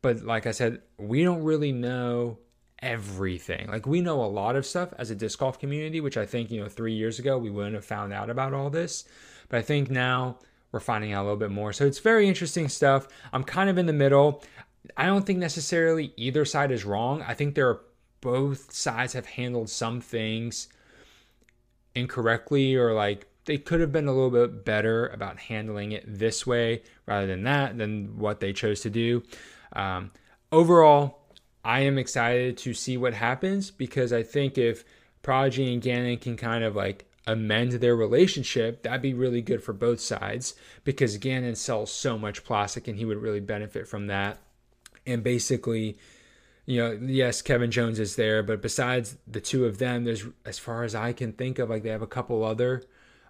But 0.00 0.22
like 0.22 0.46
I 0.46 0.52
said, 0.52 0.80
we 0.96 1.22
don't 1.22 1.42
really 1.42 1.72
know 1.72 2.38
everything. 2.82 3.68
Like, 3.68 3.86
we 3.86 4.00
know 4.00 4.22
a 4.22 4.26
lot 4.26 4.56
of 4.56 4.66
stuff 4.66 4.92
as 4.98 5.10
a 5.10 5.14
disc 5.14 5.38
golf 5.38 5.58
community, 5.58 6.00
which 6.00 6.16
I 6.16 6.26
think, 6.26 6.50
you 6.50 6.60
know, 6.60 6.68
three 6.68 6.94
years 6.94 7.18
ago 7.18 7.38
we 7.38 7.50
wouldn't 7.50 7.74
have 7.74 7.84
found 7.84 8.12
out 8.12 8.30
about 8.30 8.54
all 8.54 8.70
this. 8.70 9.04
But 9.48 9.58
I 9.58 9.62
think 9.62 9.90
now 9.90 10.38
we're 10.72 10.80
finding 10.80 11.12
out 11.12 11.22
a 11.22 11.24
little 11.24 11.38
bit 11.38 11.50
more. 11.50 11.72
So 11.72 11.86
it's 11.86 11.98
very 11.98 12.28
interesting 12.28 12.68
stuff. 12.68 13.08
I'm 13.32 13.44
kind 13.44 13.70
of 13.70 13.78
in 13.78 13.86
the 13.86 13.92
middle. 13.92 14.42
I 14.96 15.06
don't 15.06 15.26
think 15.26 15.38
necessarily 15.38 16.12
either 16.16 16.44
side 16.44 16.70
is 16.70 16.84
wrong. 16.84 17.22
I 17.22 17.34
think 17.34 17.54
there 17.54 17.68
are 17.68 17.80
both 18.20 18.72
sides 18.72 19.12
have 19.12 19.26
handled 19.26 19.70
some 19.70 20.00
things 20.00 20.68
incorrectly 21.94 22.76
or 22.76 22.92
like 22.92 23.26
they 23.44 23.58
could 23.58 23.80
have 23.80 23.92
been 23.92 24.06
a 24.06 24.12
little 24.12 24.30
bit 24.30 24.64
better 24.64 25.06
about 25.08 25.38
handling 25.38 25.92
it 25.92 26.04
this 26.06 26.46
way 26.46 26.82
rather 27.06 27.26
than 27.26 27.44
that 27.44 27.78
than 27.78 28.18
what 28.18 28.40
they 28.40 28.52
chose 28.52 28.80
to 28.82 28.90
do. 28.90 29.22
Um, 29.72 30.10
overall, 30.52 31.17
I 31.68 31.80
am 31.80 31.98
excited 31.98 32.56
to 32.58 32.72
see 32.72 32.96
what 32.96 33.12
happens 33.12 33.70
because 33.70 34.10
I 34.10 34.22
think 34.22 34.56
if 34.56 34.86
Prodigy 35.20 35.70
and 35.70 35.82
Gannon 35.82 36.16
can 36.16 36.34
kind 36.34 36.64
of 36.64 36.74
like 36.74 37.04
amend 37.26 37.72
their 37.72 37.94
relationship, 37.94 38.82
that'd 38.82 39.02
be 39.02 39.12
really 39.12 39.42
good 39.42 39.62
for 39.62 39.74
both 39.74 40.00
sides 40.00 40.54
because 40.82 41.18
Gannon 41.18 41.56
sells 41.56 41.92
so 41.92 42.16
much 42.16 42.42
plastic 42.42 42.88
and 42.88 42.96
he 42.96 43.04
would 43.04 43.18
really 43.18 43.40
benefit 43.40 43.86
from 43.86 44.06
that. 44.06 44.38
And 45.06 45.22
basically, 45.22 45.98
you 46.64 46.78
know, 46.78 46.98
yes, 47.02 47.42
Kevin 47.42 47.70
Jones 47.70 47.98
is 47.98 48.16
there, 48.16 48.42
but 48.42 48.62
besides 48.62 49.18
the 49.26 49.42
two 49.42 49.66
of 49.66 49.76
them, 49.76 50.04
there's 50.04 50.24
as 50.46 50.58
far 50.58 50.84
as 50.84 50.94
I 50.94 51.12
can 51.12 51.32
think 51.34 51.58
of, 51.58 51.68
like 51.68 51.82
they 51.82 51.90
have 51.90 52.00
a 52.00 52.06
couple 52.06 52.44
other 52.44 52.84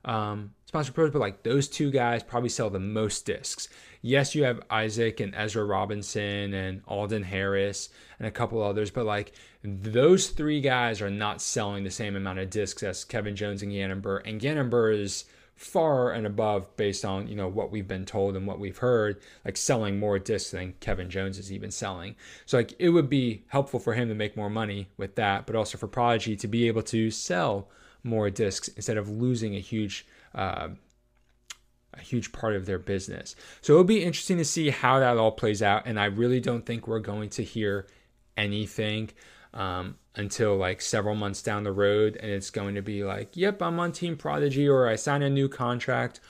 um, 0.08 0.54
sponsor 0.64 0.92
pros, 0.92 1.10
but 1.10 1.20
like 1.20 1.42
those 1.42 1.68
two 1.68 1.90
guys 1.90 2.22
probably 2.22 2.48
sell 2.48 2.70
the 2.70 2.80
most 2.80 3.26
discs. 3.26 3.68
Yes, 4.00 4.34
you 4.34 4.44
have 4.44 4.62
Isaac 4.70 5.20
and 5.20 5.34
Ezra 5.34 5.64
Robinson 5.64 6.54
and 6.54 6.82
Alden 6.88 7.22
Harris 7.22 7.90
and 8.18 8.26
a 8.26 8.30
couple 8.30 8.62
others, 8.62 8.90
but 8.90 9.04
like 9.04 9.32
those 9.62 10.28
three 10.28 10.60
guys 10.60 11.02
are 11.02 11.10
not 11.10 11.42
selling 11.42 11.84
the 11.84 11.90
same 11.90 12.16
amount 12.16 12.38
of 12.38 12.48
discs 12.50 12.82
as 12.82 13.04
Kevin 13.04 13.36
Jones 13.36 13.62
and 13.62 13.72
Gannon 13.72 14.00
Buhr. 14.00 14.22
And 14.24 14.40
Gannon 14.40 14.70
Buhr 14.70 14.90
is 14.90 15.24
far 15.56 16.12
and 16.12 16.24
above 16.24 16.74
based 16.76 17.04
on 17.04 17.26
you 17.26 17.34
know 17.34 17.48
what 17.48 17.72
we've 17.72 17.88
been 17.88 18.04
told 18.04 18.36
and 18.36 18.46
what 18.46 18.60
we've 18.60 18.78
heard 18.78 19.20
like 19.44 19.56
selling 19.56 19.98
more 19.98 20.16
discs 20.16 20.52
than 20.52 20.72
kevin 20.78 21.10
jones 21.10 21.36
is 21.36 21.50
even 21.50 21.68
selling 21.68 22.14
so 22.46 22.58
like 22.58 22.74
it 22.78 22.90
would 22.90 23.10
be 23.10 23.42
helpful 23.48 23.80
for 23.80 23.94
him 23.94 24.06
to 24.06 24.14
make 24.14 24.36
more 24.36 24.48
money 24.48 24.88
with 24.96 25.16
that 25.16 25.46
but 25.46 25.56
also 25.56 25.76
for 25.76 25.88
prodigy 25.88 26.36
to 26.36 26.46
be 26.46 26.68
able 26.68 26.80
to 26.80 27.10
sell 27.10 27.68
more 28.08 28.30
discs 28.30 28.68
instead 28.68 28.96
of 28.96 29.08
losing 29.08 29.54
a 29.54 29.60
huge 29.60 30.06
uh, 30.34 30.68
a 31.94 32.00
huge 32.00 32.32
part 32.32 32.54
of 32.54 32.66
their 32.66 32.78
business. 32.78 33.34
So 33.60 33.74
it'll 33.74 33.84
be 33.84 34.04
interesting 34.04 34.38
to 34.38 34.44
see 34.44 34.70
how 34.70 35.00
that 35.00 35.16
all 35.16 35.32
plays 35.32 35.62
out 35.62 35.82
and 35.86 35.98
i 35.98 36.04
really 36.04 36.40
don't 36.40 36.64
think 36.64 36.86
we're 36.86 37.00
going 37.00 37.30
to 37.30 37.42
hear 37.42 37.86
anything 38.36 39.10
um, 39.54 39.96
until 40.14 40.56
like 40.56 40.80
several 40.80 41.14
months 41.14 41.42
down 41.42 41.64
the 41.64 41.72
road 41.72 42.16
and 42.20 42.30
it's 42.30 42.50
going 42.50 42.74
to 42.74 42.82
be 42.82 43.04
like 43.04 43.36
yep 43.36 43.60
i'm 43.62 43.80
on 43.80 43.92
team 43.92 44.16
prodigy 44.16 44.68
or 44.68 44.88
i 44.88 44.94
sign 44.94 45.22
a 45.22 45.30
new 45.30 45.48
contract 45.48 46.20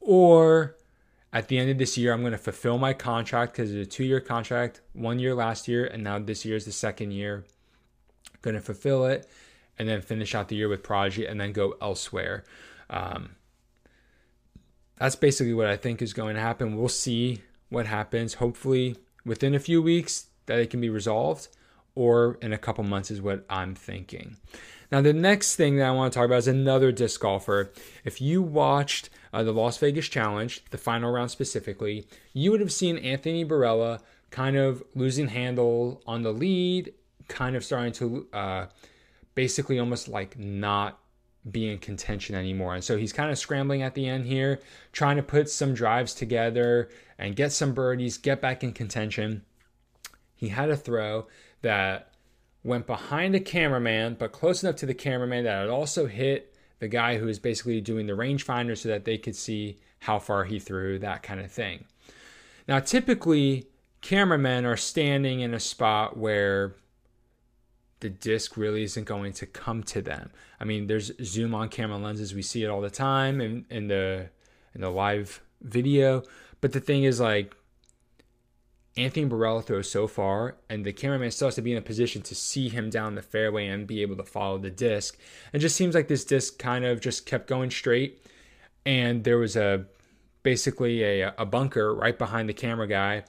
or 0.00 0.76
at 1.32 1.48
the 1.48 1.58
end 1.58 1.70
of 1.70 1.78
this 1.78 1.96
year 1.96 2.12
i'm 2.12 2.20
going 2.20 2.32
to 2.32 2.38
fulfill 2.38 2.78
my 2.78 2.92
contract 2.92 3.52
because 3.52 3.72
it's 3.72 3.86
a 3.86 3.90
two 3.90 4.04
year 4.04 4.20
contract 4.20 4.80
one 4.92 5.18
year 5.18 5.34
last 5.34 5.68
year 5.68 5.84
and 5.84 6.02
now 6.02 6.18
this 6.18 6.44
year 6.44 6.56
is 6.56 6.64
the 6.64 6.72
second 6.72 7.12
year 7.12 7.44
I'm 8.32 8.38
going 8.42 8.54
to 8.54 8.60
fulfill 8.60 9.06
it 9.06 9.28
and 9.78 9.88
then 9.88 10.00
finish 10.00 10.34
out 10.34 10.48
the 10.48 10.56
year 10.56 10.68
with 10.68 10.82
prodigy 10.82 11.26
and 11.26 11.40
then 11.40 11.52
go 11.52 11.76
elsewhere 11.80 12.44
um, 12.90 13.36
that's 14.98 15.16
basically 15.16 15.54
what 15.54 15.66
i 15.66 15.76
think 15.76 16.00
is 16.00 16.12
going 16.12 16.34
to 16.34 16.40
happen 16.40 16.76
we'll 16.76 16.88
see 16.88 17.40
what 17.68 17.86
happens 17.86 18.34
hopefully 18.34 18.96
within 19.24 19.54
a 19.54 19.60
few 19.60 19.82
weeks 19.82 20.26
that 20.46 20.58
it 20.58 20.70
can 20.70 20.80
be 20.80 20.88
resolved 20.88 21.48
or 21.94 22.38
in 22.42 22.52
a 22.52 22.58
couple 22.58 22.84
months 22.84 23.10
is 23.10 23.22
what 23.22 23.44
I'm 23.48 23.74
thinking. 23.74 24.36
Now, 24.90 25.00
the 25.00 25.12
next 25.12 25.56
thing 25.56 25.76
that 25.76 25.88
I 25.88 25.90
want 25.90 26.12
to 26.12 26.18
talk 26.18 26.26
about 26.26 26.38
is 26.38 26.48
another 26.48 26.92
disc 26.92 27.20
golfer. 27.20 27.72
If 28.04 28.20
you 28.20 28.42
watched 28.42 29.10
uh, 29.32 29.42
the 29.42 29.52
Las 29.52 29.78
Vegas 29.78 30.08
Challenge, 30.08 30.62
the 30.70 30.78
final 30.78 31.10
round 31.10 31.30
specifically, 31.30 32.06
you 32.32 32.50
would 32.50 32.60
have 32.60 32.72
seen 32.72 32.98
Anthony 32.98 33.44
Barela 33.44 34.00
kind 34.30 34.56
of 34.56 34.82
losing 34.94 35.28
handle 35.28 36.02
on 36.06 36.22
the 36.22 36.32
lead, 36.32 36.92
kind 37.28 37.56
of 37.56 37.64
starting 37.64 37.92
to 37.92 38.26
uh, 38.32 38.66
basically 39.34 39.78
almost 39.78 40.08
like 40.08 40.38
not 40.38 41.00
be 41.50 41.70
in 41.70 41.78
contention 41.78 42.34
anymore. 42.34 42.74
And 42.74 42.82
so 42.82 42.96
he's 42.96 43.12
kind 43.12 43.30
of 43.30 43.38
scrambling 43.38 43.82
at 43.82 43.94
the 43.94 44.08
end 44.08 44.26
here, 44.26 44.60
trying 44.92 45.16
to 45.16 45.22
put 45.22 45.50
some 45.50 45.74
drives 45.74 46.14
together 46.14 46.88
and 47.18 47.36
get 47.36 47.52
some 47.52 47.74
birdies, 47.74 48.16
get 48.16 48.40
back 48.40 48.64
in 48.64 48.72
contention. 48.72 49.42
He 50.36 50.48
had 50.48 50.70
a 50.70 50.76
throw 50.76 51.26
that 51.62 52.12
went 52.62 52.86
behind 52.86 53.34
a 53.34 53.40
cameraman, 53.40 54.16
but 54.18 54.32
close 54.32 54.62
enough 54.62 54.76
to 54.76 54.86
the 54.86 54.94
cameraman 54.94 55.44
that 55.44 55.64
it 55.64 55.70
also 55.70 56.06
hit 56.06 56.54
the 56.78 56.88
guy 56.88 57.18
who 57.18 57.26
was 57.26 57.38
basically 57.38 57.80
doing 57.80 58.06
the 58.06 58.14
rangefinder 58.14 58.76
so 58.76 58.88
that 58.88 59.04
they 59.04 59.18
could 59.18 59.36
see 59.36 59.78
how 60.00 60.18
far 60.18 60.44
he 60.44 60.58
threw, 60.58 60.98
that 60.98 61.22
kind 61.22 61.40
of 61.40 61.50
thing. 61.50 61.84
Now, 62.66 62.80
typically, 62.80 63.66
cameramen 64.00 64.64
are 64.64 64.76
standing 64.76 65.40
in 65.40 65.54
a 65.54 65.60
spot 65.60 66.16
where 66.16 66.74
the 68.04 68.10
disc 68.10 68.58
really 68.58 68.82
isn't 68.82 69.04
going 69.04 69.32
to 69.32 69.46
come 69.46 69.82
to 69.82 70.02
them. 70.02 70.30
I 70.60 70.64
mean, 70.64 70.88
there's 70.88 71.10
zoom 71.24 71.54
on 71.54 71.70
camera 71.70 71.96
lenses, 71.96 72.34
we 72.34 72.42
see 72.42 72.62
it 72.62 72.68
all 72.68 72.82
the 72.82 72.90
time 72.90 73.40
in, 73.40 73.64
in 73.70 73.88
the 73.88 74.28
in 74.74 74.82
the 74.82 74.90
live 74.90 75.40
video. 75.62 76.22
But 76.60 76.72
the 76.72 76.80
thing 76.80 77.04
is 77.04 77.18
like 77.18 77.56
Anthony 78.98 79.24
Barela 79.24 79.64
throws 79.64 79.90
so 79.90 80.06
far, 80.06 80.56
and 80.68 80.84
the 80.84 80.92
cameraman 80.92 81.30
still 81.30 81.48
has 81.48 81.54
to 81.54 81.62
be 81.62 81.72
in 81.72 81.78
a 81.78 81.82
position 81.82 82.20
to 82.22 82.34
see 82.34 82.68
him 82.68 82.90
down 82.90 83.14
the 83.14 83.22
fairway 83.22 83.68
and 83.68 83.86
be 83.86 84.02
able 84.02 84.16
to 84.16 84.22
follow 84.22 84.58
the 84.58 84.70
disc. 84.70 85.18
It 85.54 85.60
just 85.60 85.74
seems 85.74 85.94
like 85.94 86.08
this 86.08 86.26
disc 86.26 86.58
kind 86.58 86.84
of 86.84 87.00
just 87.00 87.24
kept 87.24 87.46
going 87.46 87.70
straight, 87.70 88.22
and 88.84 89.24
there 89.24 89.38
was 89.38 89.56
a 89.56 89.86
basically 90.42 91.02
a, 91.02 91.32
a 91.38 91.46
bunker 91.46 91.94
right 91.94 92.18
behind 92.18 92.50
the 92.50 92.54
camera 92.54 92.86
guy, 92.86 93.24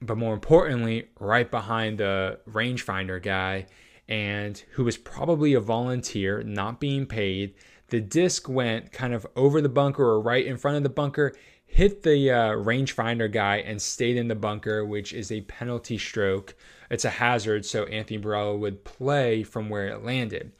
but 0.00 0.16
more 0.16 0.32
importantly, 0.32 1.08
right 1.18 1.50
behind 1.50 1.98
the 1.98 2.38
rangefinder 2.48 3.20
guy, 3.20 3.66
and 4.08 4.62
who 4.72 4.84
was 4.84 4.96
probably 4.96 5.54
a 5.54 5.60
volunteer, 5.60 6.42
not 6.42 6.80
being 6.80 7.06
paid. 7.06 7.54
The 7.88 8.00
disc 8.00 8.48
went 8.48 8.92
kind 8.92 9.14
of 9.14 9.26
over 9.36 9.60
the 9.60 9.68
bunker 9.68 10.04
or 10.04 10.20
right 10.20 10.44
in 10.44 10.56
front 10.56 10.76
of 10.76 10.82
the 10.82 10.88
bunker 10.88 11.34
hit 11.66 12.02
the 12.02 12.30
uh, 12.30 12.50
rangefinder 12.52 13.30
guy 13.30 13.56
and 13.56 13.80
stayed 13.82 14.16
in 14.16 14.28
the 14.28 14.34
bunker, 14.34 14.84
which 14.84 15.12
is 15.12 15.30
a 15.30 15.40
penalty 15.42 15.98
stroke. 15.98 16.54
It's 16.90 17.04
a 17.04 17.10
hazard, 17.10 17.66
so 17.66 17.84
Anthony 17.84 18.18
Barela 18.18 18.58
would 18.58 18.84
play 18.84 19.42
from 19.42 19.68
where 19.68 19.88
it 19.88 20.04
landed. 20.04 20.52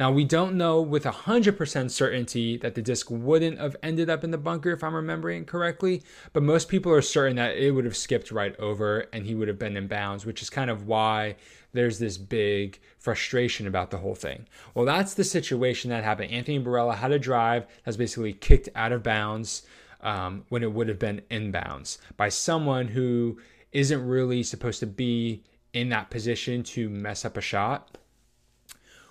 Now, 0.00 0.10
we 0.10 0.24
don't 0.24 0.54
know 0.54 0.80
with 0.80 1.04
100% 1.04 1.90
certainty 1.90 2.56
that 2.56 2.74
the 2.74 2.80
disc 2.80 3.10
wouldn't 3.10 3.58
have 3.58 3.76
ended 3.82 4.08
up 4.08 4.24
in 4.24 4.30
the 4.30 4.38
bunker, 4.38 4.70
if 4.70 4.82
I'm 4.82 4.94
remembering 4.94 5.44
correctly, 5.44 6.02
but 6.32 6.42
most 6.42 6.70
people 6.70 6.90
are 6.90 7.02
certain 7.02 7.36
that 7.36 7.58
it 7.58 7.72
would 7.72 7.84
have 7.84 7.98
skipped 7.98 8.30
right 8.30 8.58
over 8.58 9.00
and 9.12 9.26
he 9.26 9.34
would 9.34 9.46
have 9.46 9.58
been 9.58 9.76
in 9.76 9.88
bounds, 9.88 10.24
which 10.24 10.40
is 10.40 10.48
kind 10.48 10.70
of 10.70 10.86
why 10.86 11.36
there's 11.74 11.98
this 11.98 12.16
big 12.16 12.80
frustration 12.96 13.66
about 13.66 13.90
the 13.90 13.98
whole 13.98 14.14
thing. 14.14 14.46
Well, 14.72 14.86
that's 14.86 15.12
the 15.12 15.22
situation 15.22 15.90
that 15.90 16.02
happened. 16.02 16.32
Anthony 16.32 16.58
Barela 16.58 16.94
had 16.94 17.12
a 17.12 17.18
drive 17.18 17.66
that's 17.84 17.98
basically 17.98 18.32
kicked 18.32 18.70
out 18.74 18.92
of 18.92 19.02
bounds 19.02 19.64
um, 20.00 20.46
when 20.48 20.62
it 20.62 20.72
would 20.72 20.88
have 20.88 20.98
been 20.98 21.20
in 21.28 21.50
bounds 21.50 21.98
by 22.16 22.30
someone 22.30 22.88
who 22.88 23.38
isn't 23.72 24.08
really 24.08 24.44
supposed 24.44 24.80
to 24.80 24.86
be 24.86 25.42
in 25.74 25.90
that 25.90 26.08
position 26.08 26.62
to 26.62 26.88
mess 26.88 27.26
up 27.26 27.36
a 27.36 27.42
shot. 27.42 27.98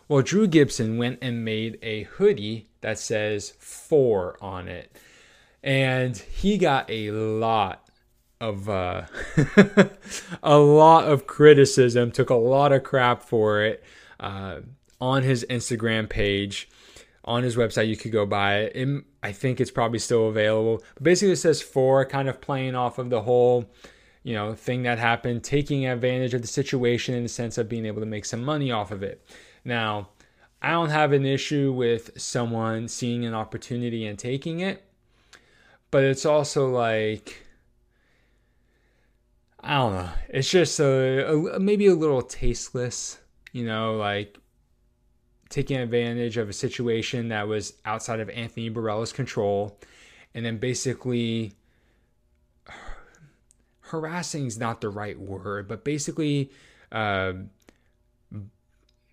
Well, 0.10 0.24
Drew 0.24 0.48
Gibson 0.48 0.98
went 0.98 1.20
and 1.22 1.46
made 1.46 1.78
a 1.84 2.04
hoodie 2.04 2.68
that 2.82 2.98
says 2.98 3.54
four 3.60 4.38
on 4.42 4.68
it. 4.68 4.92
And 5.64 6.18
he 6.18 6.58
got 6.58 6.90
a 6.90 7.12
lot 7.12 7.88
of 8.42 8.68
uh, 8.68 9.04
a 10.44 10.58
lot 10.58 11.08
of 11.08 11.28
criticism, 11.28 12.12
took 12.12 12.32
a 12.32 12.36
lot 12.36 12.72
of 12.72 12.84
crap 12.84 13.22
for 13.22 13.62
it 13.64 13.84
uh, 14.20 14.62
on 15.00 15.22
his 15.22 15.46
Instagram 15.48 16.10
page 16.10 16.70
on 17.24 17.44
his 17.44 17.56
website. 17.56 17.88
You 17.88 17.98
could 17.98 18.12
go 18.12 18.26
buy 18.26 18.62
it. 18.62 18.76
it. 18.76 19.04
I 19.22 19.32
think 19.32 19.62
it's 19.62 19.70
probably 19.70 20.00
still 20.00 20.28
available. 20.28 20.82
But 20.96 21.04
basically, 21.04 21.34
it 21.34 21.38
says 21.38 21.62
four, 21.62 22.04
kind 22.06 22.28
of 22.28 22.42
playing 22.42 22.74
off 22.74 22.98
of 22.98 23.12
the 23.12 23.22
whole, 23.22 23.70
you 24.24 24.34
know, 24.34 24.56
thing 24.56 24.82
that 24.84 24.98
happened, 24.98 25.44
taking 25.44 25.86
advantage 25.86 26.34
of 26.34 26.42
the 26.42 26.48
situation 26.48 27.14
in 27.14 27.22
the 27.22 27.30
sense 27.30 27.60
of 27.60 27.70
being 27.70 27.86
able 27.86 28.00
to 28.00 28.08
make 28.08 28.26
some 28.26 28.44
money 28.44 28.72
off 28.72 28.90
of 28.90 29.04
it. 29.04 29.24
Now, 29.64 30.10
I 30.62 30.72
don't 30.72 30.90
have 30.90 31.14
an 31.14 31.26
issue 31.26 31.72
with 31.72 32.20
someone 32.20 32.88
seeing 32.88 33.26
an 33.26 33.34
opportunity 33.34 34.06
and 34.06 34.20
taking 34.20 34.60
it, 34.60 34.84
but 35.92 36.04
it's 36.04 36.26
also 36.26 36.70
like 36.70 37.46
I 39.62 39.78
don't 39.78 39.94
know. 39.94 40.10
It's 40.30 40.50
just 40.50 40.80
a, 40.80 41.56
a, 41.56 41.60
maybe 41.60 41.88
a 41.88 41.96
little 41.96 42.22
tasteless, 42.22 43.20
you 43.52 43.66
know, 43.66 43.96
like 43.96 44.38
taking 45.50 45.78
advantage 45.78 46.38
of 46.38 46.50
a 46.50 46.54
situation 46.54 47.30
that 47.30 47.48
was 47.48 47.74
outside 47.84 48.20
of 48.20 48.30
Anthony 48.30 48.70
Barela's 48.70 49.12
control, 49.12 49.78
and 50.34 50.46
then 50.46 50.58
basically 50.58 51.54
harassing 53.82 54.46
is 54.46 54.58
not 54.58 54.82
the 54.82 54.90
right 54.90 55.20
word, 55.20 55.68
but 55.68 55.84
basically 55.84 56.52
uh, 56.92 57.34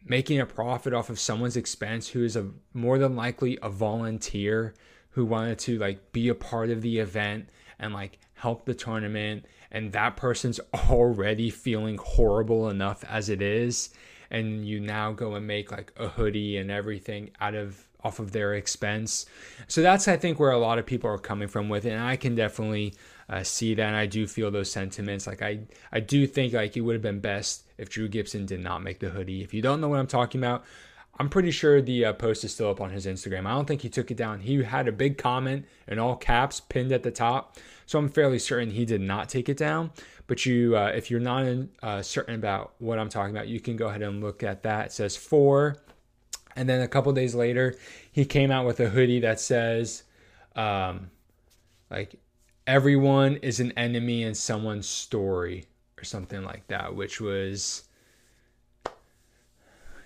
making 0.09 0.40
a 0.40 0.47
profit 0.47 0.95
off 0.95 1.11
of 1.11 1.19
someone's 1.19 1.57
expense 1.57 2.09
who 2.09 2.25
is 2.25 2.37
a 2.37 2.49
more 2.73 2.99
than 2.99 3.16
likely 3.16 3.59
a 3.62 3.69
volunteer 3.69 4.75
who 5.11 5.25
wanted 5.25 5.59
to 5.59 5.79
like 5.79 6.12
be 6.12 6.29
a 6.29 6.35
part 6.35 6.71
of 6.71 6.83
the 6.83 6.99
event 6.99 7.49
and 7.79 7.92
like 7.92 8.19
help 8.35 8.64
the 8.64 8.75
tournament. 8.75 9.45
And 9.71 9.92
that 9.92 10.16
person's 10.16 10.61
already 10.90 11.51
feeling 11.51 11.99
horrible 11.99 12.69
enough 12.69 13.05
as 13.05 13.29
it 13.29 13.42
is. 13.42 13.90
And 14.31 14.66
you 14.66 14.81
now 14.81 15.12
go 15.12 15.35
and 15.35 15.47
make 15.47 15.71
like 15.71 15.92
a 15.97 16.09
hoodie 16.09 16.57
and 16.57 16.71
everything 16.71 17.31
out 17.40 17.55
of 17.55 17.87
off 18.05 18.19
of 18.21 18.31
their 18.31 18.55
expense. 18.55 19.27
So 19.66 19.83
that's 19.83 20.07
i 20.07 20.16
think 20.16 20.38
where 20.38 20.53
a 20.53 20.59
lot 20.59 20.79
of 20.79 20.87
people 20.87 21.11
are 21.11 21.19
coming 21.19 21.49
from 21.49 21.69
with 21.69 21.85
it. 21.85 21.90
And 21.90 22.03
i 22.03 22.16
can 22.16 22.35
definitely 22.35 22.95
uh, 23.29 23.43
see 23.43 23.75
that 23.75 23.87
and 23.87 23.97
i 23.97 24.07
do 24.07 24.27
feel 24.27 24.51
those 24.51 24.71
sentiments 24.71 25.27
like 25.27 25.43
i 25.43 25.61
i 25.93 26.01
do 26.01 26.27
think 26.27 26.53
like 26.53 26.77
it 26.77 26.81
would 26.81 26.95
have 26.95 27.03
been 27.03 27.21
best 27.21 27.65
if 27.79 27.89
drew 27.89 28.09
gibson 28.09 28.47
did 28.47 28.61
not 28.61 28.83
make 28.83 29.01
the 29.01 29.11
hoodie 29.11 29.43
if 29.43 29.53
you 29.53 29.62
don't 29.62 29.81
know 29.81 29.89
what 29.89 29.99
i'm 29.99 30.07
talking 30.07 30.41
about 30.41 30.65
I'm 31.19 31.31
pretty 31.31 31.51
sure 31.51 31.81
the 31.81 32.07
uh, 32.07 32.12
post 32.12 32.45
is 32.45 32.53
still 32.53 32.69
up 32.69 32.81
on 32.81 32.91
his 32.91 33.07
Instagram. 33.07 33.47
I 33.47 33.53
don't 33.53 33.67
think 33.67 33.81
he 33.81 33.89
took 33.89 34.11
it 34.11 34.17
down. 34.17 34.41
He 34.41 34.62
had 34.62 34.87
a 34.87 34.93
big 34.93 35.17
comment 35.17 35.65
in 35.89 35.99
all 35.99 36.15
caps 36.15 36.61
pinned 36.61 36.93
at 36.93 37.03
the 37.03 37.11
top, 37.11 37.57
so 37.87 37.99
I'm 37.99 38.11
fairly 38.11 38.39
certain 38.39 38.71
he 38.71 38.85
did 38.85 39.01
not 39.01 39.29
take 39.29 39.49
it 39.49 39.57
down. 39.57 39.93
But 40.27 40.45
you, 40.45 40.77
uh, 40.77 40.93
if 40.95 41.11
you're 41.11 41.21
not 41.21 41.47
in, 41.47 41.71
uh, 41.83 42.03
certain 42.03 42.35
about 42.35 42.75
what 42.79 42.99
I'm 42.99 43.09
talking 43.09 43.35
about, 43.35 43.49
you 43.49 43.61
can 43.61 43.77
go 43.77 43.89
ahead 43.89 44.03
and 44.03 44.23
look 44.23 44.43
at 44.43 44.62
that. 44.65 44.87
It 44.87 44.93
says 44.93 45.17
four, 45.17 45.79
and 46.55 46.69
then 46.69 46.83
a 46.83 46.89
couple 46.89 47.12
days 47.12 47.35
later, 47.35 47.77
he 48.12 48.25
came 48.27 48.51
out 48.51 48.67
with 48.67 48.81
a 48.81 48.91
hoodie 48.91 49.21
that 49.21 49.41
says, 49.41 50.03
um, 50.55 51.11
like, 51.91 52.17
everyone 52.66 53.37
is 53.37 53.61
an 53.61 53.72
enemy 53.72 54.22
in 54.22 54.35
someone's 54.35 54.88
story 54.88 55.66
or 55.98 56.05
something 56.05 56.42
like 56.44 56.66
that, 56.68 56.94
which 56.94 57.20
was 57.20 57.85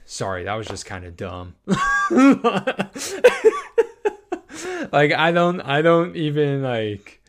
Sorry, 0.05 0.43
that 0.43 0.55
was 0.55 0.67
just 0.67 0.87
kind 0.87 1.05
of 1.05 1.17
dumb. 1.17 1.55
like 4.91 5.13
I 5.13 5.31
don't 5.31 5.61
I 5.61 5.83
don't 5.83 6.17
even 6.17 6.63
like 6.63 7.23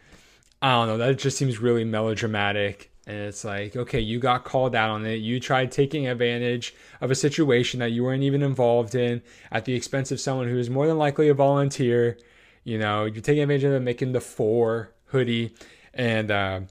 I 0.64 0.72
don't 0.72 0.88
know, 0.88 0.98
that 0.98 1.20
just 1.20 1.38
seems 1.38 1.60
really 1.60 1.84
melodramatic. 1.84 2.92
And 3.06 3.18
it's 3.18 3.44
like, 3.44 3.76
okay, 3.76 4.00
you 4.00 4.20
got 4.20 4.46
called 4.46 4.76
out 4.76 4.90
on 4.90 5.06
it. 5.06 5.18
You 5.18 5.40
tried 5.40 5.72
taking 5.72 6.08
advantage 6.08 6.74
of 7.02 7.12
a 7.12 7.16
situation 7.16 7.80
that 7.82 7.92
you 7.92 8.04
weren't 8.04 8.24
even 8.24 8.42
involved 8.42 8.96
in 8.96 9.22
at 9.52 9.66
the 9.66 9.74
expense 9.76 10.12
of 10.12 10.20
someone 10.20 10.48
who 10.48 10.58
is 10.58 10.70
more 10.70 10.88
than 10.88 10.98
likely 10.98 11.30
a 11.30 11.36
volunteer. 11.36 12.18
You 12.64 12.80
know, 12.80 13.06
you're 13.06 13.22
taking 13.22 13.44
advantage 13.44 13.64
of 13.64 13.74
them 13.74 13.84
making 13.84 14.14
the 14.14 14.22
four 14.22 14.92
hoodie. 15.12 15.54
And 15.94 16.32
uh, 16.32 16.62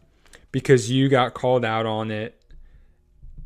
because 0.53 0.91
you 0.91 1.09
got 1.09 1.35
called 1.35 1.65
out 1.65 1.87
on 1.87 2.11
it, 2.11 2.41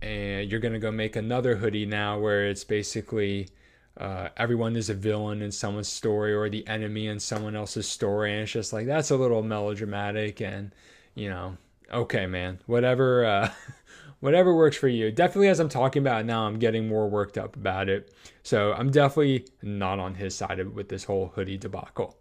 and 0.05 0.51
you're 0.51 0.61
to 0.61 0.79
go 0.79 0.91
make 0.91 1.17
another 1.17 1.57
hoodie 1.57 1.87
now 1.87 2.19
where 2.19 2.47
it's 2.47 2.65
basically 2.65 3.49
uh, 3.97 4.29
everyone 4.37 4.77
is 4.77 4.91
a 4.91 4.95
villain 4.95 5.41
in 5.41 5.51
someone's 5.51 5.89
story 5.89 6.35
or 6.35 6.49
the 6.49 6.67
enemy 6.67 7.07
in 7.07 7.19
someone 7.19 7.57
else's 7.57 7.89
story 7.89 8.33
and 8.33 8.43
it's 8.43 8.53
just 8.53 8.73
like 8.73 8.87
that's 8.87 9.11
a 9.11 9.17
little 9.17 9.43
melodramatic 9.43 10.41
and 10.41 10.75
you 11.15 11.31
know 11.31 11.57
okay 11.93 12.27
man 12.27 12.59
whatever 12.67 13.25
uh, 13.25 13.51
whatever 14.21 14.55
works 14.55 14.77
for 14.77 14.89
you 14.89 15.11
definitely 15.13 15.49
as 15.49 15.61
i'm 15.61 15.69
talking 15.69 16.03
about 16.03 16.27
now 16.27 16.47
i'm 16.47 16.59
getting 16.59 16.89
more 16.89 17.09
worked 17.09 17.39
up 17.39 17.57
about 17.57 17.89
it 17.89 18.13
so 18.43 18.73
i'm 18.73 18.91
definitely 18.91 19.47
not 19.63 19.99
on 19.99 20.15
his 20.15 20.35
side 20.35 20.75
with 20.75 20.89
this 20.89 21.05
whole 21.05 21.29
hoodie 21.35 21.59
debacle 21.59 22.19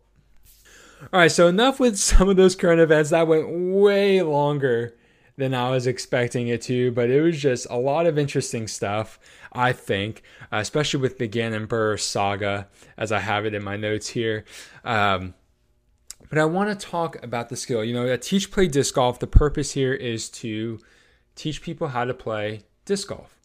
all 1.12 1.20
right 1.20 1.32
so 1.32 1.48
enough 1.48 1.80
with 1.80 1.98
some 1.98 2.30
of 2.30 2.38
those 2.38 2.56
current 2.56 2.80
events 2.80 3.10
that 3.10 3.28
went 3.28 3.48
way 3.50 4.22
longer 4.22 4.96
than 5.38 5.54
I 5.54 5.72
was 5.72 5.88
expecting 5.88 6.48
it 6.48 6.62
to, 6.64 6.92
but 6.92 7.10
it 7.10 7.22
was 7.22 7.42
just 7.42 7.66
a 7.70 7.78
lot 7.78 8.06
of 8.06 8.18
interesting 8.18 8.68
stuff, 8.68 9.20
I 9.52 9.74
think, 9.74 10.22
uh, 10.52 10.58
especially 10.58 11.02
with 11.02 11.18
the 11.18 11.28
Gannon 11.28 11.66
Buhr 11.66 11.98
saga, 11.98 12.68
as 12.98 13.12
I 13.12 13.20
have 13.20 13.46
it 13.46 13.56
in 13.56 13.64
my 13.64 13.76
notes 13.76 14.10
here. 14.10 14.46
Um, 14.84 15.34
but 16.30 16.38
I 16.38 16.46
want 16.46 16.80
to 16.80 16.88
talk 16.88 17.22
about 17.24 17.50
the 17.50 17.56
skill. 17.56 17.84
You 17.84 17.94
know, 17.94 18.08
at 18.08 18.22
Teach 18.22 18.52
Play 18.52 18.68
Disc 18.68 18.94
Golf, 18.94 19.20
the 19.20 19.28
purpose 19.28 19.72
here 19.72 19.94
is 19.94 20.30
to 20.30 20.80
teach 21.36 21.62
people 21.62 21.88
how 21.90 22.06
to 22.06 22.14
play 22.14 22.62
disc 22.86 23.08
golf. 23.08 23.40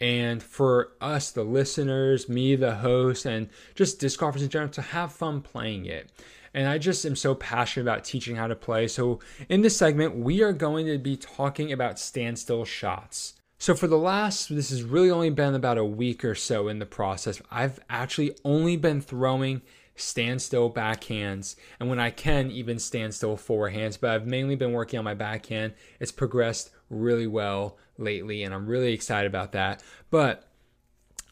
And 0.00 0.42
for 0.42 0.92
us, 1.00 1.30
the 1.30 1.42
listeners, 1.42 2.28
me, 2.28 2.54
the 2.54 2.76
host, 2.76 3.26
and 3.26 3.48
just 3.74 3.98
disc 3.98 4.20
golfers 4.20 4.42
in 4.42 4.48
general, 4.48 4.70
to 4.72 4.82
have 4.82 5.12
fun 5.12 5.40
playing 5.40 5.86
it. 5.86 6.10
And 6.58 6.66
I 6.66 6.76
just 6.76 7.06
am 7.06 7.14
so 7.14 7.36
passionate 7.36 7.84
about 7.84 8.02
teaching 8.02 8.34
how 8.34 8.48
to 8.48 8.56
play. 8.56 8.88
So, 8.88 9.20
in 9.48 9.62
this 9.62 9.76
segment, 9.76 10.16
we 10.16 10.42
are 10.42 10.52
going 10.52 10.86
to 10.86 10.98
be 10.98 11.16
talking 11.16 11.70
about 11.70 12.00
standstill 12.00 12.64
shots. 12.64 13.34
So, 13.58 13.76
for 13.76 13.86
the 13.86 13.96
last, 13.96 14.48
this 14.48 14.70
has 14.70 14.82
really 14.82 15.08
only 15.08 15.30
been 15.30 15.54
about 15.54 15.78
a 15.78 15.84
week 15.84 16.24
or 16.24 16.34
so 16.34 16.66
in 16.66 16.80
the 16.80 16.84
process. 16.84 17.40
I've 17.48 17.78
actually 17.88 18.36
only 18.44 18.76
been 18.76 19.00
throwing 19.00 19.62
standstill 19.94 20.68
backhands, 20.68 21.54
and 21.78 21.88
when 21.88 22.00
I 22.00 22.10
can, 22.10 22.50
even 22.50 22.80
standstill 22.80 23.36
forehands. 23.36 23.96
But 24.00 24.10
I've 24.10 24.26
mainly 24.26 24.56
been 24.56 24.72
working 24.72 24.98
on 24.98 25.04
my 25.04 25.14
backhand. 25.14 25.74
It's 26.00 26.10
progressed 26.10 26.70
really 26.90 27.28
well 27.28 27.78
lately, 27.98 28.42
and 28.42 28.52
I'm 28.52 28.66
really 28.66 28.92
excited 28.92 29.28
about 29.28 29.52
that. 29.52 29.80
But 30.10 30.48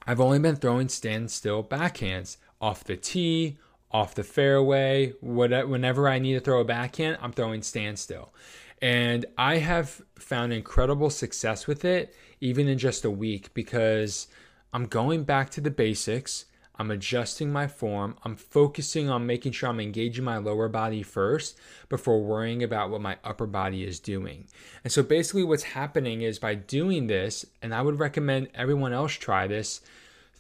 I've 0.07 0.21
only 0.21 0.39
been 0.39 0.55
throwing 0.55 0.89
standstill 0.89 1.65
backhands 1.65 2.37
off 2.61 2.85
the 2.85 2.97
tee, 2.97 3.59
off 3.97 4.15
the 4.15 4.23
fairway, 4.23 5.15
whenever 5.23 6.07
I 6.07 6.19
need 6.19 6.35
to 6.35 6.41
throw 6.41 6.61
a 6.61 6.67
backhand, 6.67 7.17
I'm 7.23 7.33
throwing 7.33 7.63
standstill. 7.63 8.35
And 8.83 9.25
I 9.39 9.57
have 9.57 10.03
found 10.19 10.53
incredible 10.53 11.09
success 11.09 11.67
with 11.67 11.83
it, 11.83 12.15
even 12.39 12.69
in 12.69 12.77
just 12.77 13.07
a 13.07 13.11
week, 13.11 13.55
because 13.55 14.29
I'm 14.75 14.85
going 14.85 15.25
back 15.25 15.49
to 15.53 15.63
the 15.63 15.71
basics. 15.71 16.45
I'm 16.79 16.91
adjusting 16.91 17.51
my 17.51 17.69
form. 17.69 18.19
I'm 18.23 18.37
focusing 18.37 19.09
on 19.09 19.25
making 19.25 19.53
sure 19.53 19.71
I'm 19.71 19.81
engaging 19.81 20.27
my 20.27 20.37
lower 20.37 20.69
body 20.69 21.03
first 21.03 21.59
before 21.89 22.23
worrying 22.23 22.63
about 22.63 22.91
what 22.91 23.01
my 23.01 23.17
upper 23.25 23.47
body 23.47 23.83
is 23.83 23.99
doing. 23.99 24.47
And 24.85 24.93
so 24.93 25.03
basically, 25.03 25.45
what's 25.45 25.63
happening 25.63 26.21
is 26.21 26.39
by 26.39 26.55
doing 26.55 27.07
this, 27.07 27.47
and 27.63 27.75
I 27.75 27.81
would 27.81 27.99
recommend 27.99 28.49
everyone 28.55 28.93
else 28.93 29.13
try 29.13 29.47
this, 29.47 29.81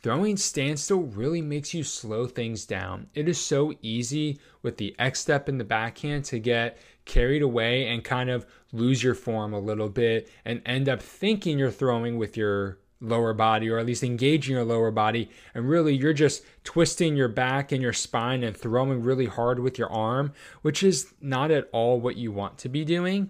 Throwing 0.06 0.36
standstill 0.36 1.00
really 1.00 1.42
makes 1.42 1.74
you 1.74 1.82
slow 1.82 2.28
things 2.28 2.64
down. 2.64 3.08
It 3.12 3.28
is 3.28 3.40
so 3.40 3.74
easy 3.82 4.38
with 4.62 4.76
the 4.76 4.94
X 5.00 5.18
step 5.18 5.48
in 5.48 5.58
the 5.58 5.64
backhand 5.64 6.26
to 6.26 6.38
get 6.38 6.78
carried 7.06 7.42
away 7.42 7.88
and 7.88 8.04
kind 8.04 8.30
of 8.30 8.46
lose 8.70 9.02
your 9.02 9.16
form 9.16 9.52
a 9.52 9.58
little 9.58 9.88
bit 9.88 10.30
and 10.44 10.62
end 10.64 10.88
up 10.88 11.02
thinking 11.02 11.58
you're 11.58 11.72
throwing 11.72 12.18
with 12.18 12.36
your 12.36 12.78
lower 13.00 13.34
body 13.34 13.68
or 13.68 13.78
at 13.78 13.86
least 13.86 14.04
engaging 14.04 14.54
your 14.54 14.64
lower 14.64 14.92
body 14.92 15.28
and 15.56 15.68
really 15.68 15.96
you're 15.96 16.12
just 16.12 16.44
twisting 16.62 17.16
your 17.16 17.26
back 17.26 17.72
and 17.72 17.82
your 17.82 17.92
spine 17.92 18.44
and 18.44 18.56
throwing 18.56 19.02
really 19.02 19.26
hard 19.26 19.58
with 19.58 19.76
your 19.76 19.90
arm 19.90 20.32
which 20.62 20.84
is 20.84 21.12
not 21.20 21.50
at 21.50 21.68
all 21.72 21.98
what 21.98 22.16
you 22.16 22.30
want 22.30 22.56
to 22.58 22.68
be 22.68 22.84
doing 22.84 23.28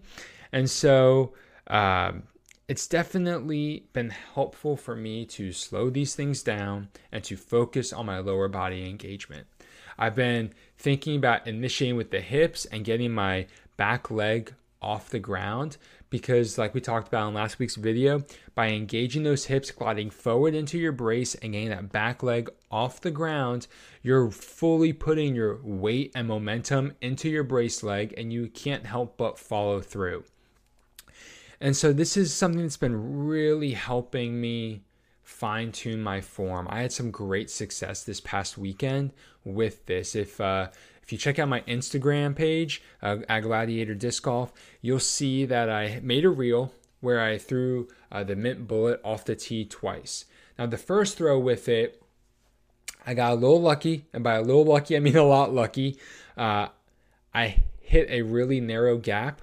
and 0.52 0.68
so 0.68 1.32
um, 1.68 2.22
it's 2.68 2.88
definitely 2.88 3.86
been 3.92 4.10
helpful 4.10 4.76
for 4.76 4.96
me 4.96 5.24
to 5.24 5.52
slow 5.52 5.88
these 5.88 6.16
things 6.16 6.42
down 6.42 6.88
and 7.12 7.22
to 7.22 7.36
focus 7.36 7.92
on 7.92 8.06
my 8.06 8.18
lower 8.18 8.48
body 8.48 8.88
engagement. 8.88 9.46
I've 9.98 10.16
been 10.16 10.52
thinking 10.76 11.16
about 11.16 11.46
initiating 11.46 11.96
with 11.96 12.10
the 12.10 12.20
hips 12.20 12.64
and 12.66 12.84
getting 12.84 13.12
my 13.12 13.46
back 13.76 14.10
leg 14.10 14.52
off 14.82 15.10
the 15.10 15.20
ground 15.20 15.76
because, 16.10 16.58
like 16.58 16.74
we 16.74 16.80
talked 16.80 17.08
about 17.08 17.28
in 17.28 17.34
last 17.34 17.58
week's 17.58 17.76
video, 17.76 18.24
by 18.54 18.68
engaging 18.68 19.22
those 19.22 19.46
hips, 19.46 19.70
gliding 19.70 20.10
forward 20.10 20.54
into 20.54 20.78
your 20.78 20.92
brace, 20.92 21.34
and 21.36 21.52
getting 21.52 21.70
that 21.70 21.90
back 21.90 22.22
leg 22.22 22.48
off 22.70 23.00
the 23.00 23.10
ground, 23.10 23.66
you're 24.02 24.30
fully 24.30 24.92
putting 24.92 25.34
your 25.34 25.58
weight 25.62 26.12
and 26.14 26.28
momentum 26.28 26.94
into 27.00 27.28
your 27.28 27.42
brace 27.42 27.82
leg, 27.82 28.14
and 28.16 28.32
you 28.32 28.48
can't 28.48 28.86
help 28.86 29.16
but 29.16 29.38
follow 29.38 29.80
through. 29.80 30.24
And 31.60 31.76
so 31.76 31.92
this 31.92 32.16
is 32.16 32.34
something 32.34 32.62
that's 32.62 32.76
been 32.76 33.26
really 33.26 33.72
helping 33.72 34.40
me 34.40 34.82
fine 35.22 35.72
tune 35.72 36.02
my 36.02 36.20
form. 36.20 36.66
I 36.70 36.82
had 36.82 36.92
some 36.92 37.10
great 37.10 37.50
success 37.50 38.04
this 38.04 38.20
past 38.20 38.56
weekend 38.56 39.12
with 39.44 39.86
this. 39.86 40.14
If 40.14 40.40
uh, 40.40 40.68
if 41.02 41.12
you 41.12 41.18
check 41.18 41.38
out 41.38 41.48
my 41.48 41.60
Instagram 41.62 42.34
page, 42.34 42.82
uh, 43.02 43.18
at 43.28 43.40
Gladiator 43.40 43.94
Disc 43.94 44.22
Golf, 44.22 44.52
you'll 44.80 44.98
see 44.98 45.44
that 45.44 45.70
I 45.70 46.00
made 46.02 46.24
a 46.24 46.30
reel 46.30 46.72
where 47.00 47.22
I 47.22 47.38
threw 47.38 47.88
uh, 48.10 48.24
the 48.24 48.36
mint 48.36 48.66
bullet 48.66 49.00
off 49.04 49.24
the 49.24 49.36
tee 49.36 49.64
twice. 49.64 50.24
Now 50.58 50.66
the 50.66 50.78
first 50.78 51.18
throw 51.18 51.38
with 51.38 51.68
it, 51.68 52.02
I 53.06 53.14
got 53.14 53.32
a 53.32 53.36
little 53.36 53.60
lucky, 53.60 54.06
and 54.12 54.24
by 54.24 54.34
a 54.34 54.42
little 54.42 54.64
lucky 54.64 54.96
I 54.96 55.00
mean 55.00 55.16
a 55.16 55.24
lot 55.24 55.52
lucky. 55.52 55.98
Uh, 56.36 56.68
I 57.34 57.62
hit 57.80 58.08
a 58.10 58.22
really 58.22 58.60
narrow 58.60 58.96
gap 58.98 59.42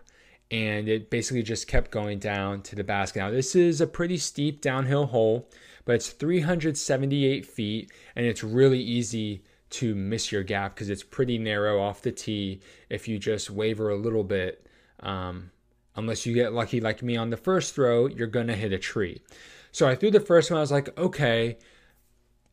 and 0.54 0.88
it 0.88 1.10
basically 1.10 1.42
just 1.42 1.68
kept 1.68 1.90
going 1.90 2.20
down 2.20 2.62
to 2.62 2.76
the 2.76 2.84
basket. 2.84 3.18
Now, 3.18 3.32
this 3.32 3.56
is 3.56 3.82
a 3.82 3.88
pretty 3.88 4.20
steep 4.20 4.62
downhill 4.62 5.08
hole, 5.08 5.50
but 5.84 5.96
it's 5.96 6.10
378 6.10 7.44
feet, 7.44 7.92
and 8.16 8.24
it's 8.28 8.44
really 8.44 8.80
easy 8.80 9.44
to 9.72 9.96
miss 9.96 10.32
your 10.32 10.44
gap 10.44 10.76
because 10.76 10.92
it's 10.92 11.02
pretty 11.02 11.40
narrow 11.40 11.82
off 11.82 12.04
the 12.04 12.12
tee 12.12 12.62
if 12.88 13.08
you 13.08 13.18
just 13.18 13.50
waver 13.50 13.90
a 13.90 13.96
little 13.96 14.24
bit. 14.24 14.68
Um, 15.00 15.50
unless 15.96 16.28
you 16.28 16.36
get 16.36 16.54
lucky 16.54 16.80
like 16.80 17.02
me 17.02 17.18
on 17.18 17.32
the 17.32 17.38
first 17.38 17.74
throw, 17.74 18.06
you're 18.06 18.28
going 18.28 18.46
to 18.46 18.56
hit 18.56 18.72
a 18.72 18.78
tree. 18.78 19.24
So 19.72 19.88
I 19.88 19.96
threw 19.96 20.12
the 20.12 20.20
first 20.20 20.52
one. 20.52 20.60
I 20.60 20.62
was 20.62 20.72
like, 20.72 20.96
okay, 21.00 21.58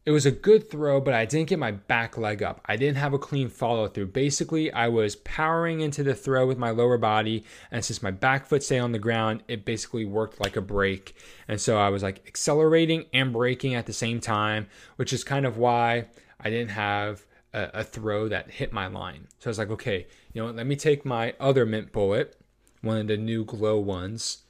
it 0.07 0.13
was 0.13 0.25
a 0.25 0.31
good 0.31 0.71
throw, 0.71 0.99
but 0.99 1.13
I 1.13 1.27
didn't 1.27 1.51
get 1.51 1.59
my 1.59 1.73
back 1.73 2.17
leg 2.17 2.43
up. 2.43 2.63
I 2.65 2.77
didn't 2.77 2.97
have 2.97 3.13
a 3.13 3.19
clean 3.19 3.51
follow 3.51 3.87
through. 3.87 4.07
Basically, 4.07 4.73
I 4.73 4.89
was 4.89 5.17
powering 5.17 5.81
into 5.81 6.03
the 6.03 6.15
throw 6.15 6.47
with 6.47 6.57
my 6.57 6.71
lower 6.71 6.97
body, 6.97 7.45
and 7.71 7.85
since 7.85 8.03
my 8.03 8.11
back 8.11 8.47
foot 8.47 8.63
stayed 8.63 8.79
on 8.79 8.93
the 8.93 8.99
ground, 8.99 9.43
it 9.47 9.67
basically 9.67 10.07
worked 10.07 10.41
like 10.41 10.57
a 10.57 10.63
brake. 10.63 11.15
And 11.47 11.61
so 11.61 11.79
I 11.79 11.91
was 11.91 12.03
like 12.03 12.27
accelerating 12.27 13.07
and 13.13 13.31
braking 13.33 13.75
at 13.75 13.85
the 13.85 13.93
same 13.93 14.21
time, 14.21 14.69
which 14.97 15.13
is 15.13 15.23
kind 15.23 15.45
of 15.45 15.59
why 15.59 16.07
I 16.41 16.49
didn't 16.49 16.71
have 16.71 17.27
a, 17.53 17.69
a 17.75 17.85
throw 17.85 18.27
that 18.29 18.53
hit 18.53 18.73
my 18.73 18.87
line. 18.87 19.27
So 19.39 19.49
I 19.49 19.51
was 19.51 19.59
like, 19.59 19.71
okay, 19.71 20.07
you 20.33 20.41
know 20.41 20.47
what? 20.47 20.57
Let 20.57 20.67
me 20.67 20.77
take 20.77 21.05
my 21.05 21.35
other 21.39 21.67
mint 21.67 21.93
bullet, 21.93 22.41
one 22.81 22.97
of 22.97 23.07
the 23.07 23.19
new 23.19 23.45
glow 23.45 23.79
ones 23.79 24.45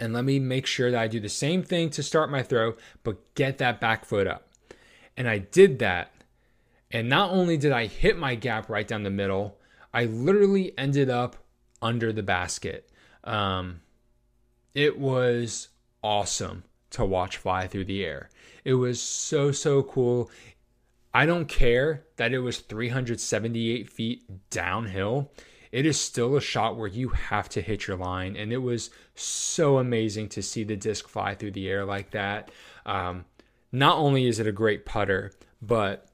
and 0.00 0.12
let 0.12 0.24
me 0.24 0.38
make 0.38 0.66
sure 0.66 0.90
that 0.90 1.00
I 1.00 1.06
do 1.06 1.20
the 1.20 1.28
same 1.28 1.62
thing 1.62 1.88
to 1.90 2.02
start 2.02 2.30
my 2.30 2.42
throw, 2.42 2.74
but 3.04 3.34
get 3.34 3.58
that 3.58 3.80
back 3.80 4.04
foot 4.04 4.26
up. 4.26 4.48
And 5.16 5.28
I 5.28 5.38
did 5.38 5.78
that. 5.80 6.12
And 6.90 7.08
not 7.08 7.30
only 7.30 7.56
did 7.56 7.72
I 7.72 7.86
hit 7.86 8.18
my 8.18 8.34
gap 8.34 8.68
right 8.68 8.86
down 8.86 9.02
the 9.02 9.10
middle, 9.10 9.58
I 9.92 10.04
literally 10.04 10.76
ended 10.78 11.10
up 11.10 11.36
under 11.82 12.12
the 12.12 12.22
basket. 12.22 12.90
Um, 13.24 13.80
it 14.74 14.98
was 14.98 15.68
awesome 16.02 16.64
to 16.90 17.04
watch 17.04 17.36
fly 17.36 17.66
through 17.66 17.86
the 17.86 18.04
air. 18.04 18.30
It 18.64 18.74
was 18.74 19.00
so, 19.00 19.50
so 19.52 19.82
cool. 19.82 20.30
I 21.12 21.26
don't 21.26 21.48
care 21.48 22.04
that 22.16 22.32
it 22.32 22.40
was 22.40 22.58
378 22.58 23.90
feet 23.90 24.50
downhill 24.50 25.30
it 25.74 25.86
is 25.86 25.98
still 25.98 26.36
a 26.36 26.40
shot 26.40 26.76
where 26.76 26.86
you 26.86 27.08
have 27.08 27.48
to 27.48 27.60
hit 27.60 27.88
your 27.88 27.96
line. 27.96 28.36
And 28.36 28.52
it 28.52 28.58
was 28.58 28.90
so 29.16 29.78
amazing 29.78 30.28
to 30.28 30.40
see 30.40 30.62
the 30.62 30.76
disc 30.76 31.08
fly 31.08 31.34
through 31.34 31.50
the 31.50 31.68
air 31.68 31.84
like 31.84 32.12
that. 32.12 32.52
Um, 32.86 33.24
not 33.74 33.98
only 33.98 34.26
is 34.26 34.38
it 34.38 34.46
a 34.46 34.52
great 34.52 34.86
putter, 34.86 35.32
but 35.60 36.06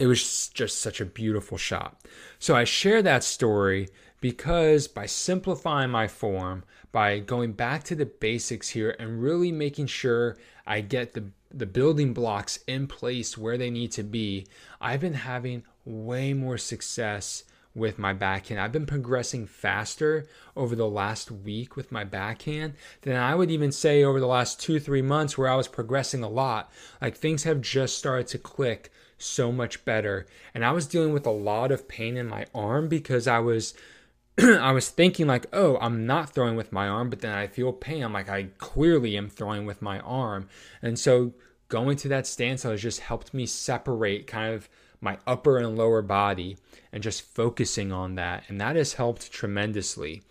it 0.00 0.06
was 0.08 0.48
just 0.48 0.78
such 0.78 1.00
a 1.00 1.06
beautiful 1.06 1.56
shot. 1.56 2.00
So 2.40 2.56
I 2.56 2.64
share 2.64 3.02
that 3.02 3.22
story 3.22 3.88
because 4.20 4.88
by 4.88 5.06
simplifying 5.06 5.90
my 5.90 6.08
form, 6.08 6.64
by 6.90 7.20
going 7.20 7.52
back 7.52 7.84
to 7.84 7.94
the 7.94 8.06
basics 8.06 8.70
here 8.70 8.96
and 8.98 9.22
really 9.22 9.52
making 9.52 9.86
sure 9.86 10.36
I 10.66 10.80
get 10.80 11.14
the 11.14 11.30
the 11.52 11.66
building 11.66 12.14
blocks 12.14 12.60
in 12.68 12.86
place 12.86 13.36
where 13.36 13.58
they 13.58 13.70
need 13.70 13.90
to 13.92 14.04
be, 14.04 14.46
I've 14.80 15.00
been 15.00 15.14
having 15.14 15.64
way 15.84 16.32
more 16.32 16.58
success 16.58 17.44
with 17.74 17.98
my 17.98 18.12
backhand. 18.12 18.60
I've 18.60 18.72
been 18.72 18.86
progressing 18.86 19.46
faster 19.46 20.26
over 20.56 20.74
the 20.74 20.88
last 20.88 21.30
week 21.30 21.76
with 21.76 21.92
my 21.92 22.04
backhand 22.04 22.74
than 23.02 23.16
I 23.16 23.34
would 23.34 23.50
even 23.50 23.72
say 23.72 24.02
over 24.02 24.18
the 24.18 24.26
last 24.26 24.60
two, 24.60 24.80
three 24.80 25.02
months 25.02 25.38
where 25.38 25.48
I 25.48 25.56
was 25.56 25.68
progressing 25.68 26.22
a 26.22 26.28
lot. 26.28 26.72
Like 27.00 27.16
things 27.16 27.44
have 27.44 27.60
just 27.60 27.96
started 27.96 28.26
to 28.28 28.38
click 28.38 28.90
so 29.18 29.52
much 29.52 29.84
better. 29.84 30.26
And 30.54 30.64
I 30.64 30.72
was 30.72 30.86
dealing 30.86 31.12
with 31.12 31.26
a 31.26 31.30
lot 31.30 31.70
of 31.70 31.88
pain 31.88 32.16
in 32.16 32.26
my 32.26 32.46
arm 32.54 32.88
because 32.88 33.26
I 33.26 33.38
was. 33.38 33.74
I 34.38 34.70
was 34.72 34.88
thinking 34.88 35.26
like, 35.26 35.46
oh, 35.52 35.76
I'm 35.80 36.06
not 36.06 36.30
throwing 36.30 36.56
with 36.56 36.72
my 36.72 36.88
arm, 36.88 37.10
but 37.10 37.20
then 37.20 37.32
I 37.32 37.46
feel 37.48 37.72
pain. 37.72 38.02
I'm 38.02 38.12
like, 38.12 38.30
I 38.30 38.44
clearly 38.58 39.16
am 39.16 39.28
throwing 39.28 39.66
with 39.66 39.82
my 39.82 39.98
arm. 40.00 40.48
And 40.80 40.98
so 40.98 41.34
going 41.68 41.96
to 41.96 42.08
that 42.08 42.26
stance 42.26 42.62
has 42.62 42.80
just 42.80 43.00
helped 43.00 43.34
me 43.34 43.44
separate 43.44 44.26
kind 44.26 44.54
of 44.54 44.68
my 45.00 45.18
upper 45.26 45.58
and 45.58 45.76
lower 45.76 46.02
body 46.02 46.56
and 46.92 47.02
just 47.02 47.22
focusing 47.22 47.92
on 47.92 48.14
that. 48.16 48.44
And 48.48 48.60
that 48.60 48.76
has 48.76 48.94
helped 48.94 49.32
tremendously. 49.32 50.22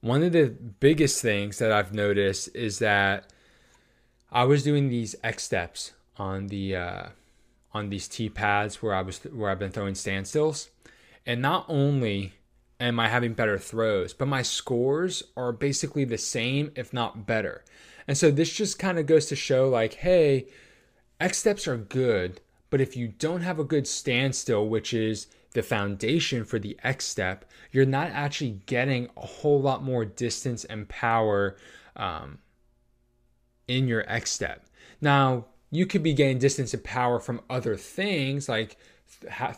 One 0.00 0.22
of 0.22 0.32
the 0.32 0.46
biggest 0.48 1.22
things 1.22 1.58
that 1.58 1.70
I've 1.70 1.94
noticed 1.94 2.54
is 2.54 2.78
that 2.80 3.32
I 4.30 4.44
was 4.44 4.62
doing 4.62 4.88
these 4.88 5.14
X 5.22 5.44
steps 5.44 5.92
on 6.16 6.48
the 6.48 6.76
uh, 6.76 7.06
on 7.74 7.90
these 7.90 8.08
T 8.08 8.28
pads 8.28 8.82
where 8.82 8.94
I 8.94 9.02
was 9.02 9.18
where 9.18 9.50
I've 9.50 9.58
been 9.58 9.70
throwing 9.70 9.94
standstills, 9.94 10.68
and 11.26 11.40
not 11.40 11.66
only 11.68 12.32
am 12.80 12.98
I 12.98 13.08
having 13.08 13.34
better 13.34 13.58
throws, 13.58 14.12
but 14.12 14.26
my 14.26 14.42
scores 14.42 15.22
are 15.36 15.52
basically 15.52 16.04
the 16.04 16.18
same, 16.18 16.72
if 16.74 16.92
not 16.92 17.26
better. 17.26 17.62
And 18.08 18.18
so 18.18 18.30
this 18.30 18.52
just 18.52 18.78
kind 18.78 18.98
of 18.98 19.06
goes 19.06 19.26
to 19.26 19.36
show 19.36 19.68
like, 19.68 19.94
hey, 19.94 20.46
X 21.20 21.38
steps 21.38 21.68
are 21.68 21.76
good, 21.76 22.40
but 22.72 22.80
if 22.80 22.96
you 22.96 23.06
don't 23.06 23.42
have 23.42 23.58
a 23.58 23.64
good 23.64 23.86
standstill, 23.86 24.66
which 24.66 24.94
is 24.94 25.26
the 25.50 25.62
foundation 25.62 26.42
for 26.42 26.58
the 26.58 26.74
X 26.82 27.06
step, 27.06 27.44
you're 27.70 27.84
not 27.84 28.08
actually 28.08 28.62
getting 28.64 29.10
a 29.14 29.26
whole 29.26 29.60
lot 29.60 29.82
more 29.82 30.06
distance 30.06 30.64
and 30.64 30.88
power 30.88 31.54
um, 31.96 32.38
in 33.68 33.86
your 33.86 34.10
X 34.10 34.30
step. 34.30 34.64
Now, 35.02 35.48
you 35.70 35.84
could 35.84 36.02
be 36.02 36.14
getting 36.14 36.38
distance 36.38 36.72
and 36.72 36.82
power 36.82 37.20
from 37.20 37.42
other 37.50 37.76
things 37.76 38.48
like 38.48 38.78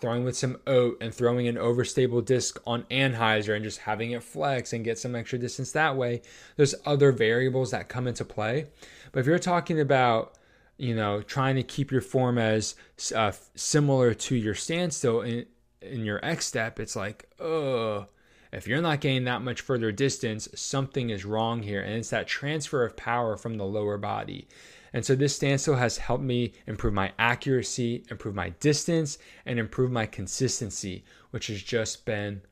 throwing 0.00 0.24
with 0.24 0.36
some 0.36 0.56
oat 0.66 0.98
and 1.00 1.14
throwing 1.14 1.46
an 1.46 1.54
overstable 1.54 2.24
disc 2.24 2.60
on 2.66 2.82
anhyzer 2.90 3.54
and 3.54 3.62
just 3.64 3.78
having 3.78 4.10
it 4.10 4.24
flex 4.24 4.72
and 4.72 4.84
get 4.84 4.98
some 4.98 5.14
extra 5.14 5.38
distance 5.38 5.70
that 5.70 5.96
way. 5.96 6.20
There's 6.56 6.74
other 6.84 7.12
variables 7.12 7.70
that 7.70 7.88
come 7.88 8.08
into 8.08 8.24
play. 8.24 8.66
But 9.12 9.20
if 9.20 9.26
you're 9.26 9.38
talking 9.38 9.78
about 9.78 10.36
you 10.76 10.94
know, 10.94 11.22
trying 11.22 11.56
to 11.56 11.62
keep 11.62 11.90
your 11.90 12.00
form 12.00 12.38
as 12.38 12.74
uh, 13.14 13.32
similar 13.54 14.14
to 14.14 14.34
your 14.34 14.54
standstill 14.54 15.20
in, 15.22 15.46
in 15.80 16.04
your 16.04 16.24
X 16.24 16.46
step, 16.46 16.80
it's 16.80 16.96
like, 16.96 17.28
oh, 17.40 18.06
if 18.52 18.66
you're 18.66 18.82
not 18.82 19.00
getting 19.00 19.24
that 19.24 19.42
much 19.42 19.60
further 19.60 19.92
distance, 19.92 20.48
something 20.54 21.10
is 21.10 21.24
wrong 21.24 21.62
here. 21.62 21.82
And 21.82 21.94
it's 21.94 22.10
that 22.10 22.26
transfer 22.26 22.84
of 22.84 22.96
power 22.96 23.36
from 23.36 23.56
the 23.56 23.64
lower 23.64 23.98
body. 23.98 24.48
And 24.92 25.04
so 25.04 25.16
this 25.16 25.34
standstill 25.34 25.74
has 25.74 25.98
helped 25.98 26.22
me 26.22 26.52
improve 26.68 26.94
my 26.94 27.12
accuracy, 27.18 28.04
improve 28.10 28.36
my 28.36 28.50
distance, 28.50 29.18
and 29.44 29.58
improve 29.58 29.90
my 29.90 30.06
consistency, 30.06 31.04
which 31.30 31.48
has 31.48 31.60
just 31.60 32.04
been 32.04 32.42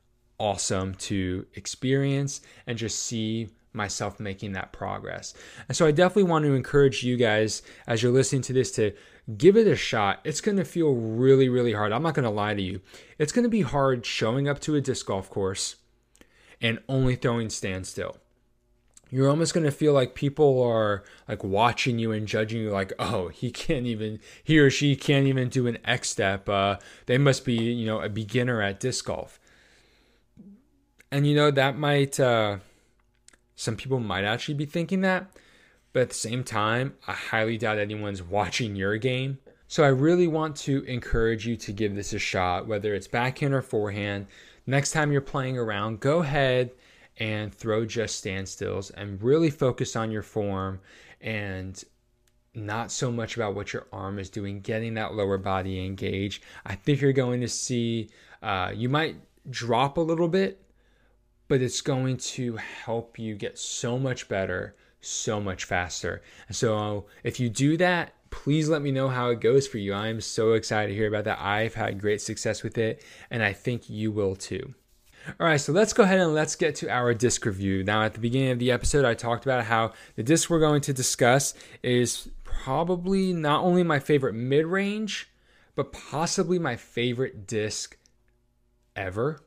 awesome 0.40 0.94
to 0.96 1.46
experience 1.54 2.40
and 2.66 2.76
just 2.76 3.00
see 3.00 3.48
myself 3.72 4.20
making 4.20 4.52
that 4.52 4.72
progress. 4.72 5.34
And 5.68 5.76
so 5.76 5.86
I 5.86 5.90
definitely 5.90 6.24
want 6.30 6.44
to 6.44 6.54
encourage 6.54 7.02
you 7.02 7.16
guys 7.16 7.62
as 7.86 8.02
you're 8.02 8.12
listening 8.12 8.42
to 8.42 8.52
this 8.52 8.72
to 8.72 8.92
give 9.36 9.56
it 9.56 9.66
a 9.66 9.76
shot. 9.76 10.20
It's 10.24 10.40
going 10.40 10.56
to 10.58 10.64
feel 10.64 10.94
really, 10.94 11.48
really 11.48 11.72
hard. 11.72 11.92
I'm 11.92 12.02
not 12.02 12.14
going 12.14 12.24
to 12.24 12.30
lie 12.30 12.54
to 12.54 12.62
you. 12.62 12.80
It's 13.18 13.32
going 13.32 13.44
to 13.44 13.48
be 13.48 13.62
hard 13.62 14.04
showing 14.04 14.48
up 14.48 14.60
to 14.60 14.74
a 14.74 14.80
disc 14.80 15.06
golf 15.06 15.30
course 15.30 15.76
and 16.60 16.80
only 16.88 17.16
throwing 17.16 17.50
standstill. 17.50 18.16
You're 19.10 19.28
almost 19.28 19.52
going 19.52 19.64
to 19.64 19.70
feel 19.70 19.92
like 19.92 20.14
people 20.14 20.62
are 20.62 21.04
like 21.28 21.44
watching 21.44 21.98
you 21.98 22.12
and 22.12 22.26
judging 22.26 22.62
you 22.62 22.70
like, 22.70 22.94
"Oh, 22.98 23.28
he 23.28 23.50
can't 23.50 23.84
even 23.84 24.20
he 24.42 24.58
or 24.58 24.70
she 24.70 24.96
can't 24.96 25.26
even 25.26 25.50
do 25.50 25.66
an 25.66 25.76
X 25.84 26.08
step. 26.08 26.48
Uh, 26.48 26.78
they 27.04 27.18
must 27.18 27.44
be, 27.44 27.52
you 27.52 27.84
know, 27.84 28.00
a 28.00 28.08
beginner 28.08 28.62
at 28.62 28.80
disc 28.80 29.04
golf." 29.04 29.38
And 31.10 31.26
you 31.26 31.34
know 31.34 31.50
that 31.50 31.76
might 31.76 32.18
uh 32.18 32.56
some 33.62 33.76
people 33.76 34.00
might 34.00 34.24
actually 34.24 34.54
be 34.54 34.66
thinking 34.66 35.02
that, 35.02 35.30
but 35.92 36.02
at 36.02 36.08
the 36.08 36.14
same 36.14 36.42
time, 36.42 36.94
I 37.06 37.12
highly 37.12 37.56
doubt 37.56 37.78
anyone's 37.78 38.22
watching 38.38 38.74
your 38.74 38.96
game. 38.96 39.38
So 39.68 39.84
I 39.84 39.88
really 39.88 40.26
want 40.26 40.56
to 40.56 40.82
encourage 40.84 41.46
you 41.46 41.56
to 41.56 41.72
give 41.72 41.94
this 41.94 42.12
a 42.12 42.18
shot, 42.18 42.66
whether 42.66 42.92
it's 42.92 43.06
backhand 43.06 43.54
or 43.54 43.62
forehand. 43.62 44.26
Next 44.66 44.90
time 44.90 45.12
you're 45.12 45.20
playing 45.20 45.56
around, 45.56 46.00
go 46.00 46.18
ahead 46.22 46.72
and 47.18 47.54
throw 47.54 47.86
just 47.86 48.22
standstills 48.22 48.90
and 48.94 49.22
really 49.22 49.48
focus 49.48 49.94
on 49.96 50.10
your 50.10 50.22
form 50.22 50.80
and 51.20 51.82
not 52.54 52.90
so 52.90 53.10
much 53.10 53.36
about 53.36 53.54
what 53.54 53.72
your 53.72 53.86
arm 53.92 54.18
is 54.18 54.28
doing, 54.28 54.60
getting 54.60 54.94
that 54.94 55.14
lower 55.14 55.38
body 55.38 55.86
engaged. 55.86 56.42
I 56.66 56.74
think 56.74 57.00
you're 57.00 57.12
going 57.12 57.40
to 57.40 57.48
see, 57.48 58.10
uh, 58.42 58.72
you 58.74 58.88
might 58.88 59.16
drop 59.48 59.96
a 59.96 60.00
little 60.00 60.28
bit 60.28 60.60
but 61.52 61.60
it's 61.60 61.82
going 61.82 62.16
to 62.16 62.56
help 62.56 63.18
you 63.18 63.34
get 63.34 63.58
so 63.58 63.98
much 63.98 64.26
better, 64.26 64.74
so 65.02 65.38
much 65.38 65.64
faster. 65.64 66.22
So 66.50 67.04
if 67.24 67.38
you 67.38 67.50
do 67.50 67.76
that, 67.76 68.14
please 68.30 68.70
let 68.70 68.80
me 68.80 68.90
know 68.90 69.08
how 69.08 69.28
it 69.28 69.42
goes 69.42 69.68
for 69.68 69.76
you. 69.76 69.92
I'm 69.92 70.22
so 70.22 70.54
excited 70.54 70.88
to 70.88 70.94
hear 70.94 71.08
about 71.08 71.24
that. 71.24 71.42
I've 71.42 71.74
had 71.74 72.00
great 72.00 72.22
success 72.22 72.62
with 72.62 72.78
it, 72.78 73.04
and 73.30 73.42
I 73.42 73.52
think 73.52 73.90
you 73.90 74.10
will 74.10 74.34
too. 74.34 74.72
All 75.38 75.46
right, 75.46 75.60
so 75.60 75.74
let's 75.74 75.92
go 75.92 76.04
ahead 76.04 76.20
and 76.20 76.32
let's 76.32 76.56
get 76.56 76.74
to 76.76 76.88
our 76.88 77.12
disc 77.12 77.44
review. 77.44 77.84
Now, 77.84 78.02
at 78.02 78.14
the 78.14 78.20
beginning 78.20 78.52
of 78.52 78.58
the 78.58 78.72
episode, 78.72 79.04
I 79.04 79.12
talked 79.12 79.44
about 79.44 79.64
how 79.64 79.92
the 80.16 80.22
disc 80.22 80.48
we're 80.48 80.58
going 80.58 80.80
to 80.80 80.94
discuss 80.94 81.52
is 81.82 82.30
probably 82.44 83.34
not 83.34 83.62
only 83.62 83.82
my 83.82 83.98
favorite 83.98 84.32
mid 84.32 84.64
range, 84.64 85.30
but 85.74 85.92
possibly 85.92 86.58
my 86.58 86.76
favorite 86.76 87.46
disc 87.46 87.98
ever 88.96 89.42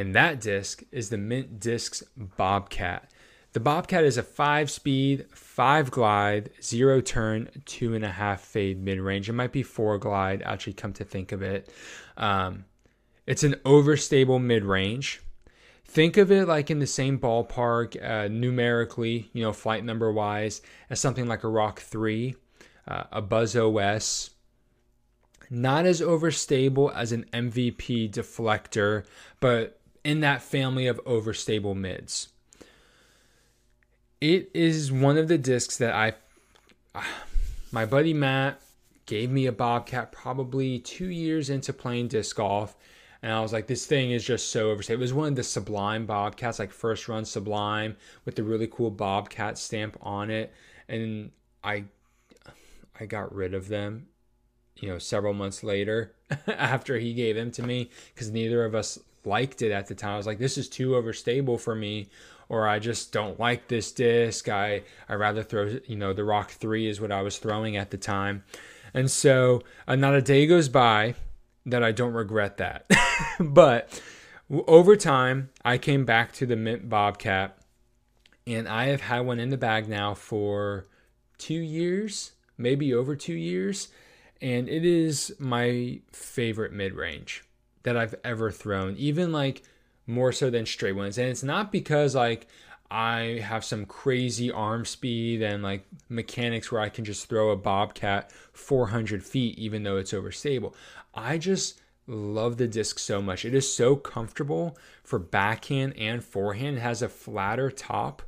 And 0.00 0.14
that 0.14 0.40
disc 0.40 0.82
is 0.92 1.10
the 1.10 1.18
Mint 1.18 1.60
Discs 1.60 2.02
Bobcat. 2.16 3.10
The 3.52 3.60
Bobcat 3.60 4.02
is 4.02 4.16
a 4.16 4.22
five 4.22 4.70
speed, 4.70 5.26
five 5.30 5.90
glide, 5.90 6.48
zero 6.62 7.02
turn, 7.02 7.50
two 7.66 7.94
and 7.94 8.02
a 8.02 8.08
half 8.08 8.40
fade 8.40 8.82
mid 8.82 8.98
range. 8.98 9.28
It 9.28 9.34
might 9.34 9.52
be 9.52 9.62
four 9.62 9.98
glide, 9.98 10.40
actually, 10.40 10.72
come 10.72 10.94
to 10.94 11.04
think 11.04 11.32
of 11.32 11.42
it. 11.42 11.70
Um, 12.16 12.64
it's 13.26 13.42
an 13.42 13.56
overstable 13.66 14.42
mid 14.42 14.64
range. 14.64 15.20
Think 15.84 16.16
of 16.16 16.32
it 16.32 16.48
like 16.48 16.70
in 16.70 16.78
the 16.78 16.86
same 16.86 17.18
ballpark 17.18 18.02
uh, 18.02 18.28
numerically, 18.28 19.28
you 19.34 19.42
know, 19.42 19.52
flight 19.52 19.84
number 19.84 20.10
wise, 20.10 20.62
as 20.88 20.98
something 20.98 21.26
like 21.26 21.44
a 21.44 21.48
Rock 21.48 21.78
3, 21.78 22.34
uh, 22.88 23.04
a 23.12 23.20
Buzz 23.20 23.54
OS. 23.54 24.30
Not 25.50 25.84
as 25.84 26.00
overstable 26.00 26.90
as 26.94 27.12
an 27.12 27.26
MVP 27.34 28.10
deflector, 28.10 29.04
but 29.40 29.79
in 30.04 30.20
that 30.20 30.42
family 30.42 30.86
of 30.86 31.00
overstable 31.04 31.76
mids. 31.76 32.28
It 34.20 34.50
is 34.54 34.92
one 34.92 35.16
of 35.16 35.28
the 35.28 35.38
discs 35.38 35.76
that 35.78 35.94
I, 35.94 36.14
my 37.72 37.86
buddy 37.86 38.14
Matt 38.14 38.60
gave 39.06 39.30
me 39.30 39.46
a 39.46 39.52
Bobcat 39.52 40.12
probably 40.12 40.78
two 40.78 41.08
years 41.08 41.50
into 41.50 41.72
playing 41.72 42.08
disc 42.08 42.36
golf. 42.36 42.76
And 43.22 43.32
I 43.32 43.40
was 43.40 43.52
like, 43.52 43.66
this 43.66 43.84
thing 43.84 44.12
is 44.12 44.24
just 44.24 44.50
so 44.50 44.70
overstated. 44.70 44.98
It 44.98 45.02
was 45.02 45.12
one 45.12 45.28
of 45.28 45.36
the 45.36 45.42
Sublime 45.42 46.06
Bobcats, 46.06 46.58
like 46.58 46.72
first 46.72 47.08
run 47.08 47.24
Sublime 47.24 47.96
with 48.24 48.36
the 48.36 48.42
really 48.42 48.66
cool 48.66 48.90
Bobcat 48.90 49.58
stamp 49.58 49.98
on 50.00 50.30
it. 50.30 50.52
And 50.88 51.32
I, 51.62 51.84
I 52.98 53.06
got 53.06 53.34
rid 53.34 53.52
of 53.52 53.68
them, 53.68 54.06
you 54.76 54.88
know, 54.88 54.98
several 54.98 55.34
months 55.34 55.62
later 55.62 56.14
after 56.46 56.98
he 56.98 57.12
gave 57.12 57.36
them 57.36 57.50
to 57.52 57.62
me 57.62 57.90
because 58.14 58.30
neither 58.30 58.64
of 58.64 58.74
us 58.74 58.98
liked 59.24 59.62
it 59.62 59.72
at 59.72 59.86
the 59.86 59.94
time. 59.94 60.14
I 60.14 60.16
was 60.16 60.26
like, 60.26 60.38
this 60.38 60.58
is 60.58 60.68
too 60.68 60.90
overstable 60.90 61.60
for 61.60 61.74
me 61.74 62.08
or 62.50 62.66
I 62.66 62.80
just 62.80 63.12
don't 63.12 63.40
like 63.40 63.68
this 63.68 63.92
disc. 63.92 64.46
I 64.50 64.82
I 65.08 65.14
rather 65.14 65.42
throw 65.42 65.78
you 65.86 65.96
know 65.96 66.12
the 66.12 66.22
Roc3 66.22 66.86
is 66.86 67.00
what 67.00 67.12
I 67.12 67.22
was 67.22 67.38
throwing 67.38 67.78
at 67.78 67.90
the 67.90 67.96
time, 67.96 68.44
and 68.92 69.10
so 69.10 69.62
uh, 69.88 69.96
not 69.96 70.14
a 70.14 70.20
day 70.20 70.46
goes 70.46 70.68
by 70.68 71.14
that 71.64 71.82
I 71.82 71.92
don't 71.92 72.12
regret 72.12 72.58
that. 72.58 72.90
but 73.40 74.02
over 74.50 74.96
time, 74.96 75.50
I 75.64 75.78
came 75.78 76.04
back 76.04 76.32
to 76.32 76.46
the 76.46 76.56
Mint 76.56 76.88
Bobcat, 76.88 77.56
and 78.46 78.68
I 78.68 78.86
have 78.86 79.02
had 79.02 79.20
one 79.20 79.38
in 79.38 79.50
the 79.50 79.56
bag 79.56 79.88
now 79.88 80.14
for 80.14 80.86
two 81.38 81.54
years, 81.54 82.32
maybe 82.58 82.92
over 82.92 83.14
two 83.14 83.34
years, 83.34 83.88
and 84.42 84.68
it 84.68 84.84
is 84.84 85.32
my 85.38 86.00
favorite 86.12 86.72
mid 86.72 86.94
range 86.94 87.44
that 87.82 87.96
I've 87.96 88.14
ever 88.24 88.50
thrown. 88.50 88.96
Even 88.96 89.32
like 89.32 89.62
more 90.06 90.32
so 90.32 90.50
than 90.50 90.66
straight 90.66 90.92
ones. 90.92 91.18
And 91.18 91.28
it's 91.28 91.42
not 91.42 91.72
because 91.72 92.14
like 92.14 92.46
I 92.90 93.40
have 93.44 93.64
some 93.64 93.86
crazy 93.86 94.50
arm 94.50 94.84
speed 94.84 95.42
and 95.42 95.62
like 95.62 95.86
mechanics 96.08 96.72
where 96.72 96.80
I 96.80 96.88
can 96.88 97.04
just 97.04 97.28
throw 97.28 97.50
a 97.50 97.56
bobcat 97.56 98.32
400 98.52 99.22
feet 99.22 99.58
even 99.58 99.84
though 99.84 99.96
it's 99.96 100.12
overstable. 100.12 100.74
I 101.14 101.38
just 101.38 101.80
love 102.06 102.56
the 102.56 102.66
disc 102.66 102.98
so 102.98 103.22
much. 103.22 103.44
It 103.44 103.54
is 103.54 103.72
so 103.72 103.94
comfortable 103.94 104.76
for 105.04 105.18
backhand 105.18 105.96
and 105.96 106.24
forehand. 106.24 106.78
It 106.78 106.80
has 106.80 107.02
a 107.02 107.08
flatter 107.08 107.70
top, 107.70 108.22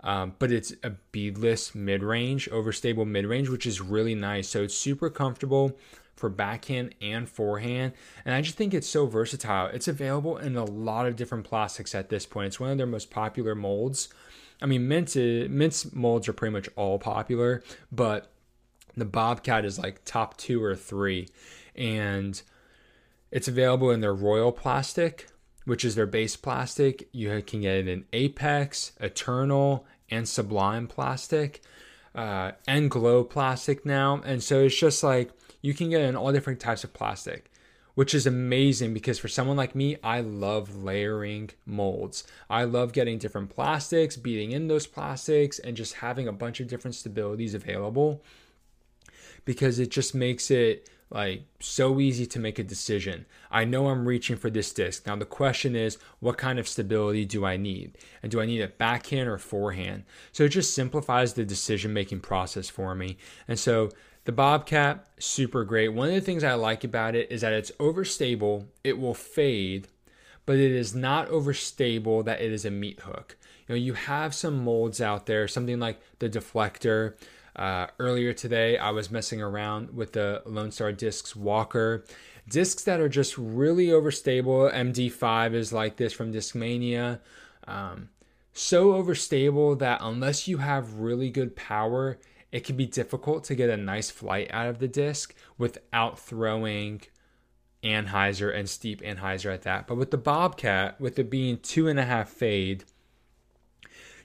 um, 0.00 0.34
but 0.38 0.52
it's 0.52 0.72
a 0.84 0.90
beadless 0.90 1.74
mid 1.74 2.02
range, 2.02 2.48
overstable 2.50 3.06
mid 3.06 3.26
range, 3.26 3.48
which 3.48 3.66
is 3.66 3.80
really 3.80 4.14
nice. 4.14 4.48
So 4.48 4.62
it's 4.62 4.76
super 4.76 5.10
comfortable 5.10 5.76
for 6.24 6.30
backhand 6.30 6.94
and 7.02 7.28
forehand. 7.28 7.92
And 8.24 8.34
I 8.34 8.40
just 8.40 8.56
think 8.56 8.72
it's 8.72 8.88
so 8.88 9.04
versatile. 9.04 9.66
It's 9.66 9.88
available 9.88 10.38
in 10.38 10.56
a 10.56 10.64
lot 10.64 11.06
of 11.06 11.16
different 11.16 11.44
plastics 11.44 11.94
at 11.94 12.08
this 12.08 12.24
point. 12.24 12.46
It's 12.46 12.58
one 12.58 12.70
of 12.70 12.78
their 12.78 12.86
most 12.86 13.10
popular 13.10 13.54
molds. 13.54 14.08
I 14.62 14.64
mean, 14.64 14.88
mint 14.88 15.14
mint's 15.14 15.92
molds 15.92 16.26
are 16.26 16.32
pretty 16.32 16.54
much 16.54 16.70
all 16.76 16.98
popular, 16.98 17.62
but 17.92 18.32
the 18.96 19.04
Bobcat 19.04 19.66
is 19.66 19.78
like 19.78 20.02
top 20.06 20.38
two 20.38 20.64
or 20.64 20.74
three. 20.74 21.28
And 21.76 22.40
it's 23.30 23.46
available 23.46 23.90
in 23.90 24.00
their 24.00 24.14
Royal 24.14 24.50
plastic, 24.50 25.28
which 25.66 25.84
is 25.84 25.94
their 25.94 26.06
base 26.06 26.36
plastic. 26.36 27.06
You 27.12 27.42
can 27.42 27.60
get 27.60 27.76
it 27.76 27.88
in 27.88 28.06
Apex, 28.14 28.92
Eternal, 28.98 29.84
and 30.10 30.26
Sublime 30.26 30.86
plastic, 30.86 31.60
uh, 32.14 32.52
and 32.66 32.90
Glow 32.90 33.24
plastic 33.24 33.84
now. 33.84 34.22
And 34.24 34.42
so 34.42 34.62
it's 34.62 34.74
just 34.74 35.02
like 35.02 35.30
you 35.64 35.72
can 35.72 35.88
get 35.88 36.02
in 36.02 36.14
all 36.14 36.30
different 36.30 36.60
types 36.60 36.84
of 36.84 36.92
plastic, 36.92 37.50
which 37.94 38.12
is 38.12 38.26
amazing 38.26 38.92
because 38.92 39.18
for 39.18 39.28
someone 39.28 39.56
like 39.56 39.74
me, 39.74 39.96
I 40.04 40.20
love 40.20 40.84
layering 40.84 41.52
molds. 41.64 42.24
I 42.50 42.64
love 42.64 42.92
getting 42.92 43.16
different 43.16 43.48
plastics, 43.48 44.18
beating 44.18 44.52
in 44.52 44.68
those 44.68 44.86
plastics, 44.86 45.58
and 45.58 45.74
just 45.74 45.94
having 45.94 46.28
a 46.28 46.32
bunch 46.32 46.60
of 46.60 46.68
different 46.68 46.96
stabilities 46.96 47.54
available 47.54 48.22
because 49.46 49.78
it 49.78 49.90
just 49.90 50.14
makes 50.14 50.50
it 50.50 50.90
like 51.08 51.44
so 51.60 51.98
easy 51.98 52.26
to 52.26 52.38
make 52.38 52.58
a 52.58 52.62
decision. 52.62 53.24
I 53.50 53.64
know 53.64 53.88
I'm 53.88 54.06
reaching 54.06 54.36
for 54.36 54.50
this 54.50 54.70
disc. 54.70 55.06
Now 55.06 55.16
the 55.16 55.24
question 55.24 55.74
is, 55.74 55.96
what 56.20 56.36
kind 56.36 56.58
of 56.58 56.68
stability 56.68 57.24
do 57.24 57.46
I 57.46 57.56
need? 57.56 57.96
And 58.22 58.30
do 58.30 58.38
I 58.38 58.44
need 58.44 58.60
a 58.60 58.68
backhand 58.68 59.30
or 59.30 59.38
forehand? 59.38 60.04
So 60.30 60.44
it 60.44 60.50
just 60.50 60.74
simplifies 60.74 61.32
the 61.32 61.44
decision 61.46 61.94
making 61.94 62.20
process 62.20 62.68
for 62.68 62.94
me. 62.94 63.16
And 63.48 63.58
so 63.58 63.88
the 64.24 64.32
Bobcat, 64.32 65.06
super 65.18 65.64
great. 65.64 65.88
One 65.88 66.08
of 66.08 66.14
the 66.14 66.20
things 66.20 66.44
I 66.44 66.54
like 66.54 66.82
about 66.84 67.14
it 67.14 67.30
is 67.30 67.42
that 67.42 67.52
it's 67.52 67.70
overstable, 67.72 68.66
it 68.82 68.98
will 68.98 69.14
fade, 69.14 69.88
but 70.46 70.56
it 70.56 70.72
is 70.72 70.94
not 70.94 71.28
overstable 71.28 72.24
that 72.24 72.40
it 72.40 72.52
is 72.52 72.64
a 72.64 72.70
meat 72.70 73.00
hook. 73.00 73.36
You 73.66 73.74
know, 73.74 73.78
you 73.78 73.94
have 73.94 74.34
some 74.34 74.64
molds 74.64 75.00
out 75.00 75.26
there, 75.26 75.48
something 75.48 75.78
like 75.78 76.00
the 76.18 76.28
deflector. 76.28 77.14
Uh, 77.56 77.86
earlier 77.98 78.32
today, 78.32 78.76
I 78.78 78.90
was 78.90 79.10
messing 79.10 79.40
around 79.40 79.94
with 79.94 80.12
the 80.12 80.42
Lone 80.44 80.70
Star 80.70 80.92
Discs 80.92 81.36
Walker. 81.36 82.04
Discs 82.48 82.84
that 82.84 83.00
are 83.00 83.08
just 83.08 83.38
really 83.38 83.86
overstable. 83.86 84.72
MD5 84.72 85.54
is 85.54 85.72
like 85.72 85.96
this 85.96 86.12
from 86.12 86.32
Discmania. 86.32 87.20
Um, 87.66 88.10
so 88.52 88.92
overstable 88.92 89.78
that 89.78 90.00
unless 90.02 90.46
you 90.46 90.58
have 90.58 90.94
really 90.94 91.30
good 91.30 91.56
power, 91.56 92.18
it 92.54 92.62
can 92.62 92.76
be 92.76 92.86
difficult 92.86 93.42
to 93.42 93.56
get 93.56 93.68
a 93.68 93.76
nice 93.76 94.12
flight 94.12 94.48
out 94.52 94.68
of 94.68 94.78
the 94.78 94.86
disc 94.86 95.34
without 95.58 96.20
throwing 96.20 97.02
anhyzer 97.82 98.56
and 98.56 98.70
steep 98.70 99.02
anhyzer 99.02 99.52
at 99.52 99.62
that. 99.62 99.88
But 99.88 99.96
with 99.96 100.12
the 100.12 100.18
Bobcat, 100.18 101.00
with 101.00 101.18
it 101.18 101.28
being 101.28 101.58
two 101.58 101.88
and 101.88 101.98
a 101.98 102.04
half 102.04 102.28
fade, 102.28 102.84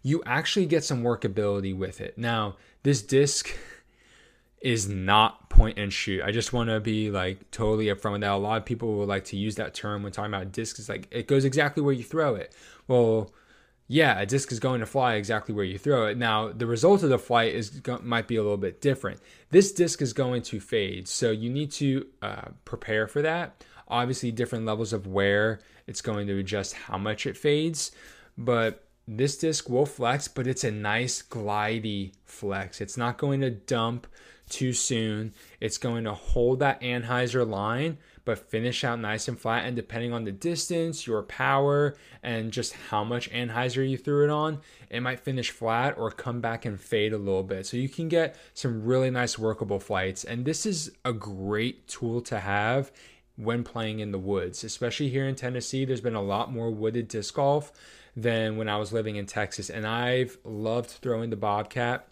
you 0.04 0.22
actually 0.28 0.68
get 0.68 0.84
some 0.84 1.02
workability 1.02 1.76
with 1.76 2.00
it. 2.00 2.20
Now, 2.20 2.58
this 2.84 3.02
disc 3.02 3.50
is 4.62 4.88
not 4.88 5.50
point 5.50 5.80
and 5.80 5.92
shoot. 5.92 6.22
I 6.22 6.32
just 6.32 6.54
want 6.54 6.70
to 6.70 6.80
be 6.80 7.10
like 7.10 7.50
totally 7.50 7.88
upfront 7.88 8.12
with 8.12 8.22
that. 8.22 8.34
A 8.34 8.36
lot 8.36 8.60
of 8.60 8.66
people 8.66 8.94
will 8.94 9.08
like 9.08 9.26
to 9.26 9.38
use 9.38 9.56
that 9.56 9.74
term 9.74 10.04
when 10.04 10.12
talking 10.12 10.32
about 10.32 10.52
discs. 10.52 10.78
It's 10.78 10.88
like 10.88 11.08
it 11.10 11.26
goes 11.28 11.46
exactly 11.46 11.82
where 11.82 11.96
you 11.96 12.04
throw 12.04 12.36
it. 12.36 12.54
Well, 12.88 13.34
yeah, 13.92 14.20
a 14.20 14.26
disc 14.28 14.52
is 14.52 14.60
going 14.60 14.82
to 14.82 14.86
fly 14.86 15.16
exactly 15.16 15.54
where 15.54 15.66
you 15.66 15.80
throw 15.80 16.06
it. 16.06 16.16
Now, 16.16 16.52
the 16.52 16.68
result 16.68 17.02
of 17.02 17.10
the 17.10 17.18
flight 17.18 17.56
is 17.56 17.82
might 18.04 18.28
be 18.28 18.36
a 18.36 18.44
little 18.44 18.56
bit 18.56 18.82
different. 18.82 19.20
This 19.50 19.72
disc 19.72 20.00
is 20.00 20.14
going 20.14 20.44
to 20.44 20.60
fade, 20.60 21.08
so 21.08 21.32
you 21.32 21.50
need 21.50 21.72
to 21.72 22.06
uh, 22.22 22.50
prepare 22.66 23.08
for 23.08 23.24
that. 23.24 23.64
Obviously, 23.88 24.32
different 24.32 24.66
levels 24.66 24.94
of 24.94 25.08
wear, 25.08 25.60
it's 25.88 26.02
going 26.02 26.28
to 26.28 26.38
adjust 26.38 26.74
how 26.74 27.00
much 27.00 27.26
it 27.26 27.36
fades, 27.36 27.92
but 28.38 28.86
this 29.08 29.36
disc 29.38 29.68
will 29.68 29.88
flex, 29.88 30.28
but 30.28 30.46
it's 30.46 30.64
a 30.64 30.70
nice 30.70 31.24
glidey 31.24 32.14
flex. 32.26 32.82
It's 32.82 32.96
not 32.96 33.18
going 33.18 33.42
to 33.42 33.50
dump 33.50 34.06
too 34.50 34.72
soon. 34.72 35.34
It's 35.60 35.80
going 35.80 36.04
to 36.04 36.14
hold 36.14 36.60
that 36.60 36.80
anhyzer 36.82 37.48
line, 37.48 37.98
but 38.26 38.50
finish 38.50 38.84
out 38.84 39.00
nice 39.00 39.28
and 39.28 39.40
flat. 39.40 39.66
And 39.66 39.76
depending 39.76 40.14
on 40.14 40.24
the 40.24 40.32
distance, 40.32 41.08
your 41.08 41.24
power, 41.24 41.96
and 42.24 42.52
just 42.52 42.74
how 42.74 43.04
much 43.04 43.30
anhyzer 43.32 43.88
you 43.88 43.98
threw 43.98 44.24
it 44.24 44.30
on, 44.30 44.60
it 44.90 45.02
might 45.02 45.20
finish 45.20 45.52
flat 45.52 45.98
or 45.98 46.12
come 46.12 46.42
back 46.42 46.66
and 46.66 46.80
fade 46.80 47.14
a 47.14 47.18
little 47.18 47.44
bit. 47.44 47.66
So 47.66 47.78
you 47.78 47.90
can 47.90 48.08
get 48.08 48.36
some 48.54 48.84
really 48.84 49.10
nice 49.10 49.38
workable 49.38 49.80
flights. 49.80 50.24
And 50.24 50.46
this 50.46 50.66
is 50.66 50.92
a 51.06 51.14
great 51.14 51.88
tool 51.88 52.22
to 52.22 52.40
have 52.40 52.92
when 53.36 53.64
playing 53.64 54.00
in 54.00 54.12
the 54.12 54.20
woods, 54.20 54.64
especially 54.64 55.10
here 55.10 55.28
in 55.28 55.36
Tennessee. 55.36 55.86
There's 55.86 56.02
been 56.02 56.16
a 56.16 56.22
lot 56.22 56.52
more 56.52 56.70
wooded 56.70 57.08
disc 57.08 57.34
golf 57.34 57.72
than 58.16 58.58
when 58.58 58.68
I 58.68 58.78
was 58.78 58.92
living 58.92 59.16
in 59.16 59.26
Texas. 59.26 59.70
And 59.70 59.88
I've 59.88 60.38
loved 60.44 60.90
throwing 60.90 61.30
the 61.30 61.38
Bobcat 61.38 62.08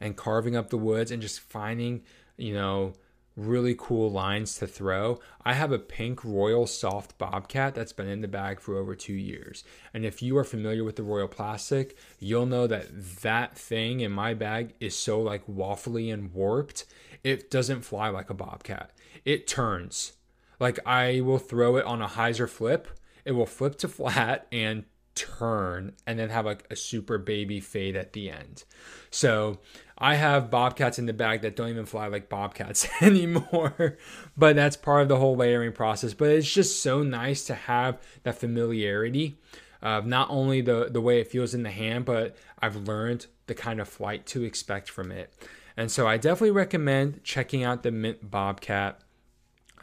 and 0.00 0.16
carving 0.16 0.54
up 0.54 0.70
the 0.70 0.78
woods 0.78 1.10
and 1.10 1.22
just 1.22 1.40
finding, 1.40 2.02
you 2.36 2.52
know, 2.52 2.92
really 3.38 3.74
cool 3.78 4.10
lines 4.10 4.56
to 4.56 4.66
throw. 4.66 5.20
I 5.44 5.54
have 5.54 5.72
a 5.72 5.78
pink 5.78 6.24
Royal 6.24 6.66
Soft 6.66 7.16
Bobcat 7.18 7.74
that's 7.74 7.92
been 7.92 8.08
in 8.08 8.20
the 8.20 8.28
bag 8.28 8.60
for 8.60 8.76
over 8.76 8.94
two 8.94 9.14
years. 9.14 9.64
And 9.94 10.04
if 10.04 10.20
you 10.20 10.36
are 10.36 10.44
familiar 10.44 10.84
with 10.84 10.96
the 10.96 11.02
Royal 11.02 11.28
Plastic, 11.28 11.96
you'll 12.18 12.46
know 12.46 12.66
that 12.66 12.88
that 13.22 13.56
thing 13.56 14.00
in 14.00 14.12
my 14.12 14.34
bag 14.34 14.74
is 14.80 14.94
so 14.94 15.20
like 15.20 15.46
waffly 15.46 16.12
and 16.12 16.34
warped. 16.34 16.84
It 17.24 17.50
doesn't 17.50 17.82
fly 17.82 18.08
like 18.08 18.28
a 18.28 18.34
Bobcat. 18.34 18.90
It 19.24 19.46
turns. 19.46 20.12
Like 20.60 20.78
I 20.84 21.20
will 21.20 21.38
throw 21.38 21.76
it 21.76 21.84
on 21.84 22.02
a 22.02 22.08
hyzer 22.08 22.48
flip 22.48 22.88
it 23.28 23.32
will 23.32 23.44
flip 23.44 23.76
to 23.76 23.88
flat 23.88 24.46
and 24.50 24.84
turn 25.14 25.92
and 26.06 26.18
then 26.18 26.30
have 26.30 26.46
like 26.46 26.64
a 26.70 26.76
super 26.76 27.18
baby 27.18 27.60
fade 27.60 27.94
at 27.94 28.14
the 28.14 28.30
end. 28.30 28.64
So 29.10 29.58
I 30.00 30.14
have 30.14 30.50
bobcats 30.50 30.98
in 30.98 31.06
the 31.06 31.12
bag 31.12 31.42
that 31.42 31.56
don't 31.56 31.70
even 31.70 31.84
fly 31.84 32.06
like 32.06 32.28
bobcats 32.28 32.88
anymore, 33.02 33.98
but 34.36 34.54
that's 34.54 34.76
part 34.76 35.02
of 35.02 35.08
the 35.08 35.16
whole 35.16 35.36
layering 35.36 35.72
process. 35.72 36.14
But 36.14 36.30
it's 36.30 36.50
just 36.50 36.82
so 36.82 37.02
nice 37.02 37.44
to 37.46 37.54
have 37.54 38.00
that 38.22 38.38
familiarity 38.38 39.38
of 39.82 40.06
not 40.06 40.30
only 40.30 40.60
the 40.60 40.88
the 40.90 41.00
way 41.00 41.20
it 41.20 41.28
feels 41.28 41.52
in 41.52 41.64
the 41.64 41.70
hand, 41.70 42.04
but 42.04 42.36
I've 42.60 42.76
learned 42.76 43.26
the 43.46 43.54
kind 43.54 43.80
of 43.80 43.88
flight 43.88 44.26
to 44.26 44.44
expect 44.44 44.88
from 44.88 45.10
it. 45.10 45.32
And 45.76 45.90
so 45.90 46.06
I 46.06 46.16
definitely 46.16 46.52
recommend 46.52 47.22
checking 47.24 47.64
out 47.64 47.82
the 47.82 47.90
Mint 47.90 48.30
Bobcat. 48.30 49.00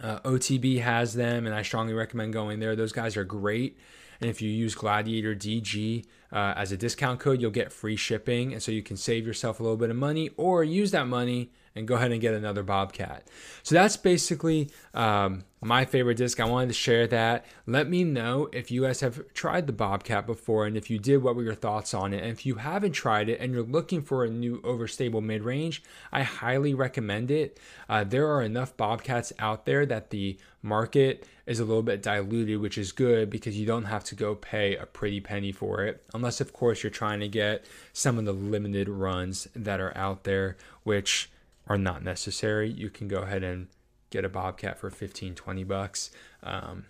Uh, 0.01 0.19
OTB 0.19 0.81
has 0.81 1.13
them, 1.13 1.45
and 1.45 1.55
I 1.55 1.61
strongly 1.61 1.93
recommend 1.93 2.33
going 2.33 2.59
there. 2.59 2.75
Those 2.75 2.91
guys 2.91 3.15
are 3.15 3.23
great. 3.23 3.77
And 4.21 4.29
if 4.29 4.41
you 4.41 4.49
use 4.49 4.75
Gladiator 4.75 5.35
DG 5.35 6.05
uh, 6.31 6.53
as 6.55 6.71
a 6.71 6.77
discount 6.77 7.19
code, 7.19 7.41
you'll 7.41 7.51
get 7.51 7.71
free 7.71 7.95
shipping. 7.95 8.53
And 8.53 8.61
so 8.61 8.71
you 8.71 8.83
can 8.83 8.97
save 8.97 9.25
yourself 9.25 9.59
a 9.59 9.63
little 9.63 9.77
bit 9.77 9.89
of 9.89 9.95
money 9.95 10.29
or 10.37 10.63
use 10.63 10.91
that 10.91 11.07
money 11.07 11.51
and 11.75 11.87
go 11.87 11.95
ahead 11.95 12.11
and 12.11 12.21
get 12.21 12.33
another 12.33 12.63
Bobcat. 12.63 13.27
So 13.63 13.75
that's 13.75 13.97
basically 13.97 14.69
um, 14.93 15.43
my 15.61 15.83
favorite 15.83 16.15
disc. 16.15 16.39
I 16.39 16.45
wanted 16.45 16.67
to 16.67 16.73
share 16.73 17.05
that. 17.07 17.45
Let 17.65 17.89
me 17.89 18.03
know 18.03 18.47
if 18.53 18.71
you 18.71 18.83
guys 18.83 19.01
have 19.01 19.21
tried 19.33 19.67
the 19.67 19.73
Bobcat 19.73 20.25
before, 20.25 20.65
and 20.65 20.77
if 20.77 20.89
you 20.89 20.99
did, 20.99 21.21
what 21.21 21.35
were 21.35 21.43
your 21.43 21.55
thoughts 21.55 21.93
on 21.93 22.13
it? 22.13 22.23
And 22.23 22.31
if 22.31 22.45
you 22.45 22.55
haven't 22.55 22.93
tried 22.93 23.27
it 23.27 23.39
and 23.39 23.53
you're 23.53 23.63
looking 23.63 24.01
for 24.01 24.23
a 24.23 24.29
new 24.29 24.61
overstable 24.61 25.21
mid 25.21 25.43
range, 25.43 25.83
I 26.11 26.23
highly 26.23 26.73
recommend 26.73 27.29
it. 27.29 27.59
Uh, 27.89 28.03
there 28.03 28.27
are 28.27 28.41
enough 28.41 28.77
Bobcats 28.77 29.33
out 29.37 29.65
there 29.65 29.85
that 29.85 30.11
the 30.11 30.37
market 30.61 31.27
is 31.45 31.59
a 31.59 31.65
little 31.65 31.83
bit 31.83 32.01
diluted, 32.01 32.59
which 32.59 32.77
is 32.77 32.91
good 32.91 33.29
because 33.29 33.57
you 33.57 33.65
don't 33.65 33.85
have 33.85 34.03
to 34.05 34.15
go 34.15 34.33
pay 34.33 34.75
a 34.75 34.85
pretty 34.85 35.19
penny 35.19 35.51
for 35.51 35.83
it, 35.83 36.03
unless, 36.13 36.41
of 36.41 36.53
course, 36.53 36.83
you're 36.83 36.89
trying 36.89 37.19
to 37.19 37.27
get 37.27 37.65
some 37.93 38.17
of 38.17 38.25
the 38.25 38.33
limited 38.33 38.89
runs 38.89 39.47
that 39.55 39.79
are 39.79 39.95
out 39.95 40.23
there, 40.23 40.57
which 40.83 41.29
are 41.67 41.77
not 41.77 42.03
necessary. 42.03 42.69
You 42.69 42.89
can 42.89 43.07
go 43.07 43.19
ahead 43.19 43.43
and 43.43 43.67
get 44.09 44.25
a 44.25 44.29
Bobcat 44.29 44.77
for 44.77 44.89
15, 44.89 45.35
20 45.35 45.63
bucks 45.63 46.11
um, 46.43 46.85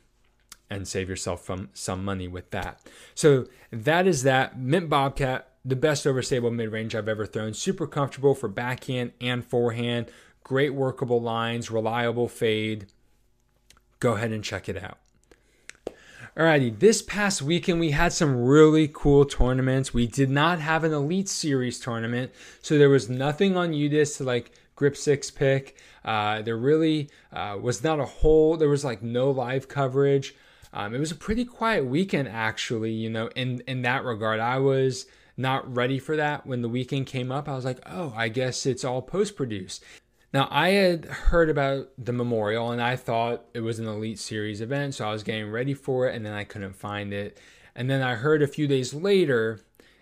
and 0.69 0.87
save 0.87 1.09
yourself 1.09 1.43
from 1.43 1.69
some 1.73 2.03
money 2.03 2.27
with 2.27 2.51
that. 2.51 2.81
So 3.13 3.45
that 3.71 4.07
is 4.07 4.23
that. 4.23 4.59
Mint 4.59 4.89
Bobcat, 4.89 5.49
the 5.63 5.75
best 5.75 6.05
overstable 6.05 6.53
mid 6.53 6.71
range 6.71 6.95
I've 6.95 7.07
ever 7.07 7.25
thrown. 7.25 7.53
Super 7.53 7.87
comfortable 7.87 8.35
for 8.35 8.47
backhand 8.47 9.13
and 9.21 9.45
forehand. 9.45 10.07
Great 10.43 10.73
workable 10.73 11.21
lines, 11.21 11.71
reliable 11.71 12.27
fade. 12.27 12.87
Go 13.99 14.13
ahead 14.13 14.31
and 14.31 14.43
check 14.43 14.69
it 14.69 14.81
out. 14.81 14.99
Alrighty, 16.37 16.77
this 16.77 17.01
past 17.01 17.41
weekend 17.41 17.79
we 17.79 17.91
had 17.91 18.11
some 18.11 18.43
really 18.43 18.89
cool 18.91 19.23
tournaments. 19.23 19.93
We 19.93 20.05
did 20.05 20.29
not 20.29 20.59
have 20.59 20.83
an 20.83 20.91
Elite 20.91 21.29
Series 21.29 21.79
tournament, 21.79 22.33
so 22.61 22.77
there 22.77 22.89
was 22.89 23.09
nothing 23.09 23.55
on 23.55 23.71
UDisc 23.71 24.17
to 24.17 24.25
like 24.25 24.51
grip 24.75 24.97
six 24.97 25.31
pick. 25.31 25.77
Uh, 26.03 26.41
there 26.41 26.57
really 26.57 27.09
uh, 27.31 27.57
was 27.59 27.83
not 27.83 27.99
a 27.99 28.05
whole, 28.05 28.57
there 28.57 28.69
was 28.69 28.85
like 28.85 29.01
no 29.01 29.31
live 29.31 29.67
coverage. 29.67 30.35
Um, 30.73 30.93
it 30.93 30.99
was 30.99 31.11
a 31.11 31.15
pretty 31.15 31.45
quiet 31.45 31.85
weekend, 31.85 32.27
actually, 32.27 32.91
you 32.91 33.09
know, 33.09 33.27
in, 33.35 33.61
in 33.65 33.81
that 33.83 34.03
regard. 34.03 34.39
I 34.39 34.59
was 34.59 35.05
not 35.37 35.73
ready 35.73 35.99
for 35.99 36.17
that 36.17 36.45
when 36.45 36.61
the 36.61 36.69
weekend 36.69 37.07
came 37.07 37.31
up. 37.31 37.47
I 37.47 37.55
was 37.55 37.65
like, 37.65 37.79
oh, 37.85 38.13
I 38.15 38.27
guess 38.27 38.65
it's 38.65 38.83
all 38.83 39.01
post 39.01 39.35
produced. 39.35 39.83
Now, 40.33 40.49
I 40.51 40.69
had 40.71 41.05
heard 41.05 41.49
about 41.49 41.91
the 41.97 42.11
memorial 42.11 42.71
and 42.71 42.81
I 42.81 42.97
thought 42.97 43.45
it 43.53 43.61
was 43.61 43.79
an 43.79 43.87
Elite 43.87 44.19
Series 44.19 44.59
event, 44.59 44.95
so 44.95 45.07
I 45.07 45.13
was 45.13 45.23
getting 45.23 45.49
ready 45.49 45.73
for 45.73 46.09
it 46.09 46.15
and 46.15 46.25
then 46.25 46.33
I 46.33 46.43
couldn't 46.43 46.75
find 46.75 47.13
it. 47.13 47.37
And 47.73 47.89
then 47.89 48.01
I 48.01 48.15
heard 48.15 48.41
a 48.41 48.47
few 48.47 48.67
days 48.67 48.93
later 48.93 49.61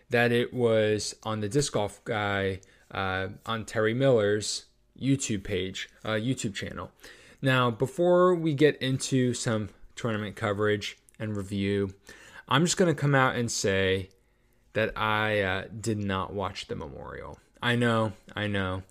that 0.10 0.32
it 0.32 0.52
was 0.52 1.16
on 1.24 1.42
the 1.42 1.50
disc 1.50 1.74
golf 1.74 2.04
guy 2.04 2.62
uh, 2.94 3.30
on 3.46 3.66
Terry 3.66 3.94
Miller's 3.94 4.66
YouTube 5.00 5.44
page, 5.44 5.90
uh, 6.06 6.12
YouTube 6.12 6.54
channel. 6.54 6.92
Now, 7.42 7.72
before 7.72 8.36
we 8.36 8.54
get 8.54 8.82
into 8.82 9.34
some 9.34 9.70
tournament 9.96 10.36
coverage 10.36 10.98
and 11.20 11.36
review, 11.36 11.94
I'm 12.48 12.64
just 12.64 12.78
going 12.78 12.94
to 12.94 13.00
come 13.00 13.16
out 13.16 13.36
and 13.36 13.52
say 13.52 14.10
that 14.74 14.98
I 14.98 15.42
uh, 15.42 15.64
did 15.80 15.98
not 15.98 16.34
watch 16.34 16.68
the 16.68 16.76
memorial. 16.76 17.40
I 17.62 17.76
know, 17.76 18.14
I 18.36 18.48
know. 18.48 18.84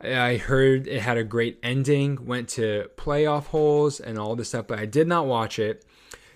I 0.00 0.36
heard 0.36 0.86
it 0.86 1.00
had 1.00 1.16
a 1.16 1.24
great 1.24 1.58
ending, 1.62 2.24
went 2.24 2.48
to 2.50 2.88
playoff 2.96 3.46
holes 3.46 3.98
and 3.98 4.18
all 4.18 4.36
this 4.36 4.50
stuff, 4.50 4.68
but 4.68 4.78
I 4.78 4.86
did 4.86 5.08
not 5.08 5.26
watch 5.26 5.58
it 5.58 5.84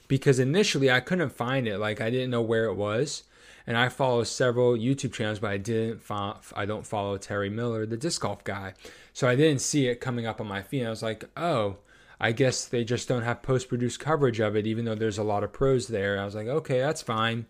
because 0.08 0.38
initially 0.38 0.90
I 0.90 1.00
couldn't 1.00 1.30
find 1.30 1.68
it. 1.68 1.78
Like 1.78 2.00
I 2.00 2.10
didn't 2.10 2.30
know 2.30 2.42
where 2.42 2.64
it 2.64 2.74
was 2.74 3.22
and 3.66 3.76
I 3.76 3.88
follow 3.88 4.24
several 4.24 4.76
YouTube 4.76 5.12
channels, 5.12 5.38
but 5.38 5.50
I 5.50 5.58
didn't 5.58 6.02
follow, 6.02 6.38
I 6.54 6.66
don't 6.66 6.86
follow 6.86 7.16
Terry 7.18 7.50
Miller, 7.50 7.86
the 7.86 7.96
disc 7.96 8.22
golf 8.22 8.44
guy. 8.44 8.74
So 9.12 9.28
I 9.28 9.36
didn't 9.36 9.60
see 9.60 9.88
it 9.88 10.00
coming 10.00 10.26
up 10.26 10.40
on 10.40 10.48
my 10.48 10.62
feed. 10.62 10.84
I 10.84 10.90
was 10.90 11.02
like, 11.02 11.24
oh, 11.36 11.76
I 12.20 12.30
guess 12.32 12.64
they 12.66 12.84
just 12.84 13.08
don't 13.08 13.22
have 13.22 13.42
post 13.42 13.68
produced 13.68 13.98
coverage 13.98 14.38
of 14.38 14.54
it, 14.54 14.66
even 14.66 14.84
though 14.84 14.94
there's 14.94 15.18
a 15.18 15.24
lot 15.24 15.42
of 15.42 15.52
pros 15.52 15.88
there. 15.88 16.20
I 16.20 16.24
was 16.24 16.36
like, 16.36 16.46
okay, 16.46 16.78
that's 16.78 17.02
fine. 17.02 17.46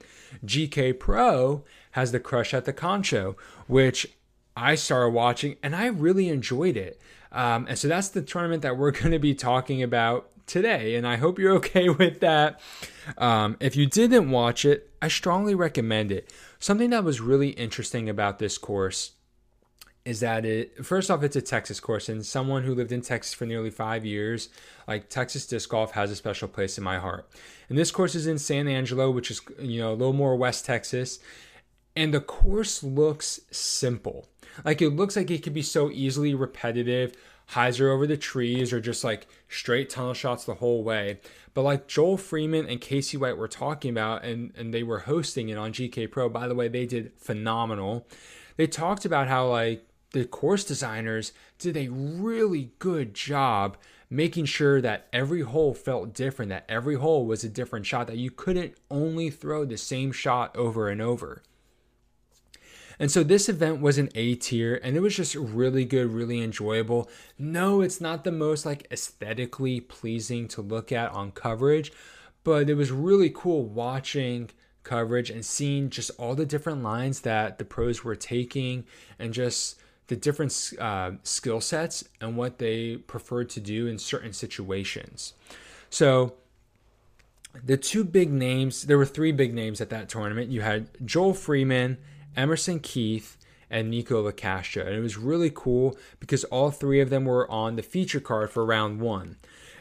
GK 0.46 0.98
Pro 0.98 1.64
has 1.92 2.10
the 2.10 2.20
Crush 2.20 2.54
at 2.54 2.64
the 2.64 2.72
Concho, 2.72 3.36
which 3.66 4.06
I 4.56 4.74
started 4.74 5.10
watching 5.10 5.56
and 5.62 5.76
I 5.76 5.86
really 5.86 6.28
enjoyed 6.28 6.76
it. 6.76 7.00
Um, 7.30 7.66
and 7.68 7.78
so 7.78 7.88
that's 7.88 8.08
the 8.08 8.22
tournament 8.22 8.62
that 8.62 8.76
we're 8.76 8.90
going 8.92 9.12
to 9.12 9.18
be 9.18 9.34
talking 9.34 9.82
about 9.82 10.30
today, 10.46 10.94
and 10.96 11.06
I 11.06 11.16
hope 11.16 11.38
you're 11.38 11.54
okay 11.56 11.88
with 11.88 12.20
that. 12.20 12.60
Um, 13.18 13.56
if 13.60 13.76
you 13.76 13.86
didn't 13.86 14.30
watch 14.30 14.64
it, 14.64 14.90
I 15.00 15.08
strongly 15.08 15.54
recommend 15.54 16.12
it. 16.12 16.32
Something 16.58 16.90
that 16.90 17.04
was 17.04 17.20
really 17.20 17.50
interesting 17.50 18.08
about 18.08 18.38
this 18.38 18.58
course 18.58 19.12
is 20.04 20.20
that 20.20 20.44
it 20.44 20.84
first 20.84 21.10
off 21.10 21.22
it's 21.22 21.36
a 21.36 21.42
Texas 21.42 21.78
course 21.78 22.08
and 22.08 22.26
someone 22.26 22.64
who 22.64 22.74
lived 22.74 22.90
in 22.90 23.00
Texas 23.00 23.34
for 23.34 23.46
nearly 23.46 23.70
5 23.70 24.04
years 24.04 24.48
like 24.88 25.08
Texas 25.08 25.46
disc 25.46 25.68
golf 25.70 25.92
has 25.92 26.10
a 26.10 26.16
special 26.16 26.48
place 26.48 26.76
in 26.76 26.82
my 26.82 26.98
heart. 26.98 27.28
And 27.68 27.78
this 27.78 27.92
course 27.92 28.14
is 28.14 28.26
in 28.26 28.38
San 28.38 28.66
Angelo 28.66 29.10
which 29.10 29.30
is 29.30 29.40
you 29.60 29.80
know 29.80 29.92
a 29.92 29.94
little 29.94 30.12
more 30.12 30.34
west 30.36 30.66
Texas 30.66 31.20
and 31.94 32.12
the 32.12 32.20
course 32.20 32.82
looks 32.82 33.40
simple. 33.50 34.28
Like 34.64 34.82
it 34.82 34.90
looks 34.90 35.16
like 35.16 35.30
it 35.30 35.42
could 35.42 35.54
be 35.54 35.62
so 35.62 35.90
easily 35.90 36.34
repetitive 36.34 37.14
hyzer 37.50 37.92
over 37.92 38.06
the 38.06 38.16
trees 38.16 38.72
or 38.72 38.80
just 38.80 39.04
like 39.04 39.26
straight 39.48 39.90
tunnel 39.90 40.14
shots 40.14 40.44
the 40.44 40.54
whole 40.54 40.82
way. 40.82 41.20
But 41.54 41.62
like 41.62 41.86
Joel 41.86 42.16
Freeman 42.16 42.66
and 42.66 42.80
Casey 42.80 43.16
White 43.16 43.36
were 43.36 43.48
talking 43.48 43.90
about, 43.90 44.24
and, 44.24 44.52
and 44.56 44.72
they 44.72 44.82
were 44.82 45.00
hosting 45.00 45.48
it 45.48 45.58
on 45.58 45.72
GK 45.72 46.10
Pro. 46.10 46.28
By 46.28 46.48
the 46.48 46.54
way, 46.54 46.68
they 46.68 46.86
did 46.86 47.12
phenomenal. 47.18 48.06
They 48.56 48.66
talked 48.66 49.04
about 49.04 49.28
how 49.28 49.48
like 49.48 49.86
the 50.12 50.24
course 50.24 50.64
designers 50.64 51.32
did 51.58 51.76
a 51.76 51.88
really 51.88 52.72
good 52.78 53.14
job 53.14 53.76
making 54.12 54.44
sure 54.44 54.80
that 54.82 55.08
every 55.10 55.40
hole 55.40 55.72
felt 55.72 56.12
different, 56.12 56.50
that 56.50 56.66
every 56.68 56.96
hole 56.96 57.24
was 57.24 57.44
a 57.44 57.48
different 57.48 57.86
shot, 57.86 58.06
that 58.06 58.18
you 58.18 58.30
couldn't 58.30 58.74
only 58.90 59.30
throw 59.30 59.64
the 59.64 59.78
same 59.78 60.12
shot 60.12 60.54
over 60.54 60.90
and 60.90 61.00
over. 61.00 61.42
And 62.98 63.10
so 63.10 63.22
this 63.22 63.48
event 63.48 63.80
was 63.80 63.98
an 63.98 64.10
A 64.14 64.34
tier 64.34 64.80
and 64.82 64.96
it 64.96 65.00
was 65.00 65.16
just 65.16 65.34
really 65.34 65.84
good, 65.84 66.10
really 66.10 66.42
enjoyable. 66.42 67.08
No, 67.38 67.80
it's 67.80 68.00
not 68.00 68.24
the 68.24 68.32
most 68.32 68.66
like 68.66 68.86
aesthetically 68.90 69.80
pleasing 69.80 70.48
to 70.48 70.62
look 70.62 70.92
at 70.92 71.10
on 71.12 71.32
coverage, 71.32 71.92
but 72.44 72.68
it 72.68 72.74
was 72.74 72.90
really 72.90 73.30
cool 73.30 73.64
watching 73.64 74.50
coverage 74.82 75.30
and 75.30 75.44
seeing 75.44 75.90
just 75.90 76.10
all 76.18 76.34
the 76.34 76.46
different 76.46 76.82
lines 76.82 77.20
that 77.20 77.58
the 77.58 77.64
pros 77.64 78.02
were 78.02 78.16
taking 78.16 78.84
and 79.18 79.32
just 79.32 79.80
the 80.08 80.16
different 80.16 80.72
uh, 80.80 81.12
skill 81.22 81.60
sets 81.60 82.04
and 82.20 82.36
what 82.36 82.58
they 82.58 82.96
preferred 82.96 83.48
to 83.50 83.60
do 83.60 83.86
in 83.86 83.98
certain 83.98 84.32
situations. 84.32 85.34
So, 85.90 86.34
the 87.64 87.76
two 87.76 88.02
big 88.02 88.32
names, 88.32 88.84
there 88.84 88.96
were 88.96 89.04
three 89.04 89.30
big 89.30 89.52
names 89.52 89.80
at 89.80 89.90
that 89.90 90.08
tournament. 90.08 90.50
You 90.50 90.62
had 90.62 90.88
Joel 91.04 91.34
Freeman 91.34 91.98
Emerson 92.36 92.80
Keith, 92.80 93.36
and 93.72 93.90
Nico 93.90 94.30
Locastro. 94.30 94.86
And 94.86 94.94
it 94.94 95.00
was 95.00 95.16
really 95.16 95.50
cool 95.52 95.96
because 96.20 96.44
all 96.44 96.70
three 96.70 97.00
of 97.00 97.10
them 97.10 97.24
were 97.24 97.50
on 97.50 97.74
the 97.74 97.82
feature 97.82 98.20
card 98.20 98.50
for 98.50 98.64
round 98.64 99.00
one. 99.00 99.36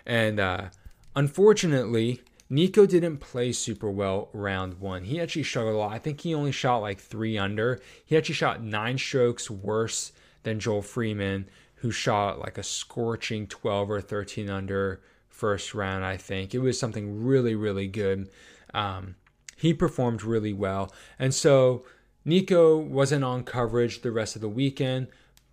And 0.06 0.40
uh, 0.40 0.70
unfortunately, 1.14 2.22
Nico 2.50 2.86
didn't 2.86 3.18
play 3.18 3.52
super 3.52 3.92
well 3.92 4.30
round 4.34 4.80
one. 4.80 5.04
He 5.04 5.20
actually 5.20 5.44
struggled 5.44 5.76
a 5.76 5.78
lot. 5.78 5.92
I 5.92 6.00
think 6.00 6.22
he 6.22 6.34
only 6.34 6.54
shot 6.54 6.78
like 6.78 7.00
three 7.00 7.38
under. 7.38 7.82
He 8.06 8.18
actually 8.18 8.36
shot 8.36 8.64
nine 8.64 8.98
strokes 8.98 9.52
worse 9.52 10.14
than 10.44 10.60
Joel 10.60 10.82
Freeman, 10.82 11.48
who 11.76 11.92
shot 11.92 12.40
like 12.40 12.58
a 12.58 12.64
scorching 12.64 13.46
12 13.46 13.92
or 13.92 14.02
13 14.02 14.50
under 14.50 15.02
first 15.28 15.76
round, 15.76 16.06
I 16.06 16.16
think. 16.16 16.56
It 16.56 16.60
was 16.60 16.80
something 16.80 17.26
really, 17.26 17.56
really 17.56 17.88
good. 17.88 18.30
Um, 18.74 19.16
he 19.58 19.74
performed 19.74 20.24
really 20.24 20.54
well. 20.54 20.94
And 21.20 21.34
so 21.34 21.84
Nico 22.24 22.78
wasn't 22.78 23.24
on 23.24 23.44
coverage 23.44 24.02
the 24.02 24.12
rest 24.12 24.36
of 24.36 24.42
the 24.42 24.50
weekend, 24.50 25.08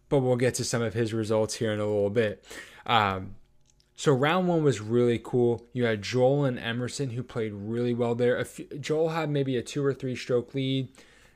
but 0.08 0.20
we'll 0.20 0.36
get 0.36 0.54
to 0.54 0.64
some 0.64 0.82
of 0.82 0.94
his 0.94 1.14
results 1.14 1.54
here 1.54 1.72
in 1.72 1.80
a 1.80 1.86
little 1.86 2.10
bit. 2.10 2.44
Um, 2.86 3.36
So 3.96 4.12
round 4.12 4.46
one 4.46 4.62
was 4.62 4.80
really 4.80 5.18
cool. 5.18 5.66
You 5.72 5.84
had 5.86 6.02
Joel 6.02 6.44
and 6.44 6.56
Emerson 6.56 7.10
who 7.10 7.24
played 7.24 7.52
really 7.52 7.94
well 7.94 8.14
there. 8.14 8.44
Few, 8.44 8.66
Joel 8.80 9.08
had 9.08 9.28
maybe 9.28 9.56
a 9.56 9.62
two 9.62 9.84
or 9.84 9.92
three 9.92 10.14
stroke 10.14 10.54
lead, 10.54 10.88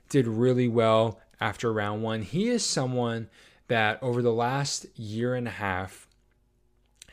did 0.09 0.29
really 0.29 0.69
well 0.69 1.19
after 1.41 1.73
round 1.73 2.05
one. 2.05 2.23
He 2.23 2.49
is 2.49 2.65
someone 2.65 3.29
that 3.67 4.01
over 4.01 4.23
the 4.23 4.33
last 4.33 4.87
year 4.97 5.35
and 5.35 5.49
a 5.49 5.53
half 5.53 6.07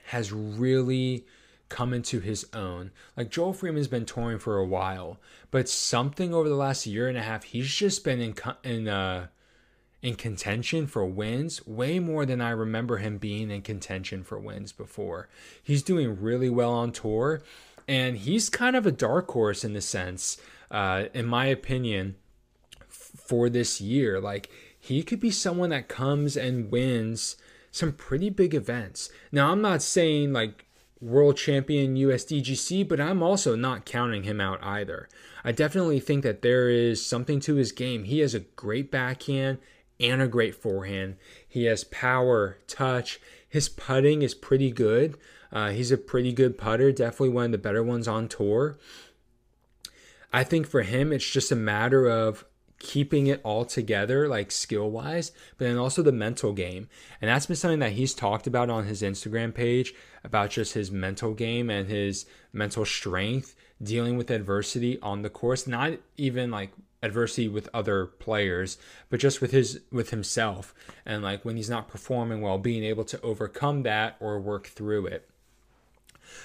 has 0.05 0.31
really 0.31 1.25
come 1.69 1.93
into 1.93 2.19
his 2.19 2.45
own. 2.53 2.91
Like 3.15 3.29
Joel 3.29 3.53
Freeman's 3.53 3.87
been 3.87 4.05
touring 4.05 4.39
for 4.39 4.57
a 4.57 4.65
while, 4.65 5.19
but 5.51 5.69
something 5.69 6.33
over 6.33 6.49
the 6.49 6.55
last 6.55 6.85
year 6.85 7.07
and 7.07 7.17
a 7.17 7.21
half, 7.21 7.43
he's 7.43 7.73
just 7.73 8.03
been 8.03 8.19
in 8.19 8.35
in 8.63 8.87
uh 8.87 9.27
in 10.01 10.15
contention 10.15 10.87
for 10.87 11.05
wins 11.05 11.65
way 11.67 11.99
more 11.99 12.25
than 12.25 12.41
I 12.41 12.51
remember 12.51 12.97
him 12.97 13.17
being 13.17 13.51
in 13.51 13.61
contention 13.61 14.23
for 14.23 14.39
wins 14.39 14.71
before. 14.71 15.27
He's 15.61 15.83
doing 15.83 16.21
really 16.21 16.49
well 16.49 16.71
on 16.71 16.91
tour, 16.91 17.41
and 17.87 18.17
he's 18.17 18.49
kind 18.49 18.75
of 18.75 18.85
a 18.85 18.91
dark 18.91 19.29
horse 19.31 19.63
in 19.63 19.73
the 19.73 19.81
sense, 19.81 20.37
uh, 20.71 21.05
in 21.13 21.25
my 21.25 21.47
opinion, 21.47 22.15
f- 22.81 23.11
for 23.17 23.49
this 23.49 23.81
year. 23.81 24.21
Like, 24.21 24.49
he 24.79 25.03
could 25.03 25.19
be 25.19 25.31
someone 25.31 25.71
that 25.71 25.89
comes 25.89 26.37
and 26.37 26.71
wins 26.71 27.35
some 27.71 27.91
pretty 27.91 28.29
big 28.29 28.55
events. 28.55 29.09
Now, 29.31 29.51
I'm 29.51 29.61
not 29.61 29.81
saying 29.81 30.31
like 30.31 30.65
world 31.01 31.37
champion 31.37 31.95
USDGC, 31.95 32.87
but 32.87 32.99
I'm 32.99 33.23
also 33.23 33.55
not 33.55 33.85
counting 33.85 34.23
him 34.23 34.41
out 34.41 34.63
either. 34.63 35.07
I 35.43 35.51
definitely 35.51 35.99
think 35.99 36.23
that 36.23 36.41
there 36.41 36.69
is 36.69 37.05
something 37.05 37.39
to 37.41 37.55
his 37.55 37.71
game. 37.71 38.03
He 38.03 38.19
has 38.19 38.33
a 38.35 38.41
great 38.41 38.91
backhand 38.91 39.59
and 39.99 40.21
a 40.21 40.27
great 40.27 40.55
forehand. 40.55 41.15
He 41.47 41.65
has 41.65 41.83
power, 41.85 42.57
touch. 42.67 43.19
His 43.47 43.69
putting 43.69 44.21
is 44.21 44.33
pretty 44.33 44.71
good. 44.71 45.17
Uh, 45.51 45.71
he's 45.71 45.91
a 45.91 45.97
pretty 45.97 46.31
good 46.31 46.57
putter, 46.57 46.91
definitely 46.91 47.29
one 47.29 47.45
of 47.45 47.51
the 47.51 47.57
better 47.57 47.81
ones 47.81 48.07
on 48.07 48.27
tour. 48.27 48.77
I 50.31 50.43
think 50.43 50.67
for 50.67 50.83
him, 50.83 51.11
it's 51.11 51.27
just 51.27 51.51
a 51.51 51.55
matter 51.55 52.07
of 52.07 52.45
keeping 52.79 53.27
it 53.27 53.41
all 53.43 53.65
together, 53.65 54.27
like 54.27 54.51
skill 54.51 54.89
wise, 54.89 55.31
but 55.57 55.65
then 55.65 55.77
also 55.77 56.01
the 56.01 56.11
mental 56.11 56.53
game. 56.53 56.87
And 57.21 57.29
that's 57.29 57.45
been 57.45 57.55
something 57.55 57.79
that 57.79 57.91
he's 57.91 58.13
talked 58.13 58.47
about 58.47 58.69
on 58.69 58.85
his 58.85 59.01
Instagram 59.01 59.53
page 59.53 59.93
about 60.23 60.49
just 60.49 60.73
his 60.73 60.89
mental 60.89 61.33
game 61.33 61.69
and 61.69 61.87
his 61.87 62.25
mental 62.53 62.85
strength 62.85 63.55
dealing 63.81 64.17
with 64.17 64.31
adversity 64.31 64.99
on 65.01 65.21
the 65.21 65.29
course, 65.29 65.67
not 65.67 65.93
even 66.17 66.51
like 66.51 66.71
adversity 67.01 67.47
with 67.47 67.69
other 67.73 68.05
players, 68.05 68.77
but 69.09 69.19
just 69.19 69.41
with 69.41 69.51
his 69.51 69.81
with 69.91 70.09
himself 70.09 70.73
and 71.05 71.23
like 71.23 71.45
when 71.45 71.57
he's 71.57 71.69
not 71.69 71.87
performing 71.87 72.41
well, 72.41 72.57
being 72.57 72.83
able 72.83 73.05
to 73.05 73.21
overcome 73.21 73.83
that 73.83 74.15
or 74.19 74.39
work 74.39 74.67
through 74.67 75.05
it. 75.05 75.29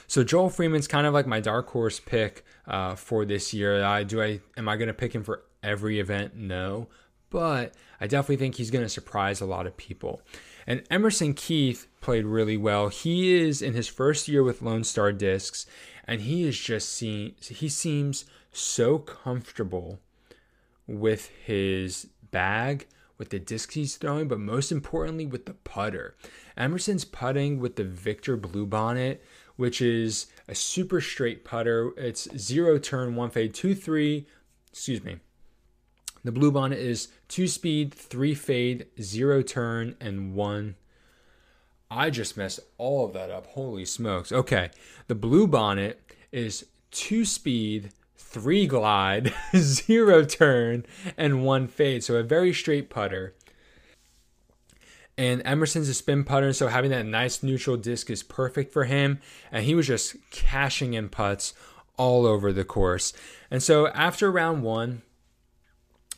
So 0.06 0.24
Joel 0.24 0.50
Freeman's 0.50 0.88
kind 0.88 1.06
of 1.06 1.14
like 1.14 1.26
my 1.26 1.40
dark 1.40 1.68
horse 1.68 2.00
pick 2.00 2.44
uh, 2.66 2.94
for 2.94 3.24
this 3.24 3.52
year. 3.52 3.84
I 3.84 4.04
do 4.04 4.22
I 4.22 4.40
am 4.56 4.68
I 4.68 4.76
going 4.76 4.88
to 4.88 4.94
pick 4.94 5.14
him 5.14 5.24
for 5.24 5.42
every 5.64 5.98
event? 5.98 6.36
No, 6.36 6.88
but 7.30 7.74
I 8.00 8.06
definitely 8.06 8.36
think 8.36 8.54
he's 8.54 8.70
going 8.70 8.84
to 8.84 8.88
surprise 8.88 9.40
a 9.40 9.46
lot 9.46 9.66
of 9.66 9.76
people. 9.76 10.22
And 10.66 10.82
Emerson 10.90 11.34
Keith 11.34 11.88
played 12.00 12.24
really 12.24 12.56
well. 12.56 12.88
He 12.88 13.34
is 13.34 13.60
in 13.60 13.74
his 13.74 13.88
first 13.88 14.28
year 14.28 14.42
with 14.42 14.62
Lone 14.62 14.84
Star 14.84 15.12
Discs, 15.12 15.66
and 16.06 16.22
he 16.22 16.46
is 16.46 16.58
just 16.58 16.90
seen. 16.90 17.34
He 17.40 17.68
seems 17.68 18.24
so 18.52 18.98
comfortable 18.98 20.00
with 20.86 21.30
his 21.44 22.08
bag, 22.30 22.86
with 23.18 23.30
the 23.30 23.38
discs 23.38 23.74
he's 23.74 23.96
throwing, 23.96 24.28
but 24.28 24.40
most 24.40 24.72
importantly 24.72 25.26
with 25.26 25.46
the 25.46 25.54
putter. 25.54 26.16
Emerson's 26.56 27.04
putting 27.04 27.58
with 27.60 27.76
the 27.76 27.84
Victor 27.84 28.36
Bluebonnet, 28.36 29.18
which 29.56 29.80
is 29.80 30.26
a 30.48 30.54
super 30.54 31.00
straight 31.00 31.44
putter. 31.44 31.92
It's 31.96 32.28
zero 32.36 32.78
turn, 32.78 33.16
one 33.16 33.30
fade, 33.30 33.54
two 33.54 33.74
three. 33.74 34.26
Excuse 34.72 35.02
me. 35.04 35.18
The 36.24 36.32
Bluebonnet 36.32 36.78
is 36.78 37.08
two 37.28 37.46
speed, 37.46 37.92
three 37.92 38.34
fade, 38.34 38.86
zero 39.00 39.42
turn, 39.42 39.94
and 40.00 40.34
one. 40.34 40.76
I 41.90 42.08
just 42.08 42.36
messed 42.36 42.60
all 42.78 43.04
of 43.04 43.12
that 43.12 43.30
up. 43.30 43.46
Holy 43.48 43.84
smokes. 43.84 44.32
Okay. 44.32 44.70
The 45.06 45.14
Bluebonnet 45.14 45.96
is 46.32 46.66
two 46.90 47.26
speed, 47.26 47.90
three 48.16 48.66
glide, 48.66 49.34
zero 49.56 50.24
turn, 50.24 50.86
and 51.18 51.44
one 51.44 51.68
fade. 51.68 52.02
So 52.02 52.16
a 52.16 52.22
very 52.22 52.54
straight 52.54 52.88
putter. 52.88 53.34
And 55.16 55.42
Emerson's 55.44 55.88
a 55.88 55.94
spin 55.94 56.24
putter, 56.24 56.52
so 56.52 56.68
having 56.68 56.90
that 56.90 57.06
nice 57.06 57.42
neutral 57.42 57.76
disc 57.76 58.10
is 58.10 58.22
perfect 58.22 58.72
for 58.72 58.84
him. 58.84 59.20
And 59.52 59.64
he 59.64 59.74
was 59.74 59.86
just 59.86 60.16
cashing 60.30 60.94
in 60.94 61.10
putts 61.10 61.54
all 61.96 62.26
over 62.26 62.52
the 62.52 62.64
course. 62.64 63.12
And 63.50 63.62
so 63.62 63.88
after 63.88 64.32
round 64.32 64.62
one, 64.64 65.02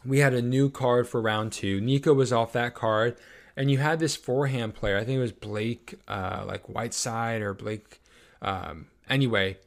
we 0.06 0.18
had 0.18 0.34
a 0.34 0.42
new 0.42 0.70
card 0.70 1.08
for 1.08 1.20
round 1.20 1.52
two. 1.52 1.80
Nico 1.80 2.14
was 2.14 2.32
off 2.32 2.52
that 2.52 2.74
card, 2.74 3.16
and 3.56 3.70
you 3.70 3.78
had 3.78 3.98
this 3.98 4.16
forehand 4.16 4.74
player. 4.74 4.96
I 4.96 5.04
think 5.04 5.16
it 5.16 5.20
was 5.20 5.32
Blake, 5.32 5.94
uh, 6.06 6.44
like 6.46 6.68
Whiteside 6.68 7.42
or 7.42 7.54
Blake. 7.54 8.00
Um, 8.42 8.86
anyway, 9.08 9.58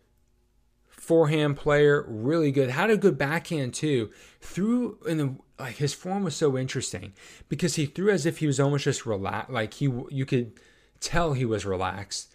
forehand 0.88 1.58
player, 1.58 2.06
really 2.08 2.52
good. 2.52 2.70
Had 2.70 2.90
a 2.90 2.98
good 2.98 3.18
backhand 3.18 3.74
too. 3.74 4.12
Threw 4.42 5.00
in 5.08 5.18
the 5.18 5.36
like 5.60 5.76
his 5.76 5.94
form 5.94 6.24
was 6.24 6.36
so 6.36 6.58
interesting 6.58 7.14
because 7.50 7.76
he 7.76 7.86
threw 7.86 8.10
as 8.12 8.26
if 8.26 8.38
he 8.38 8.48
was 8.48 8.60
almost 8.60 8.86
just 8.86 9.06
relaxed. 9.06 9.52
Like 9.52 9.74
he, 9.74 9.92
you 10.10 10.26
could 10.26 10.54
tell 11.00 11.34
he 11.34 11.46
was 11.46 11.66
relaxed, 11.66 12.34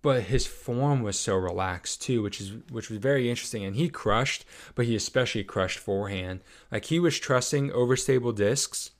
but 0.00 0.24
his 0.24 0.46
form 0.46 1.02
was 1.02 1.18
so 1.18 1.36
relaxed 1.36 2.02
too, 2.02 2.22
which 2.22 2.40
is 2.40 2.52
which 2.70 2.90
was 2.90 2.98
very 2.98 3.28
interesting. 3.28 3.64
And 3.64 3.76
he 3.76 3.88
crushed, 3.88 4.44
but 4.74 4.86
he 4.86 4.94
especially 4.94 5.44
crushed 5.44 5.78
forehand. 5.78 6.40
Like 6.70 6.86
he 6.86 6.98
was 6.98 7.18
trusting 7.18 7.70
overstable 7.70 8.34
discs 8.34 8.90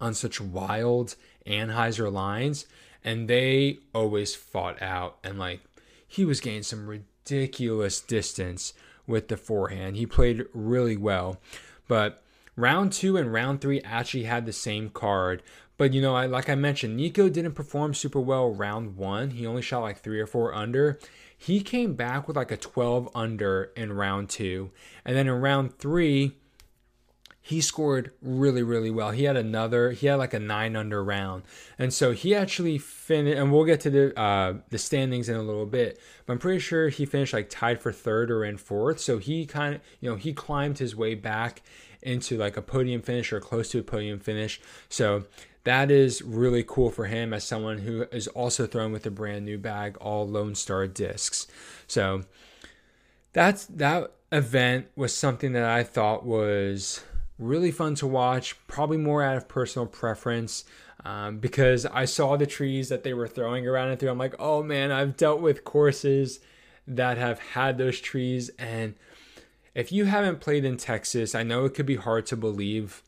on 0.00 0.14
such 0.14 0.40
wild 0.40 1.16
anhyzer 1.46 2.12
lines, 2.12 2.66
and 3.04 3.28
they 3.28 3.80
always 3.94 4.34
fought 4.34 4.80
out. 4.80 5.18
And 5.24 5.38
like 5.38 5.60
he 6.06 6.24
was 6.24 6.40
getting 6.40 6.62
some 6.62 6.86
ridiculous 6.86 8.00
distance 8.00 8.74
with 9.06 9.28
the 9.28 9.36
forehand. 9.36 9.96
He 9.96 10.06
played 10.06 10.46
really 10.52 10.96
well. 10.96 11.40
But 11.88 12.21
round 12.56 12.92
two 12.92 13.16
and 13.16 13.32
round 13.32 13.60
three 13.60 13.80
actually 13.82 14.24
had 14.24 14.46
the 14.46 14.52
same 14.52 14.90
card. 14.90 15.42
But 15.76 15.94
you 15.94 16.02
know, 16.02 16.14
I, 16.14 16.26
like 16.26 16.48
I 16.48 16.54
mentioned, 16.54 16.96
Nico 16.96 17.28
didn't 17.28 17.54
perform 17.54 17.94
super 17.94 18.20
well 18.20 18.52
round 18.52 18.96
one. 18.96 19.30
He 19.30 19.46
only 19.46 19.62
shot 19.62 19.80
like 19.80 20.00
three 20.00 20.20
or 20.20 20.26
four 20.26 20.54
under. 20.54 20.98
He 21.36 21.60
came 21.60 21.94
back 21.94 22.28
with 22.28 22.36
like 22.36 22.52
a 22.52 22.56
12 22.56 23.08
under 23.14 23.72
in 23.74 23.92
round 23.92 24.28
two. 24.28 24.70
And 25.04 25.16
then 25.16 25.26
in 25.26 25.40
round 25.40 25.78
three, 25.78 26.36
he 27.44 27.60
scored 27.60 28.12
really 28.22 28.62
really 28.62 28.88
well 28.88 29.10
he 29.10 29.24
had 29.24 29.36
another 29.36 29.90
he 29.90 30.06
had 30.06 30.14
like 30.14 30.32
a 30.32 30.38
nine 30.38 30.76
under 30.76 31.02
round 31.02 31.42
and 31.76 31.92
so 31.92 32.12
he 32.12 32.34
actually 32.36 32.78
finished 32.78 33.36
and 33.36 33.52
we'll 33.52 33.64
get 33.64 33.80
to 33.80 33.90
the 33.90 34.18
uh 34.18 34.54
the 34.70 34.78
standings 34.78 35.28
in 35.28 35.34
a 35.34 35.42
little 35.42 35.66
bit 35.66 35.98
but 36.24 36.34
i'm 36.34 36.38
pretty 36.38 36.60
sure 36.60 36.88
he 36.88 37.04
finished 37.04 37.32
like 37.32 37.50
tied 37.50 37.80
for 37.80 37.90
third 37.90 38.30
or 38.30 38.44
in 38.44 38.56
fourth 38.56 39.00
so 39.00 39.18
he 39.18 39.44
kind 39.44 39.74
of 39.74 39.80
you 40.00 40.08
know 40.08 40.14
he 40.14 40.32
climbed 40.32 40.78
his 40.78 40.94
way 40.94 41.16
back 41.16 41.62
into 42.02 42.36
like 42.36 42.56
a 42.56 42.62
podium 42.62 43.02
finish 43.02 43.32
or 43.32 43.40
close 43.40 43.70
to 43.70 43.78
a 43.78 43.82
podium 43.82 44.18
finish 44.18 44.60
so 44.88 45.24
that 45.64 45.90
is 45.90 46.22
really 46.22 46.64
cool 46.66 46.90
for 46.90 47.06
him 47.06 47.32
as 47.32 47.44
someone 47.44 47.78
who 47.78 48.02
is 48.10 48.26
also 48.28 48.66
thrown 48.66 48.92
with 48.92 49.06
a 49.06 49.10
brand 49.10 49.44
new 49.44 49.58
bag 49.58 49.96
all 50.00 50.26
lone 50.26 50.54
star 50.54 50.86
discs 50.86 51.46
so 51.86 52.22
that's 53.32 53.66
that 53.66 54.12
event 54.30 54.86
was 54.96 55.14
something 55.14 55.52
that 55.52 55.64
i 55.64 55.82
thought 55.82 56.24
was 56.24 57.02
really 57.42 57.70
fun 57.70 57.94
to 57.96 58.06
watch, 58.06 58.56
probably 58.66 58.96
more 58.96 59.22
out 59.22 59.36
of 59.36 59.48
personal 59.48 59.86
preference. 59.86 60.64
Um, 61.04 61.38
because 61.38 61.84
I 61.84 62.04
saw 62.04 62.36
the 62.36 62.46
trees 62.46 62.88
that 62.88 63.02
they 63.02 63.12
were 63.12 63.26
throwing 63.26 63.66
around 63.66 63.88
and 63.88 63.98
through. 63.98 64.10
I'm 64.10 64.18
like, 64.18 64.36
oh 64.38 64.62
man, 64.62 64.92
I've 64.92 65.16
dealt 65.16 65.40
with 65.40 65.64
courses 65.64 66.38
that 66.86 67.18
have 67.18 67.40
had 67.40 67.76
those 67.76 68.00
trees. 68.00 68.50
And 68.50 68.94
if 69.74 69.90
you 69.90 70.04
haven't 70.04 70.40
played 70.40 70.64
in 70.64 70.76
Texas, 70.76 71.34
I 71.34 71.42
know 71.42 71.64
it 71.64 71.74
could 71.74 71.86
be 71.86 71.96
hard 71.96 72.26
to 72.26 72.36
believe, 72.36 73.02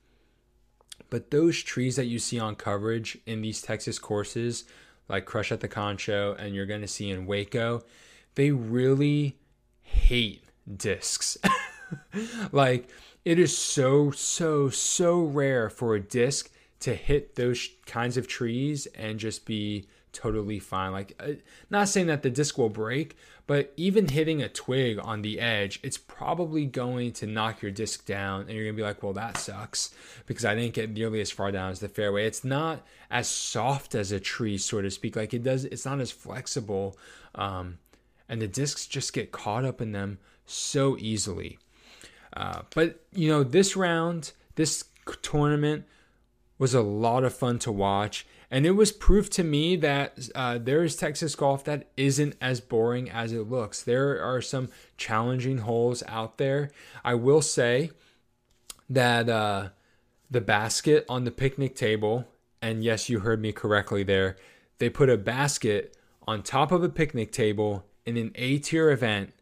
but 1.10 1.30
those 1.30 1.62
trees 1.62 1.96
that 1.96 2.06
you 2.06 2.18
see 2.18 2.38
on 2.38 2.56
coverage 2.56 3.18
in 3.26 3.42
these 3.42 3.60
Texas 3.60 3.98
courses, 3.98 4.64
like 5.08 5.26
Crush 5.26 5.52
at 5.52 5.60
the 5.60 5.68
Concho 5.68 6.34
and 6.38 6.54
you're 6.54 6.66
going 6.66 6.80
to 6.80 6.88
see 6.88 7.10
in 7.10 7.26
Waco, 7.26 7.82
they 8.34 8.50
really 8.50 9.36
hate 9.82 10.44
discs. 10.76 11.36
like, 12.52 12.88
it 13.24 13.38
is 13.38 13.56
so, 13.56 14.10
so, 14.10 14.68
so 14.70 15.20
rare 15.20 15.68
for 15.68 15.94
a 15.94 16.00
disc 16.00 16.50
to 16.80 16.94
hit 16.94 17.36
those 17.36 17.68
kinds 17.86 18.16
of 18.16 18.26
trees 18.26 18.86
and 18.94 19.18
just 19.18 19.46
be 19.46 19.86
totally 20.12 20.58
fine. 20.58 20.92
Like, 20.92 21.14
uh, 21.20 21.32
not 21.70 21.88
saying 21.88 22.06
that 22.06 22.22
the 22.22 22.30
disc 22.30 22.56
will 22.56 22.70
break, 22.70 23.16
but 23.46 23.72
even 23.76 24.08
hitting 24.08 24.42
a 24.42 24.48
twig 24.48 24.98
on 25.02 25.22
the 25.22 25.38
edge, 25.38 25.78
it's 25.82 25.98
probably 25.98 26.64
going 26.64 27.12
to 27.12 27.26
knock 27.26 27.60
your 27.60 27.70
disc 27.70 28.06
down, 28.06 28.42
and 28.42 28.50
you're 28.50 28.64
gonna 28.64 28.76
be 28.76 28.82
like, 28.82 29.02
well, 29.02 29.12
that 29.12 29.36
sucks 29.36 29.94
because 30.26 30.44
I 30.44 30.54
didn't 30.54 30.74
get 30.74 30.90
nearly 30.90 31.20
as 31.20 31.30
far 31.30 31.52
down 31.52 31.70
as 31.70 31.80
the 31.80 31.88
fairway. 31.88 32.26
It's 32.26 32.44
not 32.44 32.86
as 33.10 33.28
soft 33.28 33.94
as 33.94 34.12
a 34.12 34.20
tree, 34.20 34.56
so 34.56 34.80
to 34.80 34.90
speak. 34.90 35.16
Like, 35.16 35.34
it 35.34 35.42
does, 35.42 35.64
it's 35.64 35.84
not 35.84 36.00
as 36.00 36.10
flexible, 36.10 36.96
um, 37.34 37.78
and 38.28 38.40
the 38.40 38.48
discs 38.48 38.86
just 38.86 39.12
get 39.12 39.32
caught 39.32 39.64
up 39.64 39.80
in 39.80 39.92
them 39.92 40.18
so 40.46 40.96
easily. 40.98 41.58
Uh, 42.34 42.62
but 42.74 43.04
you 43.12 43.28
know, 43.28 43.42
this 43.42 43.76
round, 43.76 44.32
this 44.56 44.84
tournament 45.22 45.84
was 46.58 46.74
a 46.74 46.82
lot 46.82 47.24
of 47.24 47.34
fun 47.34 47.58
to 47.60 47.72
watch. 47.72 48.26
And 48.54 48.64
it 48.64 48.76
was 48.76 48.92
proof 48.92 49.30
to 49.30 49.42
me 49.42 49.74
that 49.74 50.28
uh, 50.32 50.58
there 50.58 50.84
is 50.84 50.94
Texas 50.94 51.34
golf 51.34 51.64
that 51.64 51.88
isn't 51.96 52.36
as 52.40 52.60
boring 52.60 53.10
as 53.10 53.32
it 53.32 53.50
looks. 53.50 53.82
There 53.82 54.22
are 54.22 54.40
some 54.40 54.68
challenging 54.96 55.58
holes 55.58 56.04
out 56.06 56.38
there. 56.38 56.70
I 57.04 57.14
will 57.14 57.42
say 57.42 57.90
that 58.88 59.28
uh, 59.28 59.70
the 60.30 60.40
basket 60.40 61.04
on 61.08 61.24
the 61.24 61.32
picnic 61.32 61.74
table, 61.74 62.28
and 62.62 62.84
yes, 62.84 63.08
you 63.08 63.18
heard 63.18 63.42
me 63.42 63.50
correctly 63.50 64.04
there, 64.04 64.36
they 64.78 64.88
put 64.88 65.10
a 65.10 65.18
basket 65.18 65.96
on 66.28 66.44
top 66.44 66.70
of 66.70 66.84
a 66.84 66.88
picnic 66.88 67.32
table 67.32 67.84
in 68.06 68.16
an 68.16 68.30
A 68.36 68.58
tier 68.58 68.92
event 68.92 69.32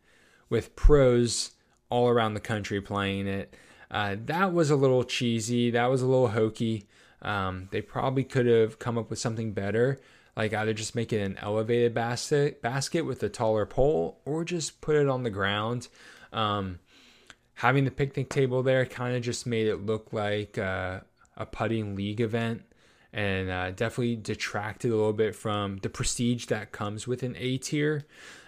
with 0.48 0.74
pros 0.74 1.50
all 1.90 2.08
around 2.08 2.32
the 2.32 2.40
country 2.40 2.80
playing 2.80 3.26
it. 3.26 3.54
Uh, 3.90 4.16
that 4.24 4.54
was 4.54 4.70
a 4.70 4.76
little 4.76 5.04
cheesy. 5.04 5.70
That 5.70 5.90
was 5.90 6.00
a 6.00 6.06
little 6.06 6.28
hokey. 6.28 6.86
Um, 7.22 7.68
they 7.70 7.80
probably 7.80 8.24
could 8.24 8.46
have 8.46 8.78
come 8.78 8.98
up 8.98 9.08
with 9.08 9.18
something 9.18 9.52
better, 9.52 10.00
like 10.36 10.52
either 10.52 10.74
just 10.74 10.94
make 10.94 11.12
it 11.12 11.20
an 11.20 11.38
elevated 11.40 11.94
basket 11.94 12.60
basket 12.60 13.02
with 13.02 13.22
a 13.22 13.28
taller 13.28 13.64
pole, 13.64 14.20
or 14.24 14.44
just 14.44 14.80
put 14.80 14.96
it 14.96 15.08
on 15.08 15.22
the 15.22 15.30
ground. 15.30 15.88
Um, 16.32 16.80
having 17.54 17.84
the 17.84 17.90
picnic 17.90 18.28
table 18.28 18.62
there 18.62 18.84
kind 18.86 19.16
of 19.16 19.22
just 19.22 19.46
made 19.46 19.68
it 19.68 19.86
look 19.86 20.12
like 20.12 20.58
uh, 20.58 21.00
a 21.36 21.46
putting 21.46 21.94
league 21.94 22.20
event, 22.20 22.62
and 23.12 23.50
uh, 23.50 23.70
definitely 23.70 24.16
detracted 24.16 24.90
a 24.90 24.96
little 24.96 25.12
bit 25.12 25.36
from 25.36 25.76
the 25.78 25.88
prestige 25.88 26.46
that 26.46 26.72
comes 26.72 27.06
with 27.06 27.22
an 27.22 27.36
A 27.38 27.58
tier. 27.58 28.04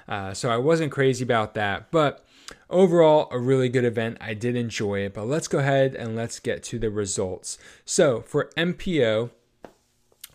Uh, 0.09 0.35
so 0.35 0.51
I 0.51 0.57
wasn't 0.57 0.93
crazy 0.93 1.23
about 1.23 1.55
that, 1.55 1.91
but 1.91 2.27
Overall, 2.71 3.29
a 3.31 3.39
really 3.39 3.69
good 3.69 3.85
event. 3.85 4.19
I 4.21 4.35
did 4.35 4.57
enjoy 4.57 5.01
it, 5.01 5.15
but 5.15 5.27
let's 5.27 5.49
go 5.49 5.59
ahead 5.59 5.95
and 5.95 6.17
let's 6.17 6.41
get 6.41 6.63
to 6.65 6.79
the 6.79 6.91
results. 6.91 7.59
So 7.85 8.21
for 8.23 8.51
MPO, 8.57 9.31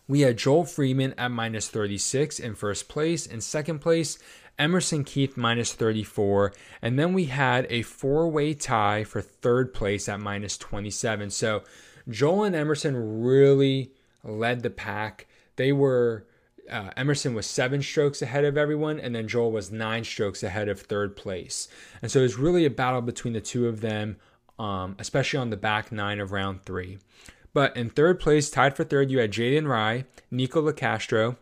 we 0.08 0.22
had 0.22 0.38
Joel 0.38 0.66
Freeman 0.66 1.14
at 1.18 1.32
minus 1.32 1.68
36 1.70 2.40
in 2.40 2.56
first 2.56 2.90
place. 2.90 3.26
In 3.26 3.42
second 3.42 3.80
place, 3.80 4.18
Emerson 4.58 5.04
Keith 5.04 5.38
minus 5.38 5.74
34. 5.74 6.54
And 6.82 6.98
then 6.98 7.14
we 7.14 7.26
had 7.26 7.68
a 7.70 7.84
four 7.84 8.28
way 8.28 8.54
tie 8.54 9.04
for 9.04 9.22
third 9.22 9.74
place 9.74 10.10
at 10.10 10.20
minus 10.20 10.58
27. 10.58 11.30
So 11.30 11.64
Joel 12.10 12.44
and 12.46 12.56
Emerson 12.56 13.22
really 13.22 13.92
led 14.24 14.64
the 14.64 14.70
pack. 14.70 15.28
They 15.56 15.72
were 15.72 16.26
uh, 16.70 16.92
Emerson 16.96 17.34
was 17.34 17.46
seven 17.46 17.82
strokes 17.82 18.22
ahead 18.22 18.46
of 18.46 18.58
everyone, 18.58 19.00
and 19.00 19.16
then 19.16 19.28
Joel 19.28 19.52
was 19.52 19.72
nine 19.72 20.04
strokes 20.04 20.44
ahead 20.44 20.70
of 20.70 20.82
third 20.82 21.16
place. 21.16 21.68
And 22.02 22.12
so 22.12 22.20
it 22.20 22.24
was 22.24 22.38
really 22.38 22.66
a 22.66 22.70
battle 22.70 23.02
between 23.02 23.34
the 23.34 23.42
two 23.42 23.68
of 23.68 23.82
them, 23.82 24.18
um, 24.58 24.96
especially 25.00 25.40
on 25.40 25.50
the 25.50 25.58
back 25.58 25.92
nine 25.92 26.20
of 26.20 26.32
round 26.32 26.64
three. 26.64 27.00
But 27.54 27.76
in 27.76 27.90
third 27.90 28.20
place, 28.20 28.50
tied 28.50 28.76
for 28.76 28.84
third, 28.84 29.10
you 29.10 29.20
had 29.20 29.32
Jaden 29.32 29.68
Rye, 29.68 30.06
Nico 30.30 30.62
Locastro, 30.62 31.38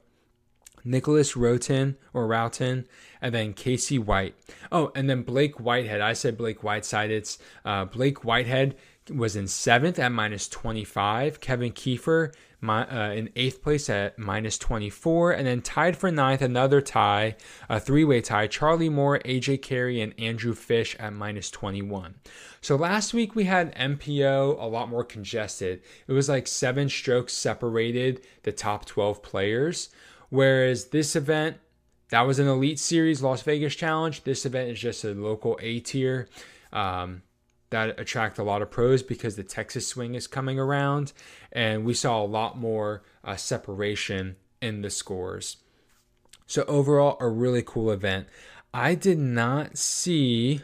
Nicholas 0.84 1.34
Roten 1.34 1.96
or 2.14 2.28
Routon, 2.28 2.86
and 3.22 3.36
then 3.36 3.54
Casey 3.54 4.00
White. 4.00 4.36
Oh, 4.72 4.92
and 4.96 5.10
then 5.10 5.24
Blake 5.24 5.60
Whitehead. 5.60 6.02
I 6.02 6.14
said 6.14 6.38
Blake 6.38 6.64
Whiteside. 6.64 7.12
It's 7.12 7.38
uh, 7.66 7.86
Blake 7.86 8.24
Whitehead 8.24 8.76
was 9.14 9.36
in 9.36 9.48
seventh 9.48 10.00
at 10.00 10.12
minus 10.12 10.48
25. 10.48 11.40
Kevin 11.40 11.72
Kiefer 11.72 12.34
my, 12.60 12.88
uh, 12.88 13.14
in 13.14 13.30
eighth 13.36 13.62
place 13.62 13.90
at 13.90 14.18
minus 14.18 14.58
24. 14.58 15.32
And 15.32 15.48
then 15.48 15.62
tied 15.62 15.98
for 15.98 16.12
ninth, 16.12 16.42
another 16.42 16.82
tie, 16.82 17.36
a 17.70 17.80
three 17.80 18.04
way 18.04 18.22
tie. 18.22 18.48
Charlie 18.48 18.90
Moore, 18.90 19.20
AJ 19.26 19.62
Carey, 19.62 20.02
and 20.02 20.14
Andrew 20.20 20.54
Fish 20.54 20.96
at 21.00 21.14
minus 21.14 21.52
21. 21.52 22.16
So 22.62 22.76
last 22.76 23.14
week 23.14 23.36
we 23.36 23.46
had 23.46 23.76
MPO 23.76 24.62
a 24.62 24.66
lot 24.66 24.90
more 24.90 25.04
congested. 25.04 25.82
It 26.08 26.14
was 26.14 26.30
like 26.30 26.48
seven 26.48 26.90
strokes 26.90 27.34
separated 27.34 28.26
the 28.44 28.52
top 28.52 28.86
12 28.86 29.22
players. 29.22 29.90
Whereas 30.30 30.88
this 30.88 31.16
event, 31.16 31.58
that 32.10 32.22
was 32.22 32.40
an 32.40 32.48
Elite 32.48 32.80
Series 32.80 33.22
Las 33.22 33.42
Vegas 33.44 33.76
Challenge. 33.76 34.24
This 34.24 34.46
event 34.46 34.70
is 34.72 34.80
just 34.80 35.04
a 35.04 35.14
local 35.14 35.60
A 35.62 35.80
tier. 35.80 36.28
Um, 36.72 37.22
that 37.70 38.00
attract 38.00 38.38
a 38.38 38.44
lot 38.44 38.62
of 38.62 38.72
pros 38.72 39.04
because 39.04 39.36
the 39.36 39.44
Texas 39.44 39.88
swing 39.88 40.16
is 40.16 40.28
coming 40.28 40.60
around, 40.60 41.14
and 41.52 41.86
we 41.86 41.94
saw 41.94 42.22
a 42.22 42.26
lot 42.26 42.58
more 42.58 43.04
uh, 43.24 43.36
separation 43.36 44.38
in 44.62 44.82
the 44.82 44.90
scores. 44.90 45.58
So, 46.46 46.64
overall, 46.64 47.18
a 47.20 47.28
really 47.28 47.62
cool 47.62 47.92
event. 47.92 48.28
I 48.74 48.96
did 48.96 49.20
not 49.20 49.78
see 49.78 50.62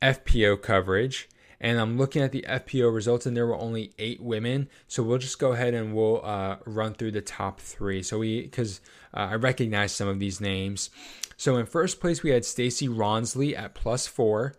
FPO 0.00 0.62
coverage, 0.62 1.28
and 1.60 1.80
I'm 1.80 1.98
looking 1.98 2.22
at 2.22 2.30
the 2.30 2.44
FPO 2.48 2.94
results, 2.94 3.26
and 3.26 3.36
there 3.36 3.46
were 3.46 3.58
only 3.58 3.92
eight 3.98 4.20
women. 4.20 4.68
So, 4.86 5.02
we'll 5.02 5.18
just 5.18 5.40
go 5.40 5.52
ahead 5.52 5.74
and 5.74 5.94
we'll 5.94 6.24
uh, 6.24 6.58
run 6.64 6.94
through 6.94 7.10
the 7.10 7.22
top 7.22 7.60
three. 7.60 8.04
So, 8.04 8.18
we, 8.18 8.42
because 8.42 8.80
uh, 9.12 9.28
I 9.30 9.34
recognize 9.34 9.90
some 9.90 10.06
of 10.06 10.20
these 10.20 10.40
names. 10.40 10.90
So, 11.36 11.56
in 11.56 11.66
first 11.66 12.00
place, 12.00 12.22
we 12.22 12.30
had 12.30 12.44
Stacy 12.44 12.86
Ronsley 12.86 13.58
at 13.58 13.74
plus 13.74 14.06
four. 14.06 14.54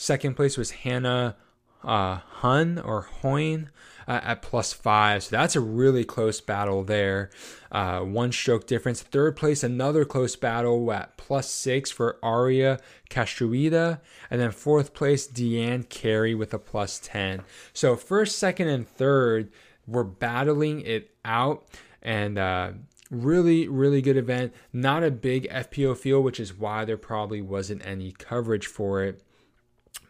Second 0.00 0.34
place 0.34 0.56
was 0.56 0.70
Hannah 0.70 1.36
uh, 1.84 2.20
Hun 2.26 2.78
or 2.78 3.02
Hoyne 3.20 3.68
uh, 4.08 4.20
at 4.22 4.40
plus 4.40 4.72
five. 4.72 5.24
So 5.24 5.36
that's 5.36 5.54
a 5.54 5.60
really 5.60 6.06
close 6.06 6.40
battle 6.40 6.82
there. 6.84 7.28
Uh, 7.70 8.00
one 8.00 8.32
stroke 8.32 8.66
difference. 8.66 9.02
Third 9.02 9.36
place, 9.36 9.62
another 9.62 10.06
close 10.06 10.36
battle 10.36 10.90
at 10.90 11.18
plus 11.18 11.50
six 11.50 11.90
for 11.90 12.18
Aria 12.22 12.80
Castruida. 13.10 14.00
And 14.30 14.40
then 14.40 14.52
fourth 14.52 14.94
place, 14.94 15.28
Deanne 15.28 15.86
Carey 15.90 16.34
with 16.34 16.54
a 16.54 16.58
plus 16.58 16.98
10. 17.00 17.42
So 17.74 17.94
first, 17.94 18.38
second, 18.38 18.68
and 18.68 18.88
third 18.88 19.52
were 19.86 20.02
battling 20.02 20.80
it 20.80 21.10
out. 21.26 21.66
And 22.00 22.38
uh, 22.38 22.70
really, 23.10 23.68
really 23.68 24.00
good 24.00 24.16
event. 24.16 24.54
Not 24.72 25.04
a 25.04 25.10
big 25.10 25.46
FPO 25.50 25.98
field, 25.98 26.24
which 26.24 26.40
is 26.40 26.54
why 26.54 26.86
there 26.86 26.96
probably 26.96 27.42
wasn't 27.42 27.84
any 27.84 28.12
coverage 28.12 28.66
for 28.66 29.04
it 29.04 29.22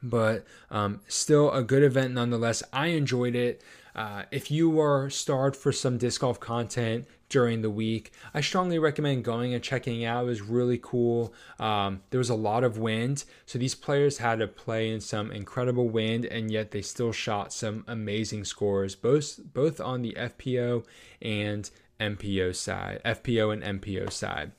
but 0.03 0.44
um, 0.70 1.01
still 1.09 1.51
a 1.53 1.62
good 1.62 1.82
event 1.82 2.14
nonetheless. 2.14 2.62
I 2.72 2.88
enjoyed 2.88 3.34
it. 3.34 3.62
Uh, 3.94 4.22
if 4.30 4.51
you 4.51 4.80
are 4.80 5.11
starved 5.11 5.57
for 5.57 5.72
some 5.72 5.98
disc 5.98 6.20
golf 6.20 6.38
content 6.38 7.07
during 7.28 7.62
the 7.62 7.70
week, 7.70 8.12
I 8.32 8.40
strongly 8.40 8.78
recommend 8.78 9.24
going 9.24 9.53
and 9.53 9.62
checking 9.62 10.05
out. 10.05 10.24
It 10.24 10.26
was 10.26 10.42
really 10.42 10.78
cool. 10.80 11.34
Um, 11.59 12.03
there 12.11 12.18
was 12.18 12.30
a 12.30 12.34
lot 12.34 12.64
of 12.64 12.78
wind, 12.78 13.24
so 13.46 13.59
these 13.59 13.74
players 13.74 14.18
had 14.18 14.38
to 14.38 14.46
play 14.46 14.90
in 14.90 15.01
some 15.01 15.32
incredible 15.32 15.88
wind, 15.88 16.24
and 16.24 16.51
yet 16.51 16.70
they 16.70 16.82
still 16.82 17.12
shot 17.12 17.53
some 17.53 17.84
amazing 17.88 18.44
scores, 18.44 18.94
both 18.94 19.40
both 19.53 19.80
on 19.80 20.03
the 20.03 20.16
FPO 20.18 20.84
and 21.20 21.70
MPO 22.01 22.55
side, 22.55 23.01
FPO 23.05 23.53
and 23.53 23.82
MPO 23.82 24.12
side. 24.12 24.53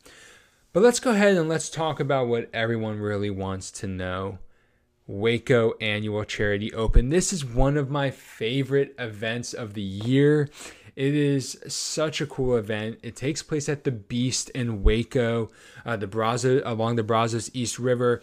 But 0.73 0.83
let's 0.83 1.01
go 1.01 1.11
ahead 1.11 1.35
and 1.35 1.49
let's 1.49 1.69
talk 1.69 1.99
about 1.99 2.27
what 2.27 2.49
everyone 2.53 2.99
really 2.99 3.29
wants 3.29 3.71
to 3.71 3.87
know. 3.87 4.39
Waco 5.11 5.73
Annual 5.81 6.23
Charity 6.23 6.73
Open. 6.73 7.09
This 7.09 7.33
is 7.33 7.43
one 7.43 7.75
of 7.75 7.89
my 7.89 8.09
favorite 8.09 8.95
events 8.97 9.53
of 9.53 9.73
the 9.73 9.81
year. 9.81 10.49
It 10.95 11.13
is 11.13 11.59
such 11.67 12.21
a 12.21 12.25
cool 12.25 12.55
event. 12.55 12.99
It 13.03 13.17
takes 13.17 13.43
place 13.43 13.67
at 13.67 13.83
the 13.83 13.91
Beast 13.91 14.49
in 14.51 14.83
Waco, 14.83 15.51
uh, 15.85 15.97
the 15.97 16.07
Brazos 16.07 16.61
along 16.65 16.95
the 16.95 17.03
Brazos 17.03 17.51
East 17.53 17.77
River. 17.77 18.21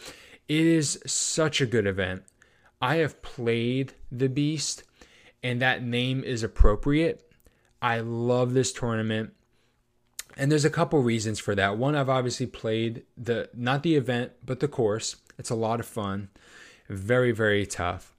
It 0.49 0.65
is 0.65 0.99
such 1.05 1.61
a 1.61 1.67
good 1.67 1.87
event. 1.87 2.23
I 2.81 2.97
have 2.97 3.21
played 3.21 3.93
the 4.11 4.31
Beast, 4.31 4.83
and 5.43 5.61
that 5.61 5.83
name 5.83 6.25
is 6.25 6.43
appropriate. 6.43 7.31
I 7.83 8.01
love 8.01 8.55
this 8.55 8.73
tournament. 8.73 9.35
And 10.39 10.51
there's 10.51 10.65
a 10.65 10.71
couple 10.71 11.03
reasons 11.03 11.39
for 11.39 11.55
that. 11.55 11.77
One, 11.77 11.95
I've 11.95 12.09
obviously 12.09 12.47
played 12.47 13.03
the 13.15 13.51
not 13.53 13.83
the 13.83 13.97
event, 13.97 14.33
but 14.43 14.61
the 14.61 14.69
course. 14.69 15.17
It's 15.39 15.51
a 15.51 15.55
lot 15.55 15.81
of 15.81 15.87
fun. 15.87 16.31
Very, 16.89 17.33
very 17.33 17.67
tough. 17.67 18.13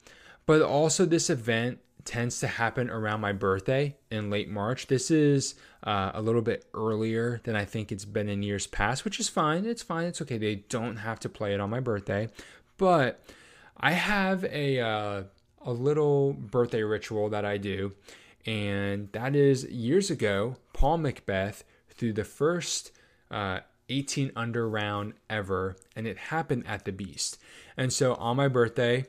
But 0.45 0.61
also, 0.61 1.05
this 1.05 1.29
event 1.29 1.79
tends 2.05 2.39
to 2.39 2.47
happen 2.47 2.89
around 2.89 3.21
my 3.21 3.31
birthday 3.31 3.95
in 4.09 4.29
late 4.29 4.49
March. 4.49 4.87
This 4.87 5.11
is 5.11 5.55
uh, 5.83 6.11
a 6.13 6.21
little 6.21 6.41
bit 6.41 6.65
earlier 6.73 7.39
than 7.43 7.55
I 7.55 7.65
think 7.65 7.91
it's 7.91 8.05
been 8.05 8.29
in 8.29 8.41
years 8.41 8.67
past, 8.67 9.05
which 9.05 9.19
is 9.19 9.29
fine. 9.29 9.65
It's 9.65 9.83
fine. 9.83 10.05
It's 10.05 10.21
okay. 10.21 10.37
They 10.37 10.55
don't 10.55 10.97
have 10.97 11.19
to 11.21 11.29
play 11.29 11.53
it 11.53 11.59
on 11.59 11.69
my 11.69 11.79
birthday. 11.79 12.29
But 12.77 13.21
I 13.77 13.91
have 13.91 14.43
a, 14.45 14.79
uh, 14.79 15.23
a 15.61 15.71
little 15.71 16.33
birthday 16.33 16.83
ritual 16.83 17.29
that 17.29 17.45
I 17.45 17.57
do. 17.57 17.93
And 18.45 19.11
that 19.11 19.35
is 19.35 19.65
years 19.65 20.09
ago, 20.09 20.55
Paul 20.73 20.99
McBeth 20.99 21.63
threw 21.89 22.13
the 22.13 22.23
first 22.23 22.91
uh, 23.29 23.59
18 23.89 24.31
under 24.35 24.69
round 24.69 25.13
ever, 25.29 25.75
and 25.95 26.07
it 26.07 26.17
happened 26.17 26.65
at 26.67 26.85
the 26.85 26.91
Beast. 26.91 27.37
And 27.75 27.91
so 27.91 28.15
on 28.15 28.37
my 28.37 28.47
birthday, 28.47 29.05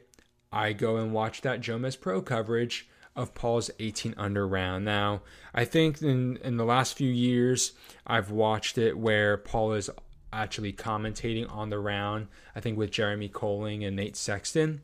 I 0.53 0.72
go 0.72 0.97
and 0.97 1.12
watch 1.12 1.43
that 1.43 1.61
Jomez 1.61 2.01
Pro 2.01 2.22
coverage 2.22 2.89
of 3.16 3.35
Paul's 3.35 3.70
18 3.78 4.14
under 4.16 4.47
round. 4.47 4.85
Now, 4.85 5.22
I 5.55 5.64
think 5.64 6.01
in 6.03 6.39
in 6.39 6.57
the 6.57 6.64
last 6.64 6.97
few 6.97 7.11
years, 7.11 7.72
I've 8.07 8.31
watched 8.31 8.78
it 8.78 8.99
where 8.99 9.37
Paul 9.37 9.72
is 9.72 9.91
actually 10.33 10.72
commentating 10.72 11.51
on 11.51 11.70
the 11.70 11.78
round. 11.78 12.28
I 12.55 12.61
think 12.61 12.78
with 12.78 12.91
Jeremy 12.91 13.28
Koling 13.28 13.87
and 13.87 13.97
Nate 13.97 14.16
Sexton. 14.16 14.83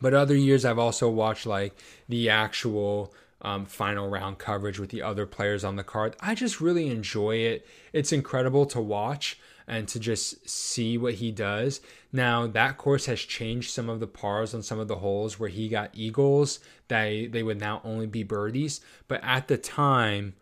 But 0.00 0.14
other 0.14 0.36
years, 0.36 0.64
I've 0.64 0.78
also 0.78 1.08
watched 1.08 1.46
like 1.46 1.74
the 2.08 2.28
actual 2.28 3.14
um, 3.44 3.66
final 3.66 4.08
round 4.08 4.38
coverage 4.38 4.80
with 4.80 4.90
the 4.90 5.02
other 5.02 5.26
players 5.26 5.62
on 5.62 5.76
the 5.76 5.84
card. 5.84 6.16
I 6.20 6.34
just 6.34 6.60
really 6.60 6.88
enjoy 6.88 7.36
it. 7.36 7.66
It's 7.92 8.12
incredible 8.12 8.66
to 8.66 8.80
watch 8.80 9.38
and 9.66 9.86
to 9.88 10.00
just 10.00 10.48
see 10.48 10.98
what 10.98 11.14
he 11.14 11.30
does. 11.30 11.80
Now, 12.12 12.46
that 12.46 12.78
course 12.78 13.06
has 13.06 13.20
changed 13.20 13.70
some 13.70 13.88
of 13.88 14.00
the 14.00 14.06
pars 14.06 14.54
on 14.54 14.62
some 14.62 14.78
of 14.78 14.88
the 14.88 14.96
holes 14.96 15.38
where 15.38 15.48
he 15.48 15.68
got 15.68 15.90
eagles 15.92 16.58
that 16.88 17.32
they 17.32 17.42
would 17.42 17.60
now 17.60 17.80
only 17.84 18.06
be 18.06 18.22
birdies, 18.22 18.80
but 19.08 19.20
at 19.22 19.48
the 19.48 19.56
time, 19.56 20.34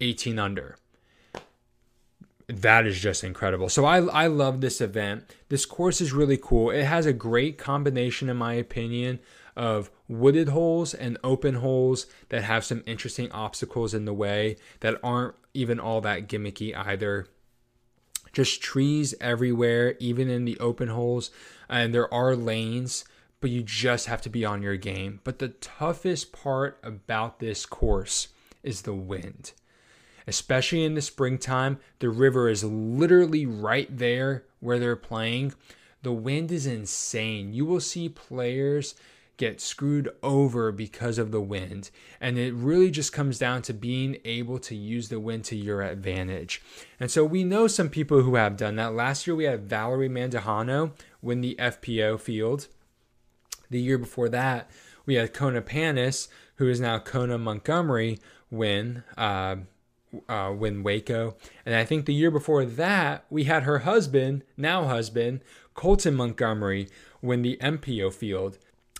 18 0.00 0.38
under. 0.38 0.76
That 2.48 2.86
is 2.86 3.00
just 3.00 3.24
incredible. 3.24 3.68
So 3.68 3.84
I 3.84 3.98
I 3.98 4.26
love 4.28 4.60
this 4.60 4.80
event. 4.80 5.24
This 5.48 5.66
course 5.66 6.00
is 6.00 6.12
really 6.12 6.38
cool. 6.40 6.70
It 6.70 6.84
has 6.84 7.04
a 7.04 7.12
great 7.12 7.58
combination 7.58 8.28
in 8.28 8.36
my 8.36 8.54
opinion 8.54 9.18
of 9.56 9.90
wooded 10.08 10.48
holes 10.48 10.94
and 10.94 11.18
open 11.24 11.56
holes 11.56 12.06
that 12.28 12.44
have 12.44 12.64
some 12.64 12.82
interesting 12.86 13.30
obstacles 13.32 13.94
in 13.94 14.04
the 14.04 14.14
way 14.14 14.56
that 14.80 14.98
aren't 15.02 15.34
even 15.54 15.80
all 15.80 16.00
that 16.00 16.28
gimmicky 16.28 16.76
either. 16.76 17.26
Just 18.32 18.62
trees 18.62 19.14
everywhere, 19.20 19.96
even 19.98 20.28
in 20.28 20.44
the 20.44 20.58
open 20.58 20.88
holes, 20.88 21.30
and 21.68 21.94
there 21.94 22.12
are 22.12 22.36
lanes, 22.36 23.04
but 23.40 23.50
you 23.50 23.62
just 23.62 24.06
have 24.06 24.20
to 24.22 24.28
be 24.28 24.44
on 24.44 24.62
your 24.62 24.76
game. 24.76 25.20
But 25.24 25.38
the 25.38 25.48
toughest 25.48 26.32
part 26.32 26.78
about 26.82 27.38
this 27.38 27.64
course 27.64 28.28
is 28.62 28.82
the 28.82 28.94
wind. 28.94 29.52
Especially 30.26 30.84
in 30.84 30.94
the 30.94 31.02
springtime, 31.02 31.78
the 32.00 32.10
river 32.10 32.48
is 32.48 32.64
literally 32.64 33.46
right 33.46 33.96
there 33.96 34.44
where 34.60 34.78
they're 34.78 34.96
playing. 34.96 35.54
The 36.02 36.12
wind 36.12 36.50
is 36.50 36.66
insane. 36.66 37.54
You 37.54 37.64
will 37.64 37.80
see 37.80 38.08
players 38.08 38.96
get 39.36 39.60
screwed 39.60 40.08
over 40.22 40.72
because 40.72 41.18
of 41.18 41.30
the 41.30 41.40
wind. 41.40 41.90
And 42.20 42.38
it 42.38 42.54
really 42.54 42.90
just 42.90 43.12
comes 43.12 43.38
down 43.38 43.62
to 43.62 43.74
being 43.74 44.16
able 44.24 44.58
to 44.60 44.74
use 44.74 45.08
the 45.08 45.20
wind 45.20 45.44
to 45.44 45.56
your 45.56 45.82
advantage. 45.82 46.62
And 46.98 47.10
so 47.10 47.24
we 47.24 47.44
know 47.44 47.66
some 47.66 47.88
people 47.88 48.22
who 48.22 48.36
have 48.36 48.56
done 48.56 48.76
that. 48.76 48.94
Last 48.94 49.26
year 49.26 49.36
we 49.36 49.44
had 49.44 49.68
Valerie 49.68 50.08
Mandujano 50.08 50.92
win 51.20 51.40
the 51.40 51.56
FPO 51.58 52.20
field. 52.20 52.68
The 53.68 53.80
year 53.80 53.98
before 53.98 54.28
that, 54.30 54.70
we 55.04 55.14
had 55.14 55.34
Kona 55.34 55.60
Panis, 55.60 56.28
who 56.56 56.68
is 56.68 56.80
now 56.80 56.98
Kona 56.98 57.36
Montgomery, 57.36 58.18
win. 58.50 59.02
Uh, 59.16 59.56
uh, 60.28 60.52
win 60.56 60.82
Waco. 60.82 61.36
And 61.64 61.74
I 61.74 61.84
think 61.84 62.06
the 62.06 62.14
year 62.14 62.30
before 62.30 62.64
that, 62.64 63.24
we 63.28 63.44
had 63.44 63.64
her 63.64 63.80
husband, 63.80 64.44
now 64.56 64.84
husband, 64.84 65.40
Colton 65.74 66.14
Montgomery, 66.14 66.88
win 67.20 67.42
the 67.42 67.58
MPO 67.60 68.14
field. 68.14 68.58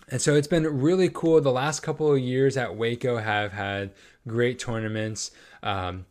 And 0.09 0.21
so 0.21 0.35
it's 0.35 0.47
been 0.47 0.81
really 0.81 1.09
cool. 1.09 1.41
The 1.41 1.51
last 1.51 1.81
couple 1.81 2.11
of 2.13 2.19
years 2.19 2.55
at 2.55 2.75
Waco 2.75 3.17
have 3.17 3.51
had 3.51 3.91
great 4.27 4.57
tournaments, 4.57 5.31
um, 5.61 6.05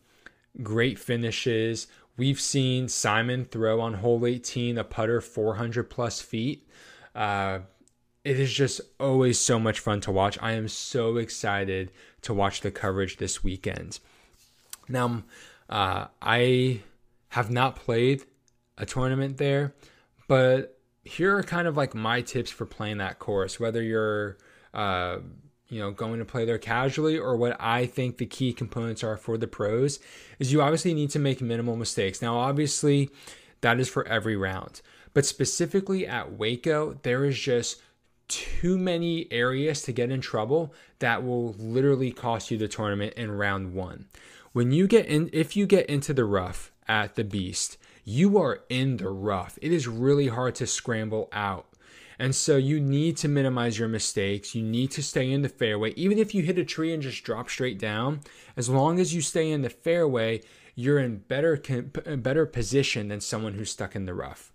great 0.62 0.99
finishes. 0.99 1.86
We've 2.16 2.40
seen 2.40 2.88
Simon 2.88 3.47
throw 3.47 3.80
on 3.80 3.94
hole 3.94 4.26
18 4.26 4.76
a 4.76 4.84
putter 4.84 5.20
400 5.20 5.84
plus 5.84 6.20
feet. 6.20 6.68
Uh, 7.14 7.61
it 8.24 8.38
is 8.38 8.53
just 8.53 8.80
always 8.99 9.38
so 9.38 9.59
much 9.59 9.80
fun 9.80 10.01
to 10.03 10.11
watch. 10.11 10.38
I 10.42 10.53
am 10.53 10.68
so 10.68 11.16
excited 11.16 11.92
to 12.22 12.34
watch 12.34 12.61
the 12.61 12.70
coverage 12.70 13.16
this 13.16 13.42
weekend. 13.42 14.01
Now, 14.88 15.22
uh, 15.70 16.07
I 16.20 16.80
have 17.28 17.51
not 17.51 17.76
played 17.76 18.24
a 18.76 18.84
tournament 18.84 19.38
there, 19.38 19.74
but 20.28 20.75
here 21.07 21.36
are 21.36 21.42
kind 21.42 21.68
of 21.68 21.76
like 21.76 21.94
my 21.94 22.20
tips 22.20 22.50
for 22.50 22.66
playing 22.66 22.98
that 22.98 23.18
course, 23.18 23.61
whether 23.61 23.82
you're, 23.82 24.36
uh, 24.74 25.18
you 25.68 25.80
know, 25.80 25.90
going 25.90 26.18
to 26.18 26.24
play 26.24 26.44
there 26.44 26.59
casually 26.59 27.18
or 27.18 27.36
what 27.36 27.57
I 27.59 27.86
think 27.86 28.18
the 28.18 28.26
key 28.26 28.52
components 28.52 29.02
are 29.02 29.16
for 29.16 29.36
the 29.38 29.46
pros 29.46 29.98
is 30.38 30.52
you 30.52 30.62
obviously 30.62 30.94
need 30.94 31.11
to 31.11 31.18
make 31.18 31.40
minimal 31.40 31.76
mistakes. 31.76 32.22
Now, 32.22 32.38
obviously, 32.38 33.11
that 33.62 33.80
is 33.80 33.88
for 33.88 34.07
every 34.07 34.36
round, 34.36 34.80
but 35.14 35.24
specifically 35.24 36.07
at 36.07 36.32
Waco, 36.32 36.98
there 37.02 37.24
is 37.24 37.38
just 37.38 37.80
too 38.28 38.76
many 38.76 39.28
areas 39.30 39.82
to 39.82 39.92
get 39.92 40.11
in 40.11 40.20
trouble 40.20 40.74
that 40.98 41.24
will 41.24 41.52
literally 41.54 42.11
cost 42.11 42.50
you 42.50 42.59
the 42.59 42.68
tournament 42.68 43.14
in 43.14 43.30
round 43.30 43.72
one. 43.72 44.07
When 44.52 44.72
you 44.72 44.86
get 44.86 45.07
in, 45.07 45.30
if 45.32 45.57
you 45.57 45.66
get 45.66 45.86
into 45.86 46.12
the 46.14 46.24
rough 46.24 46.72
at 46.88 47.14
the 47.14 47.24
Beast, 47.24 47.78
you 48.07 48.38
are 48.38 48.61
in 48.68 48.98
the 48.98 49.09
rough. 49.11 49.59
It 49.61 49.72
is 49.72 49.88
really 49.88 50.28
hard 50.28 50.54
to 50.54 50.66
scramble 50.66 51.28
out. 51.32 51.66
And 52.20 52.34
so 52.34 52.57
you 52.57 52.80
need 52.80 53.16
to 53.18 53.28
minimize 53.28 53.78
your 53.78 53.88
mistakes. 53.88 54.54
You 54.54 54.62
need 54.62 54.92
to 54.92 55.02
stay 55.02 55.30
in 55.30 55.42
the 55.42 55.48
fairway. 55.48 55.90
Even 55.96 56.16
if 56.18 56.34
you 56.34 56.42
hit 56.42 56.57
a 56.57 56.64
tree 56.64 56.94
and 56.94 57.02
just 57.02 57.24
drop 57.24 57.50
straight 57.50 57.78
down, 57.78 58.20
as 58.57 58.70
long 58.70 59.00
as 59.00 59.12
you 59.12 59.20
stay 59.20 59.50
in 59.50 59.62
the 59.62 59.68
fairway, 59.68 60.40
you're 60.76 61.00
in 61.00 61.18
better 61.18 61.57
better 62.16 62.46
position 62.46 63.09
than 63.09 63.20
someone 63.20 63.54
who's 63.54 63.70
stuck 63.70 63.96
in 63.96 64.07
the 64.07 64.14
rough. 64.14 64.52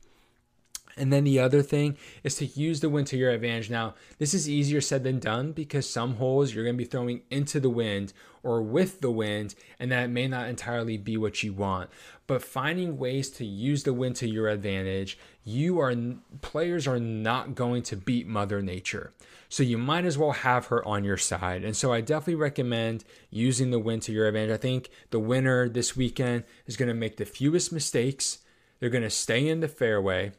And 1.02 1.12
then 1.12 1.24
the 1.24 1.40
other 1.40 1.64
thing 1.64 1.98
is 2.24 2.36
to 2.36 2.46
use 2.46 2.80
the 2.80 2.88
wind 2.88 3.08
to 3.08 3.18
your 3.18 3.32
advantage. 3.32 3.72
Now, 3.72 3.96
this 4.20 4.36
is 4.36 4.48
easier 4.48 4.82
said 4.82 5.04
than 5.04 5.18
done 5.18 5.52
because 5.52 5.90
some 5.90 6.18
holes 6.18 6.54
you're 6.54 6.64
going 6.64 6.76
to 6.76 6.84
be 6.84 6.88
throwing 6.88 7.24
into 7.32 7.60
the 7.60 7.72
wind 7.72 8.14
or 8.44 8.62
with 8.62 9.02
the 9.02 9.10
wind, 9.10 9.56
and 9.80 9.92
that 9.92 10.12
may 10.12 10.28
not 10.28 10.48
entirely 10.48 10.98
be 10.98 11.18
what 11.18 11.42
you 11.42 11.54
want. 11.54 11.90
But 12.28 12.44
finding 12.44 13.00
ways 13.00 13.32
to 13.32 13.46
use 13.46 13.82
the 13.82 13.94
wind 13.94 14.16
to 14.18 14.30
your 14.30 14.48
advantage, 14.48 15.18
you 15.44 15.80
are 15.80 15.96
players 16.42 16.88
are 16.88 17.00
not 17.00 17.56
going 17.56 17.82
to 17.84 17.98
beat 17.98 18.28
Mother 18.28 18.62
Nature. 18.62 19.12
So 19.50 19.64
you 19.64 19.80
might 19.80 20.06
as 20.06 20.20
well 20.20 20.34
have 20.34 20.68
her 20.68 20.88
on 20.88 21.04
your 21.04 21.18
side. 21.18 21.64
And 21.64 21.76
so 21.76 21.92
I 21.92 22.02
definitely 22.02 22.36
recommend 22.36 23.06
using 23.32 23.72
the 23.72 23.80
wind 23.80 24.04
to 24.04 24.12
your 24.12 24.28
advantage. 24.28 24.54
I 24.54 24.58
think 24.58 24.92
the 25.10 25.20
winner 25.20 25.68
this 25.68 25.98
weekend 25.98 26.44
is 26.68 26.78
going 26.78 26.90
to 26.90 26.94
make 26.94 27.18
the 27.18 27.26
fewest 27.26 27.74
mistakes. 27.74 28.38
They're 28.80 28.92
going 28.92 29.04
to 29.04 29.10
stay 29.10 29.48
in 29.48 29.62
the 29.62 29.68
fairway 29.68 30.34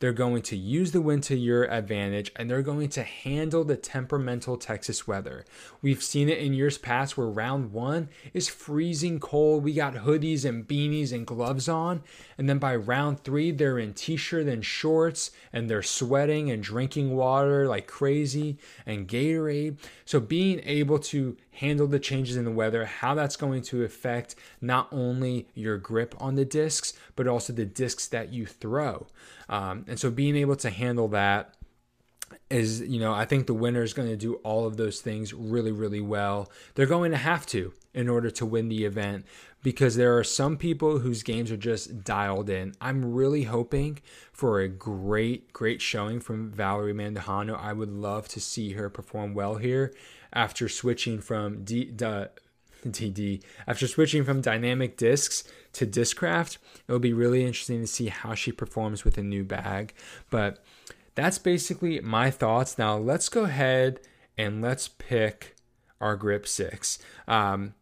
they're 0.00 0.12
going 0.12 0.42
to 0.42 0.56
use 0.56 0.92
the 0.92 1.00
wind 1.00 1.22
to 1.24 1.36
your 1.36 1.64
advantage 1.64 2.30
and 2.36 2.50
they're 2.50 2.62
going 2.62 2.88
to 2.90 3.02
handle 3.02 3.64
the 3.64 3.76
temperamental 3.76 4.56
Texas 4.56 5.06
weather. 5.06 5.44
We've 5.82 6.02
seen 6.02 6.28
it 6.28 6.38
in 6.38 6.54
years 6.54 6.78
past 6.78 7.16
where 7.16 7.26
round 7.26 7.72
one 7.72 8.08
is 8.32 8.48
freezing 8.48 9.20
cold. 9.20 9.64
We 9.64 9.74
got 9.74 9.94
hoodies 9.94 10.44
and 10.44 10.66
beanies 10.66 11.12
and 11.12 11.26
gloves 11.26 11.68
on. 11.68 12.02
And 12.36 12.48
then 12.48 12.58
by 12.58 12.76
round 12.76 13.24
three, 13.24 13.50
they're 13.50 13.78
in 13.78 13.94
t 13.94 14.16
shirt 14.16 14.46
and 14.46 14.64
shorts 14.64 15.30
and 15.52 15.68
they're 15.68 15.82
sweating 15.82 16.50
and 16.50 16.62
drinking 16.62 17.16
water 17.16 17.66
like 17.66 17.86
crazy 17.86 18.58
and 18.86 19.08
Gatorade. 19.08 19.78
So 20.04 20.20
being 20.20 20.60
able 20.64 20.98
to 21.00 21.36
handle 21.58 21.86
the 21.86 21.98
changes 21.98 22.36
in 22.36 22.44
the 22.44 22.50
weather, 22.50 22.84
how 22.84 23.14
that's 23.14 23.36
going 23.36 23.62
to 23.62 23.82
affect 23.82 24.34
not 24.60 24.88
only 24.92 25.48
your 25.54 25.76
grip 25.76 26.14
on 26.18 26.36
the 26.36 26.44
discs, 26.44 26.92
but 27.16 27.26
also 27.26 27.52
the 27.52 27.64
discs 27.64 28.06
that 28.08 28.32
you 28.32 28.46
throw. 28.46 29.06
Um, 29.48 29.84
and 29.88 29.98
so 29.98 30.10
being 30.10 30.36
able 30.36 30.56
to 30.56 30.70
handle 30.70 31.08
that 31.08 31.54
is, 32.50 32.80
you 32.82 33.00
know, 33.00 33.12
I 33.12 33.24
think 33.24 33.46
the 33.46 33.54
winner 33.54 33.82
is 33.82 33.92
going 33.92 34.08
to 34.08 34.16
do 34.16 34.34
all 34.36 34.66
of 34.66 34.76
those 34.76 35.00
things 35.00 35.34
really, 35.34 35.72
really 35.72 36.00
well. 36.00 36.50
They're 36.74 36.86
going 36.86 37.10
to 37.10 37.16
have 37.16 37.44
to 37.46 37.72
in 37.92 38.08
order 38.08 38.30
to 38.30 38.46
win 38.46 38.68
the 38.68 38.84
event 38.84 39.26
because 39.62 39.96
there 39.96 40.16
are 40.16 40.24
some 40.24 40.56
people 40.56 41.00
whose 41.00 41.22
games 41.22 41.50
are 41.50 41.56
just 41.56 42.04
dialed 42.04 42.48
in. 42.48 42.74
I'm 42.80 43.14
really 43.14 43.42
hoping 43.42 43.98
for 44.32 44.60
a 44.60 44.68
great, 44.68 45.52
great 45.52 45.82
showing 45.82 46.20
from 46.20 46.52
Valerie 46.52 46.94
Mandujano. 46.94 47.58
I 47.58 47.72
would 47.72 47.90
love 47.90 48.28
to 48.28 48.40
see 48.40 48.74
her 48.74 48.88
perform 48.88 49.34
well 49.34 49.56
here 49.56 49.92
after 50.32 50.68
switching 50.68 51.20
from 51.20 51.64
D, 51.64 51.84
D, 51.84 52.06
DD 52.86 53.42
after 53.66 53.86
switching 53.86 54.24
from 54.24 54.40
dynamic 54.40 54.96
discs 54.96 55.44
to 55.72 55.86
Discraft. 55.86 56.58
It'll 56.86 56.98
be 56.98 57.12
really 57.12 57.44
interesting 57.44 57.80
to 57.80 57.86
see 57.86 58.08
how 58.08 58.34
she 58.34 58.52
performs 58.52 59.04
with 59.04 59.18
a 59.18 59.22
new 59.22 59.44
bag. 59.44 59.94
But 60.30 60.64
that's 61.14 61.38
basically 61.38 62.00
my 62.00 62.30
thoughts. 62.30 62.78
Now 62.78 62.96
let's 62.96 63.28
go 63.28 63.44
ahead 63.44 64.00
and 64.36 64.62
let's 64.62 64.88
pick 64.88 65.56
our 66.00 66.16
grip 66.16 66.46
six. 66.46 66.98
Um, 67.26 67.74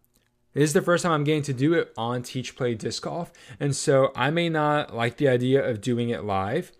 this 0.54 0.70
is 0.70 0.72
the 0.72 0.80
first 0.80 1.02
time 1.02 1.12
I'm 1.12 1.24
getting 1.24 1.42
to 1.42 1.52
do 1.52 1.74
it 1.74 1.92
on 1.98 2.22
Teach 2.22 2.56
Play 2.56 2.74
Disc 2.74 3.02
Golf, 3.02 3.30
and 3.60 3.76
so 3.76 4.10
I 4.16 4.30
may 4.30 4.48
not 4.48 4.96
like 4.96 5.18
the 5.18 5.28
idea 5.28 5.62
of 5.62 5.82
doing 5.82 6.08
it 6.08 6.24
live, 6.24 6.72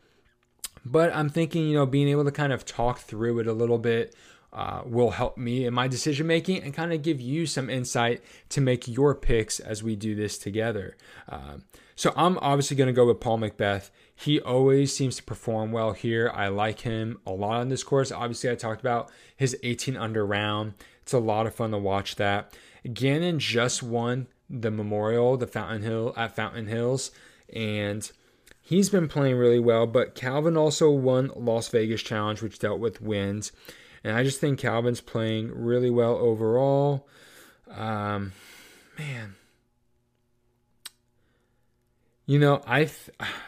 but 0.83 1.15
I'm 1.15 1.29
thinking, 1.29 1.69
you 1.69 1.75
know, 1.75 1.85
being 1.85 2.09
able 2.09 2.25
to 2.25 2.33
kind 2.33 2.55
of 2.55 2.65
talk 2.65 3.01
through 3.01 3.39
it 3.41 3.47
a 3.47 3.53
little 3.53 3.77
bit 3.77 4.15
uh, 4.57 4.81
will 4.87 5.11
help 5.11 5.37
me 5.37 5.67
in 5.67 5.75
my 5.75 5.87
decision 5.87 6.27
making 6.27 6.63
and 6.63 6.73
kind 6.73 6.93
of 6.93 7.03
give 7.03 7.21
you 7.21 7.45
some 7.45 7.69
insight 7.69 8.23
to 8.49 8.61
make 8.63 8.89
your 8.89 9.15
picks 9.15 9.61
as 9.61 9.83
we 9.83 9.95
do 9.95 10.15
this 10.15 10.39
together. 10.39 10.97
Uh, 11.29 11.59
so 11.95 12.13
I'm 12.17 12.39
obviously 12.39 12.75
going 12.75 12.87
to 12.89 12.93
go 12.95 13.07
with 13.07 13.21
Paul 13.21 13.39
McBeth. 13.39 13.91
He 14.15 14.41
always 14.41 14.97
seems 14.97 15.17
to 15.17 15.23
perform 15.23 15.73
well 15.73 15.93
here. 15.93 16.33
I 16.35 16.49
like 16.49 16.81
him 16.81 17.19
a 17.27 17.33
lot 17.33 17.61
on 17.61 17.69
this 17.69 17.85
course. 17.85 18.11
Obviously, 18.11 18.51
I 18.51 18.55
talked 18.55 18.81
about 18.81 19.11
his 19.37 19.57
18 19.63 19.95
under 19.95 20.25
round. 20.25 20.73
It's 21.03 21.13
a 21.13 21.19
lot 21.19 21.47
of 21.47 21.55
fun 21.55 21.73
to 21.73 21.79
watch 21.79 22.17
that. 22.17 22.57
Gannon 22.93 23.39
just 23.39 23.83
won 23.83 24.27
the 24.49 24.71
Memorial, 24.71 25.37
the 25.37 25.47
Fountain 25.47 25.83
Hill 25.83 26.15
at 26.17 26.35
Fountain 26.35 26.67
Hills, 26.67 27.11
and 27.53 28.11
he's 28.63 28.89
been 28.89 29.09
playing 29.09 29.37
really 29.37 29.59
well. 29.59 29.87
But 29.87 30.15
Calvin 30.15 30.57
also 30.57 30.91
won 30.91 31.31
Las 31.37 31.69
Vegas 31.69 32.03
Challenge, 32.03 32.41
which 32.41 32.59
dealt 32.59 32.81
with 32.81 33.03
wind. 33.03 33.51
And 34.05 34.17
I 34.17 34.23
just 34.23 34.41
think 34.41 34.59
Calvin's 34.59 35.01
playing 35.01 35.51
really 35.55 35.91
well 35.91 36.17
overall. 36.17 37.09
Um, 37.71 38.33
man. 38.99 39.37
You 42.27 42.39
know, 42.41 42.61
I 42.67 42.91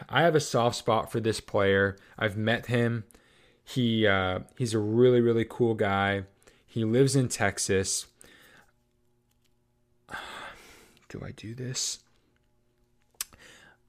I 0.07 0.21
have 0.21 0.35
a 0.35 0.39
soft 0.39 0.77
spot 0.77 1.11
for 1.11 1.19
this 1.19 1.41
player. 1.41 1.97
I've 2.17 2.37
met 2.37 2.67
him. 2.67 3.03
He 3.63 4.07
uh, 4.07 4.39
he's 4.57 4.73
a 4.73 4.79
really 4.79 5.19
really 5.21 5.45
cool 5.47 5.73
guy. 5.73 6.23
He 6.65 6.85
lives 6.85 7.15
in 7.15 7.27
Texas. 7.27 8.07
Do 11.09 11.21
I 11.25 11.31
do 11.31 11.53
this? 11.53 11.99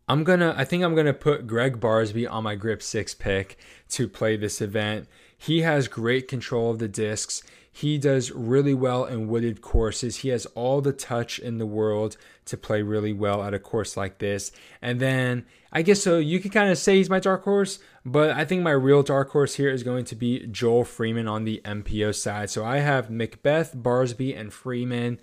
I'm 0.09 0.25
gonna. 0.25 0.55
I 0.57 0.65
think 0.65 0.83
I'm 0.83 0.97
gonna 0.97 1.15
put 1.15 1.47
Greg 1.47 1.79
Barsby 1.79 2.29
on 2.29 2.43
my 2.43 2.57
Grip 2.57 2.83
Six 2.83 3.15
pick 3.15 3.59
to 3.91 4.09
play 4.09 4.37
this 4.37 4.61
event. 4.61 5.07
He 5.43 5.63
has 5.63 5.89
great 5.89 6.29
control 6.29 6.71
of 6.71 6.81
the 6.81 6.87
discs. 6.87 7.43
He 7.73 7.97
does 7.97 8.31
really 8.31 8.75
well 8.75 9.07
in 9.07 9.27
wooded 9.27 9.63
courses. 9.63 10.19
He 10.19 10.29
has 10.29 10.45
all 10.55 10.83
the 10.83 10.93
touch 10.93 11.39
in 11.39 11.57
the 11.57 11.65
world 11.65 12.19
to 12.45 12.59
play 12.59 12.83
really 12.83 13.15
well 13.15 13.43
at 13.43 13.55
a 13.55 13.59
course 13.59 13.97
like 13.97 14.19
this. 14.19 14.53
And 14.83 15.01
then 15.01 15.47
I 15.73 15.81
guess 15.81 16.03
so 16.03 16.19
you 16.19 16.41
could 16.41 16.53
kind 16.53 16.69
of 16.69 16.77
say 16.77 16.97
he's 16.97 17.09
my 17.09 17.21
dark 17.21 17.45
horse, 17.45 17.79
but 18.05 18.33
I 18.33 18.45
think 18.45 18.63
my 18.63 18.73
real 18.73 19.03
dark 19.03 19.31
horse 19.31 19.55
here 19.55 19.71
is 19.71 19.83
going 19.83 20.05
to 20.07 20.15
be 20.15 20.47
Joel 20.47 20.85
Freeman 20.85 21.27
on 21.27 21.45
the 21.45 21.63
MPO 21.65 22.17
side. 22.17 22.51
So 22.51 22.63
I 22.63 22.81
have 22.81 23.09
McBeth, 23.09 23.75
Barsby, 23.75 24.39
and 24.39 24.53
Freeman 24.53 25.19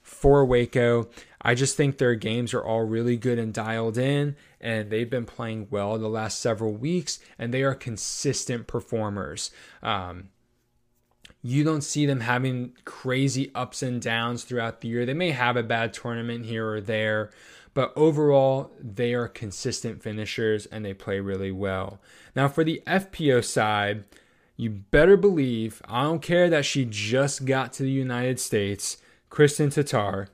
for 0.00 0.44
Waco. 0.44 1.08
I 1.40 1.54
just 1.54 1.76
think 1.76 1.98
their 1.98 2.16
games 2.16 2.52
are 2.52 2.64
all 2.64 2.82
really 2.82 3.16
good 3.16 3.38
and 3.38 3.54
dialed 3.54 3.96
in, 3.96 4.34
and 4.62 4.90
they've 4.90 5.10
been 5.10 5.26
playing 5.26 5.66
well 5.70 5.98
the 5.98 6.08
last 6.08 6.38
several 6.38 6.72
weeks, 6.72 7.18
and 7.38 7.52
they 7.52 7.62
are 7.62 7.74
consistent 7.74 8.66
performers. 8.66 9.50
Um, 9.82 10.28
you 11.42 11.64
don't 11.64 11.82
see 11.82 12.06
them 12.06 12.20
having 12.20 12.72
crazy 12.84 13.50
ups 13.54 13.82
and 13.82 14.00
downs 14.00 14.44
throughout 14.44 14.80
the 14.80 14.88
year. 14.88 15.04
They 15.04 15.14
may 15.14 15.32
have 15.32 15.56
a 15.56 15.62
bad 15.64 15.92
tournament 15.92 16.46
here 16.46 16.68
or 16.68 16.80
there, 16.80 17.30
but 17.74 17.92
overall, 17.96 18.70
they 18.80 19.12
are 19.14 19.26
consistent 19.26 20.02
finishers 20.02 20.66
and 20.66 20.84
they 20.84 20.94
play 20.94 21.18
really 21.18 21.50
well. 21.50 22.00
Now, 22.36 22.46
for 22.46 22.62
the 22.62 22.80
FPO 22.86 23.44
side, 23.44 24.04
you 24.56 24.70
better 24.70 25.16
believe, 25.16 25.82
I 25.88 26.04
don't 26.04 26.22
care 26.22 26.48
that 26.48 26.64
she 26.64 26.84
just 26.84 27.44
got 27.44 27.72
to 27.74 27.82
the 27.82 27.90
United 27.90 28.38
States, 28.38 28.98
Kristen 29.28 29.70
Tattar 29.70 30.28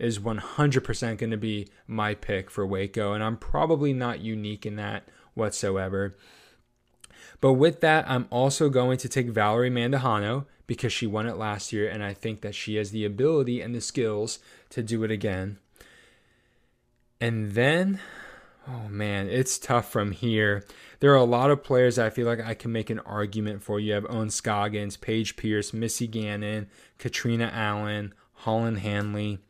is 0.00 0.18
100% 0.18 1.18
going 1.18 1.30
to 1.30 1.36
be 1.36 1.68
my 1.86 2.14
pick 2.14 2.50
for 2.50 2.66
Waco, 2.66 3.12
and 3.12 3.22
I'm 3.22 3.36
probably 3.36 3.92
not 3.92 4.20
unique 4.20 4.64
in 4.64 4.76
that 4.76 5.08
whatsoever. 5.34 6.16
But 7.40 7.54
with 7.54 7.80
that, 7.80 8.04
I'm 8.08 8.26
also 8.30 8.68
going 8.68 8.98
to 8.98 9.08
take 9.08 9.28
Valerie 9.28 9.70
Mandujano 9.70 10.46
because 10.66 10.92
she 10.92 11.06
won 11.06 11.26
it 11.26 11.36
last 11.36 11.72
year, 11.72 11.88
and 11.88 12.02
I 12.02 12.14
think 12.14 12.42
that 12.42 12.54
she 12.54 12.76
has 12.76 12.90
the 12.90 13.04
ability 13.04 13.60
and 13.60 13.74
the 13.74 13.80
skills 13.80 14.38
to 14.70 14.82
do 14.82 15.02
it 15.04 15.10
again. 15.10 15.58
And 17.20 17.52
then, 17.52 18.00
oh 18.68 18.88
man, 18.88 19.28
it's 19.28 19.58
tough 19.58 19.90
from 19.90 20.12
here. 20.12 20.64
There 21.00 21.12
are 21.12 21.16
a 21.16 21.24
lot 21.24 21.50
of 21.50 21.64
players 21.64 21.98
I 21.98 22.10
feel 22.10 22.26
like 22.26 22.40
I 22.40 22.54
can 22.54 22.72
make 22.72 22.90
an 22.90 23.00
argument 23.00 23.62
for. 23.62 23.80
You 23.80 23.94
have 23.94 24.06
Ohn 24.08 24.30
Scoggins, 24.30 24.96
Paige 24.96 25.36
Pierce, 25.36 25.72
Missy 25.72 26.06
Gannon, 26.06 26.68
Catrina 26.98 27.50
Allen, 27.52 28.14
Holyn 28.34 28.76
Handley. 28.76 29.40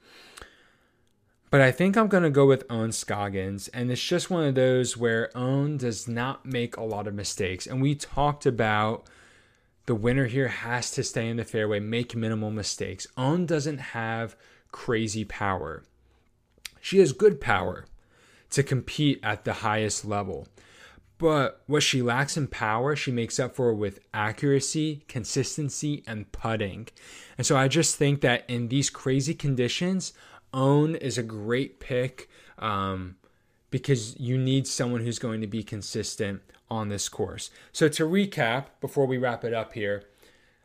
But 1.51 1.61
I 1.61 1.73
think 1.73 1.97
I'm 1.97 2.07
going 2.07 2.23
to 2.23 2.31
go 2.31 2.47
with 2.47 2.65
Ohn 2.71 2.93
Scoggins. 2.93 3.69
And 3.69 3.91
it's 3.91 4.03
just 4.03 4.31
one 4.31 4.45
of 4.45 4.55
those 4.55 4.97
where 4.97 5.37
Ohn 5.37 5.77
does 5.77 6.07
not 6.07 6.47
make 6.47 6.77
a 6.77 6.85
lot 6.85 7.09
of 7.09 7.15
mistakes. 7.15 7.67
And 7.67 7.83
we 7.83 7.97
talked 7.97 8.47
about 8.47 9.07
the 9.87 9.97
winner 9.97 10.27
here 10.27 10.49
has 10.49 10.93
to 10.93 11.03
stay 11.03 11.29
in 11.29 11.39
the 11.39 11.45
fairway, 11.45 11.81
make 11.81 12.15
minimal 12.15 12.53
mistakes. 12.53 13.09
Ohn 13.17 13.47
doesn't 13.47 13.79
have 13.79 14.37
crazy 14.71 15.25
power. 15.25 15.83
She 16.81 16.99
has 17.01 17.13
good 17.13 17.41
power 17.41 17.87
to 18.51 18.63
compete 18.63 19.19
at 19.23 19.45
the 19.45 19.55
highest 19.55 20.05
level. 20.05 20.47
But 21.19 21.63
what 21.67 21.83
she 21.83 22.01
lacks 22.01 22.37
in 22.37 22.47
power, 22.47 22.97
she 22.97 23.11
makes 23.11 23.39
up 23.39 23.55
for 23.55 23.75
with 23.75 24.01
accuracy, 24.15 25.05
consistency, 25.07 26.03
and 26.07 26.31
putting. 26.33 26.89
And 27.37 27.47
so 27.47 27.57
I 27.57 27.69
just 27.69 27.97
think 27.97 28.23
that 28.23 28.49
in 28.49 28.69
these 28.69 28.89
crazy 28.89 29.35
conditions, 29.35 30.15
Ohn 30.53 30.95
is 30.97 31.19
a 31.19 31.23
great 31.23 31.81
pick 31.81 32.29
um, 32.59 33.17
because 33.71 34.19
you 34.19 34.37
need 34.37 34.67
someone 34.67 35.03
who's 35.03 35.19
going 35.19 35.41
to 35.41 35.47
be 35.47 35.63
consistent 35.63 36.43
on 36.71 36.89
this 36.89 37.09
course. 37.09 37.51
So 37.73 37.89
to 37.89 38.05
recap, 38.05 38.67
before 38.81 39.07
we 39.07 39.19
wrap 39.19 39.45
it 39.45 39.55
up 39.55 39.73
here, 39.73 40.05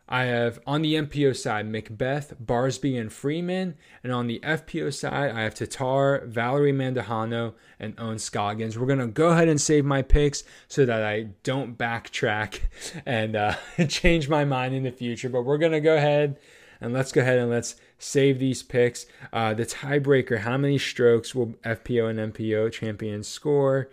I 0.07 0.25
have 0.25 0.59
on 0.67 0.83
the 0.83 0.93
MPO 0.93 1.35
side 1.35 1.67
McBeth, 1.67 2.35
Barsby, 2.43 2.99
and 2.99 3.11
Freeman, 3.11 3.75
and 4.03 4.13
on 4.13 4.27
the 4.27 4.39
FPO 4.43 4.93
side 4.93 5.31
I 5.31 5.41
have 5.41 5.55
Tattar, 5.55 6.27
Valerie 6.27 6.71
Mandujano, 6.71 7.55
and 7.79 7.99
Ohn 7.99 8.19
Scoggins. 8.19 8.77
We're 8.77 8.85
gonna 8.85 9.07
go 9.07 9.29
ahead 9.29 9.47
and 9.47 9.59
save 9.59 9.83
my 9.83 10.03
picks 10.03 10.43
so 10.67 10.85
that 10.85 11.03
I 11.03 11.29
don't 11.41 11.75
backtrack 11.75 12.59
and 13.05 13.35
uh, 13.35 13.55
change 13.89 14.29
my 14.29 14.45
mind 14.45 14.75
in 14.75 14.83
the 14.83 14.91
future. 14.91 15.29
But 15.29 15.41
we're 15.41 15.57
gonna 15.57 15.81
go 15.81 15.95
ahead 15.95 16.37
and 16.79 16.93
let's 16.93 17.11
go 17.11 17.21
ahead 17.21 17.39
and 17.39 17.49
let's 17.49 17.75
save 17.97 18.39
these 18.39 18.63
picks. 18.63 19.05
Uh, 19.31 19.53
the 19.53 19.65
tiebreaker: 19.65 20.39
How 20.39 20.57
many 20.57 20.77
strokes 20.77 21.33
will 21.33 21.53
FPO 21.63 22.09
and 22.09 22.33
MPO 22.33 22.71
champions 22.71 23.27
score? 23.27 23.89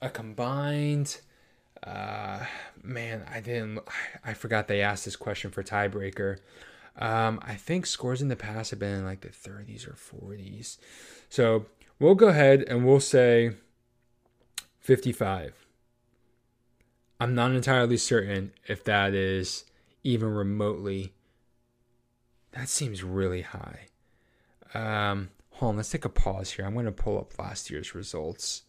A 0.00 0.10
combined. 0.10 1.20
Uh, 1.82 2.44
man, 2.82 3.24
I 3.32 3.40
didn't. 3.40 3.80
I 4.24 4.34
forgot 4.34 4.68
they 4.68 4.80
asked 4.80 5.04
this 5.04 5.16
question 5.16 5.50
for 5.50 5.62
tiebreaker. 5.62 6.38
Um, 6.96 7.40
I 7.42 7.54
think 7.54 7.86
scores 7.86 8.20
in 8.20 8.28
the 8.28 8.36
past 8.36 8.70
have 8.70 8.78
been 8.78 9.04
like 9.04 9.22
the 9.22 9.30
30s 9.30 9.88
or 9.88 9.92
40s. 9.94 10.76
So 11.28 11.66
we'll 11.98 12.14
go 12.14 12.28
ahead 12.28 12.64
and 12.68 12.84
we'll 12.84 13.00
say 13.00 13.52
55. 14.80 15.66
I'm 17.18 17.34
not 17.34 17.52
entirely 17.52 17.96
certain 17.96 18.52
if 18.66 18.84
that 18.84 19.14
is 19.14 19.64
even 20.02 20.34
remotely 20.34 21.12
that 22.52 22.68
seems 22.68 23.02
really 23.02 23.42
high. 23.42 23.88
Um, 24.74 25.30
hold 25.50 25.70
on, 25.70 25.76
let's 25.76 25.90
take 25.90 26.04
a 26.04 26.08
pause 26.08 26.52
here. 26.52 26.64
I'm 26.64 26.74
going 26.74 26.86
to 26.86 26.92
pull 26.92 27.18
up 27.18 27.38
last 27.38 27.70
year's 27.70 27.94
results. 27.94 28.62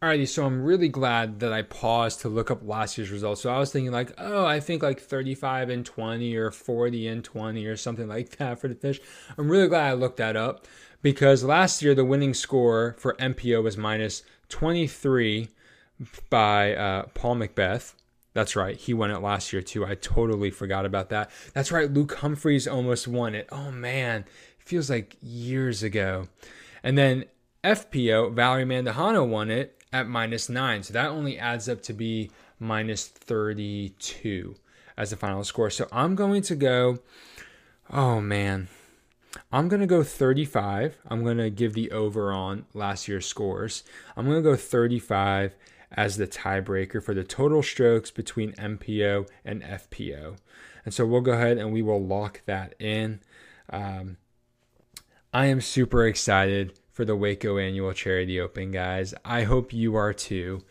Alrighty, 0.00 0.28
so 0.28 0.46
I'm 0.46 0.62
really 0.62 0.88
glad 0.88 1.40
that 1.40 1.52
I 1.52 1.62
paused 1.62 2.20
to 2.20 2.28
look 2.28 2.52
up 2.52 2.60
last 2.62 2.96
year's 2.96 3.10
results. 3.10 3.40
So 3.40 3.52
I 3.52 3.58
was 3.58 3.72
thinking 3.72 3.90
like, 3.90 4.12
oh, 4.16 4.46
I 4.46 4.60
think 4.60 4.80
like 4.80 5.00
35 5.00 5.70
and 5.70 5.84
20 5.84 6.36
or 6.36 6.52
40 6.52 7.08
and 7.08 7.24
20 7.24 7.66
or 7.66 7.76
something 7.76 8.06
like 8.06 8.36
that 8.36 8.60
for 8.60 8.68
the 8.68 8.76
fish. 8.76 9.00
I'm 9.36 9.50
really 9.50 9.66
glad 9.66 9.88
I 9.88 9.94
looked 9.94 10.18
that 10.18 10.36
up 10.36 10.66
because 11.02 11.42
last 11.42 11.82
year 11.82 11.96
the 11.96 12.04
winning 12.04 12.32
score 12.32 12.94
for 12.98 13.14
MPO 13.14 13.60
was 13.64 13.76
minus 13.76 14.22
23 14.50 15.48
by 16.30 16.74
uh, 16.76 17.06
Paul 17.14 17.36
McBeth. 17.36 17.94
That's 18.38 18.54
right. 18.54 18.76
He 18.76 18.94
won 18.94 19.10
it 19.10 19.18
last 19.18 19.52
year 19.52 19.62
too. 19.62 19.84
I 19.84 19.96
totally 19.96 20.52
forgot 20.52 20.86
about 20.86 21.08
that. 21.08 21.28
That's 21.54 21.72
right. 21.72 21.92
Luke 21.92 22.14
Humphries 22.18 22.68
almost 22.68 23.08
won 23.08 23.34
it. 23.34 23.48
Oh 23.50 23.72
man, 23.72 24.20
it 24.20 24.64
feels 24.64 24.88
like 24.88 25.16
years 25.20 25.82
ago. 25.82 26.28
And 26.84 26.96
then 26.96 27.24
FPO, 27.64 28.32
Valerie 28.34 28.64
Mandujano 28.64 29.26
won 29.26 29.50
it 29.50 29.82
at 29.92 30.06
minus 30.06 30.48
nine. 30.48 30.84
So 30.84 30.92
that 30.92 31.08
only 31.08 31.36
adds 31.36 31.68
up 31.68 31.82
to 31.82 31.92
be 31.92 32.30
minus 32.60 33.08
32 33.08 34.54
as 34.96 35.10
the 35.10 35.16
final 35.16 35.42
score. 35.42 35.68
So 35.68 35.88
I'm 35.90 36.14
going 36.14 36.42
to 36.42 36.54
go, 36.54 37.00
oh 37.90 38.20
man, 38.20 38.68
I'm 39.50 39.66
going 39.66 39.80
to 39.80 39.86
go 39.88 40.04
35. 40.04 40.96
I'm 41.08 41.24
going 41.24 41.38
to 41.38 41.50
give 41.50 41.74
the 41.74 41.90
over 41.90 42.32
on 42.32 42.66
last 42.72 43.08
year's 43.08 43.26
scores. 43.26 43.82
I'm 44.16 44.26
going 44.26 44.40
to 44.40 44.48
go 44.48 44.54
35 44.54 45.56
as 45.92 46.16
the 46.16 46.26
tiebreaker 46.26 47.02
for 47.02 47.14
the 47.14 47.24
total 47.24 47.62
strokes 47.62 48.10
between 48.10 48.52
MPO 48.52 49.28
and 49.44 49.62
FPO. 49.62 50.36
And 50.84 50.94
so 50.94 51.06
we'll 51.06 51.20
go 51.20 51.32
ahead 51.32 51.58
and 51.58 51.72
we 51.72 51.82
will 51.82 52.04
lock 52.04 52.42
that 52.46 52.74
in. 52.78 53.20
Um, 53.70 54.16
I 55.32 55.46
am 55.46 55.60
super 55.60 56.06
excited 56.06 56.78
for 56.90 57.04
the 57.04 57.16
Waco 57.16 57.58
Annual 57.58 57.92
Charity 57.92 58.40
Open, 58.40 58.70
guys. 58.70 59.14
I 59.24 59.44
hope 59.44 59.72
you 59.72 59.96
are 59.96 60.12
too. 60.12 60.64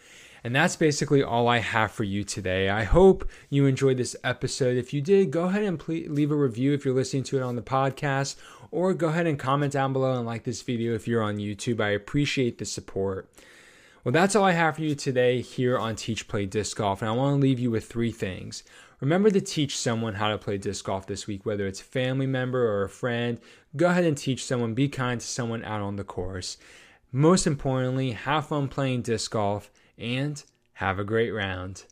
And 0.43 0.55
that's 0.55 0.75
basically 0.75 1.23
all 1.23 1.47
I 1.47 1.59
have 1.59 1.91
for 1.91 2.03
you 2.03 2.23
today. 2.23 2.69
I 2.69 2.83
hope 2.83 3.29
you 3.49 3.65
enjoyed 3.65 3.97
this 3.97 4.15
episode. 4.23 4.77
If 4.77 4.93
you 4.93 5.01
did, 5.01 5.31
go 5.31 5.45
ahead 5.45 5.63
and 5.63 5.77
please 5.79 6.09
leave 6.09 6.31
a 6.31 6.35
review 6.35 6.73
if 6.73 6.85
you're 6.85 6.93
listening 6.93 7.23
to 7.23 7.37
it 7.37 7.43
on 7.43 7.55
the 7.55 7.61
podcast, 7.61 8.35
or 8.71 8.93
go 8.93 9.09
ahead 9.09 9.27
and 9.27 9.37
comment 9.37 9.73
down 9.73 9.93
below 9.93 10.13
and 10.13 10.25
like 10.25 10.43
this 10.43 10.61
video 10.61 10.93
if 10.93 11.07
you're 11.07 11.23
on 11.23 11.37
YouTube. 11.37 11.81
I 11.81 11.89
appreciate 11.89 12.57
the 12.57 12.65
support. 12.65 13.29
Well, 14.07 14.13
that's 14.13 14.37
all 14.37 14.45
I 14.45 14.53
have 14.53 14.77
for 14.77 14.83
you 14.83 14.95
today 14.95 15.41
here 15.41 15.77
on 15.77 15.97
Teach 15.97 16.29
Play 16.29 16.45
Disc 16.45 16.77
Golf, 16.77 17.01
and 17.01 17.11
I 17.11 17.13
want 17.13 17.35
to 17.35 17.41
leave 17.41 17.59
you 17.59 17.69
with 17.69 17.87
three 17.87 18.13
things. 18.13 18.63
Remember 19.01 19.29
to 19.29 19.41
teach 19.41 19.77
someone 19.77 20.13
how 20.13 20.29
to 20.29 20.37
play 20.37 20.57
disc 20.57 20.85
golf 20.85 21.05
this 21.05 21.27
week, 21.27 21.45
whether 21.45 21.67
it's 21.67 21.81
a 21.81 21.83
family 21.83 22.25
member 22.25 22.65
or 22.65 22.83
a 22.83 22.89
friend. 22.89 23.37
Go 23.75 23.87
ahead 23.87 24.05
and 24.05 24.17
teach 24.17 24.45
someone, 24.45 24.73
be 24.73 24.87
kind 24.87 25.19
to 25.19 25.27
someone 25.27 25.61
out 25.65 25.81
on 25.81 25.97
the 25.97 26.05
course. 26.05 26.55
Most 27.11 27.45
importantly, 27.45 28.11
have 28.11 28.47
fun 28.47 28.69
playing 28.69 29.01
disc 29.01 29.29
golf 29.29 29.69
and 29.97 30.41
have 30.75 30.99
a 30.99 31.03
great 31.03 31.31
round. 31.31 31.83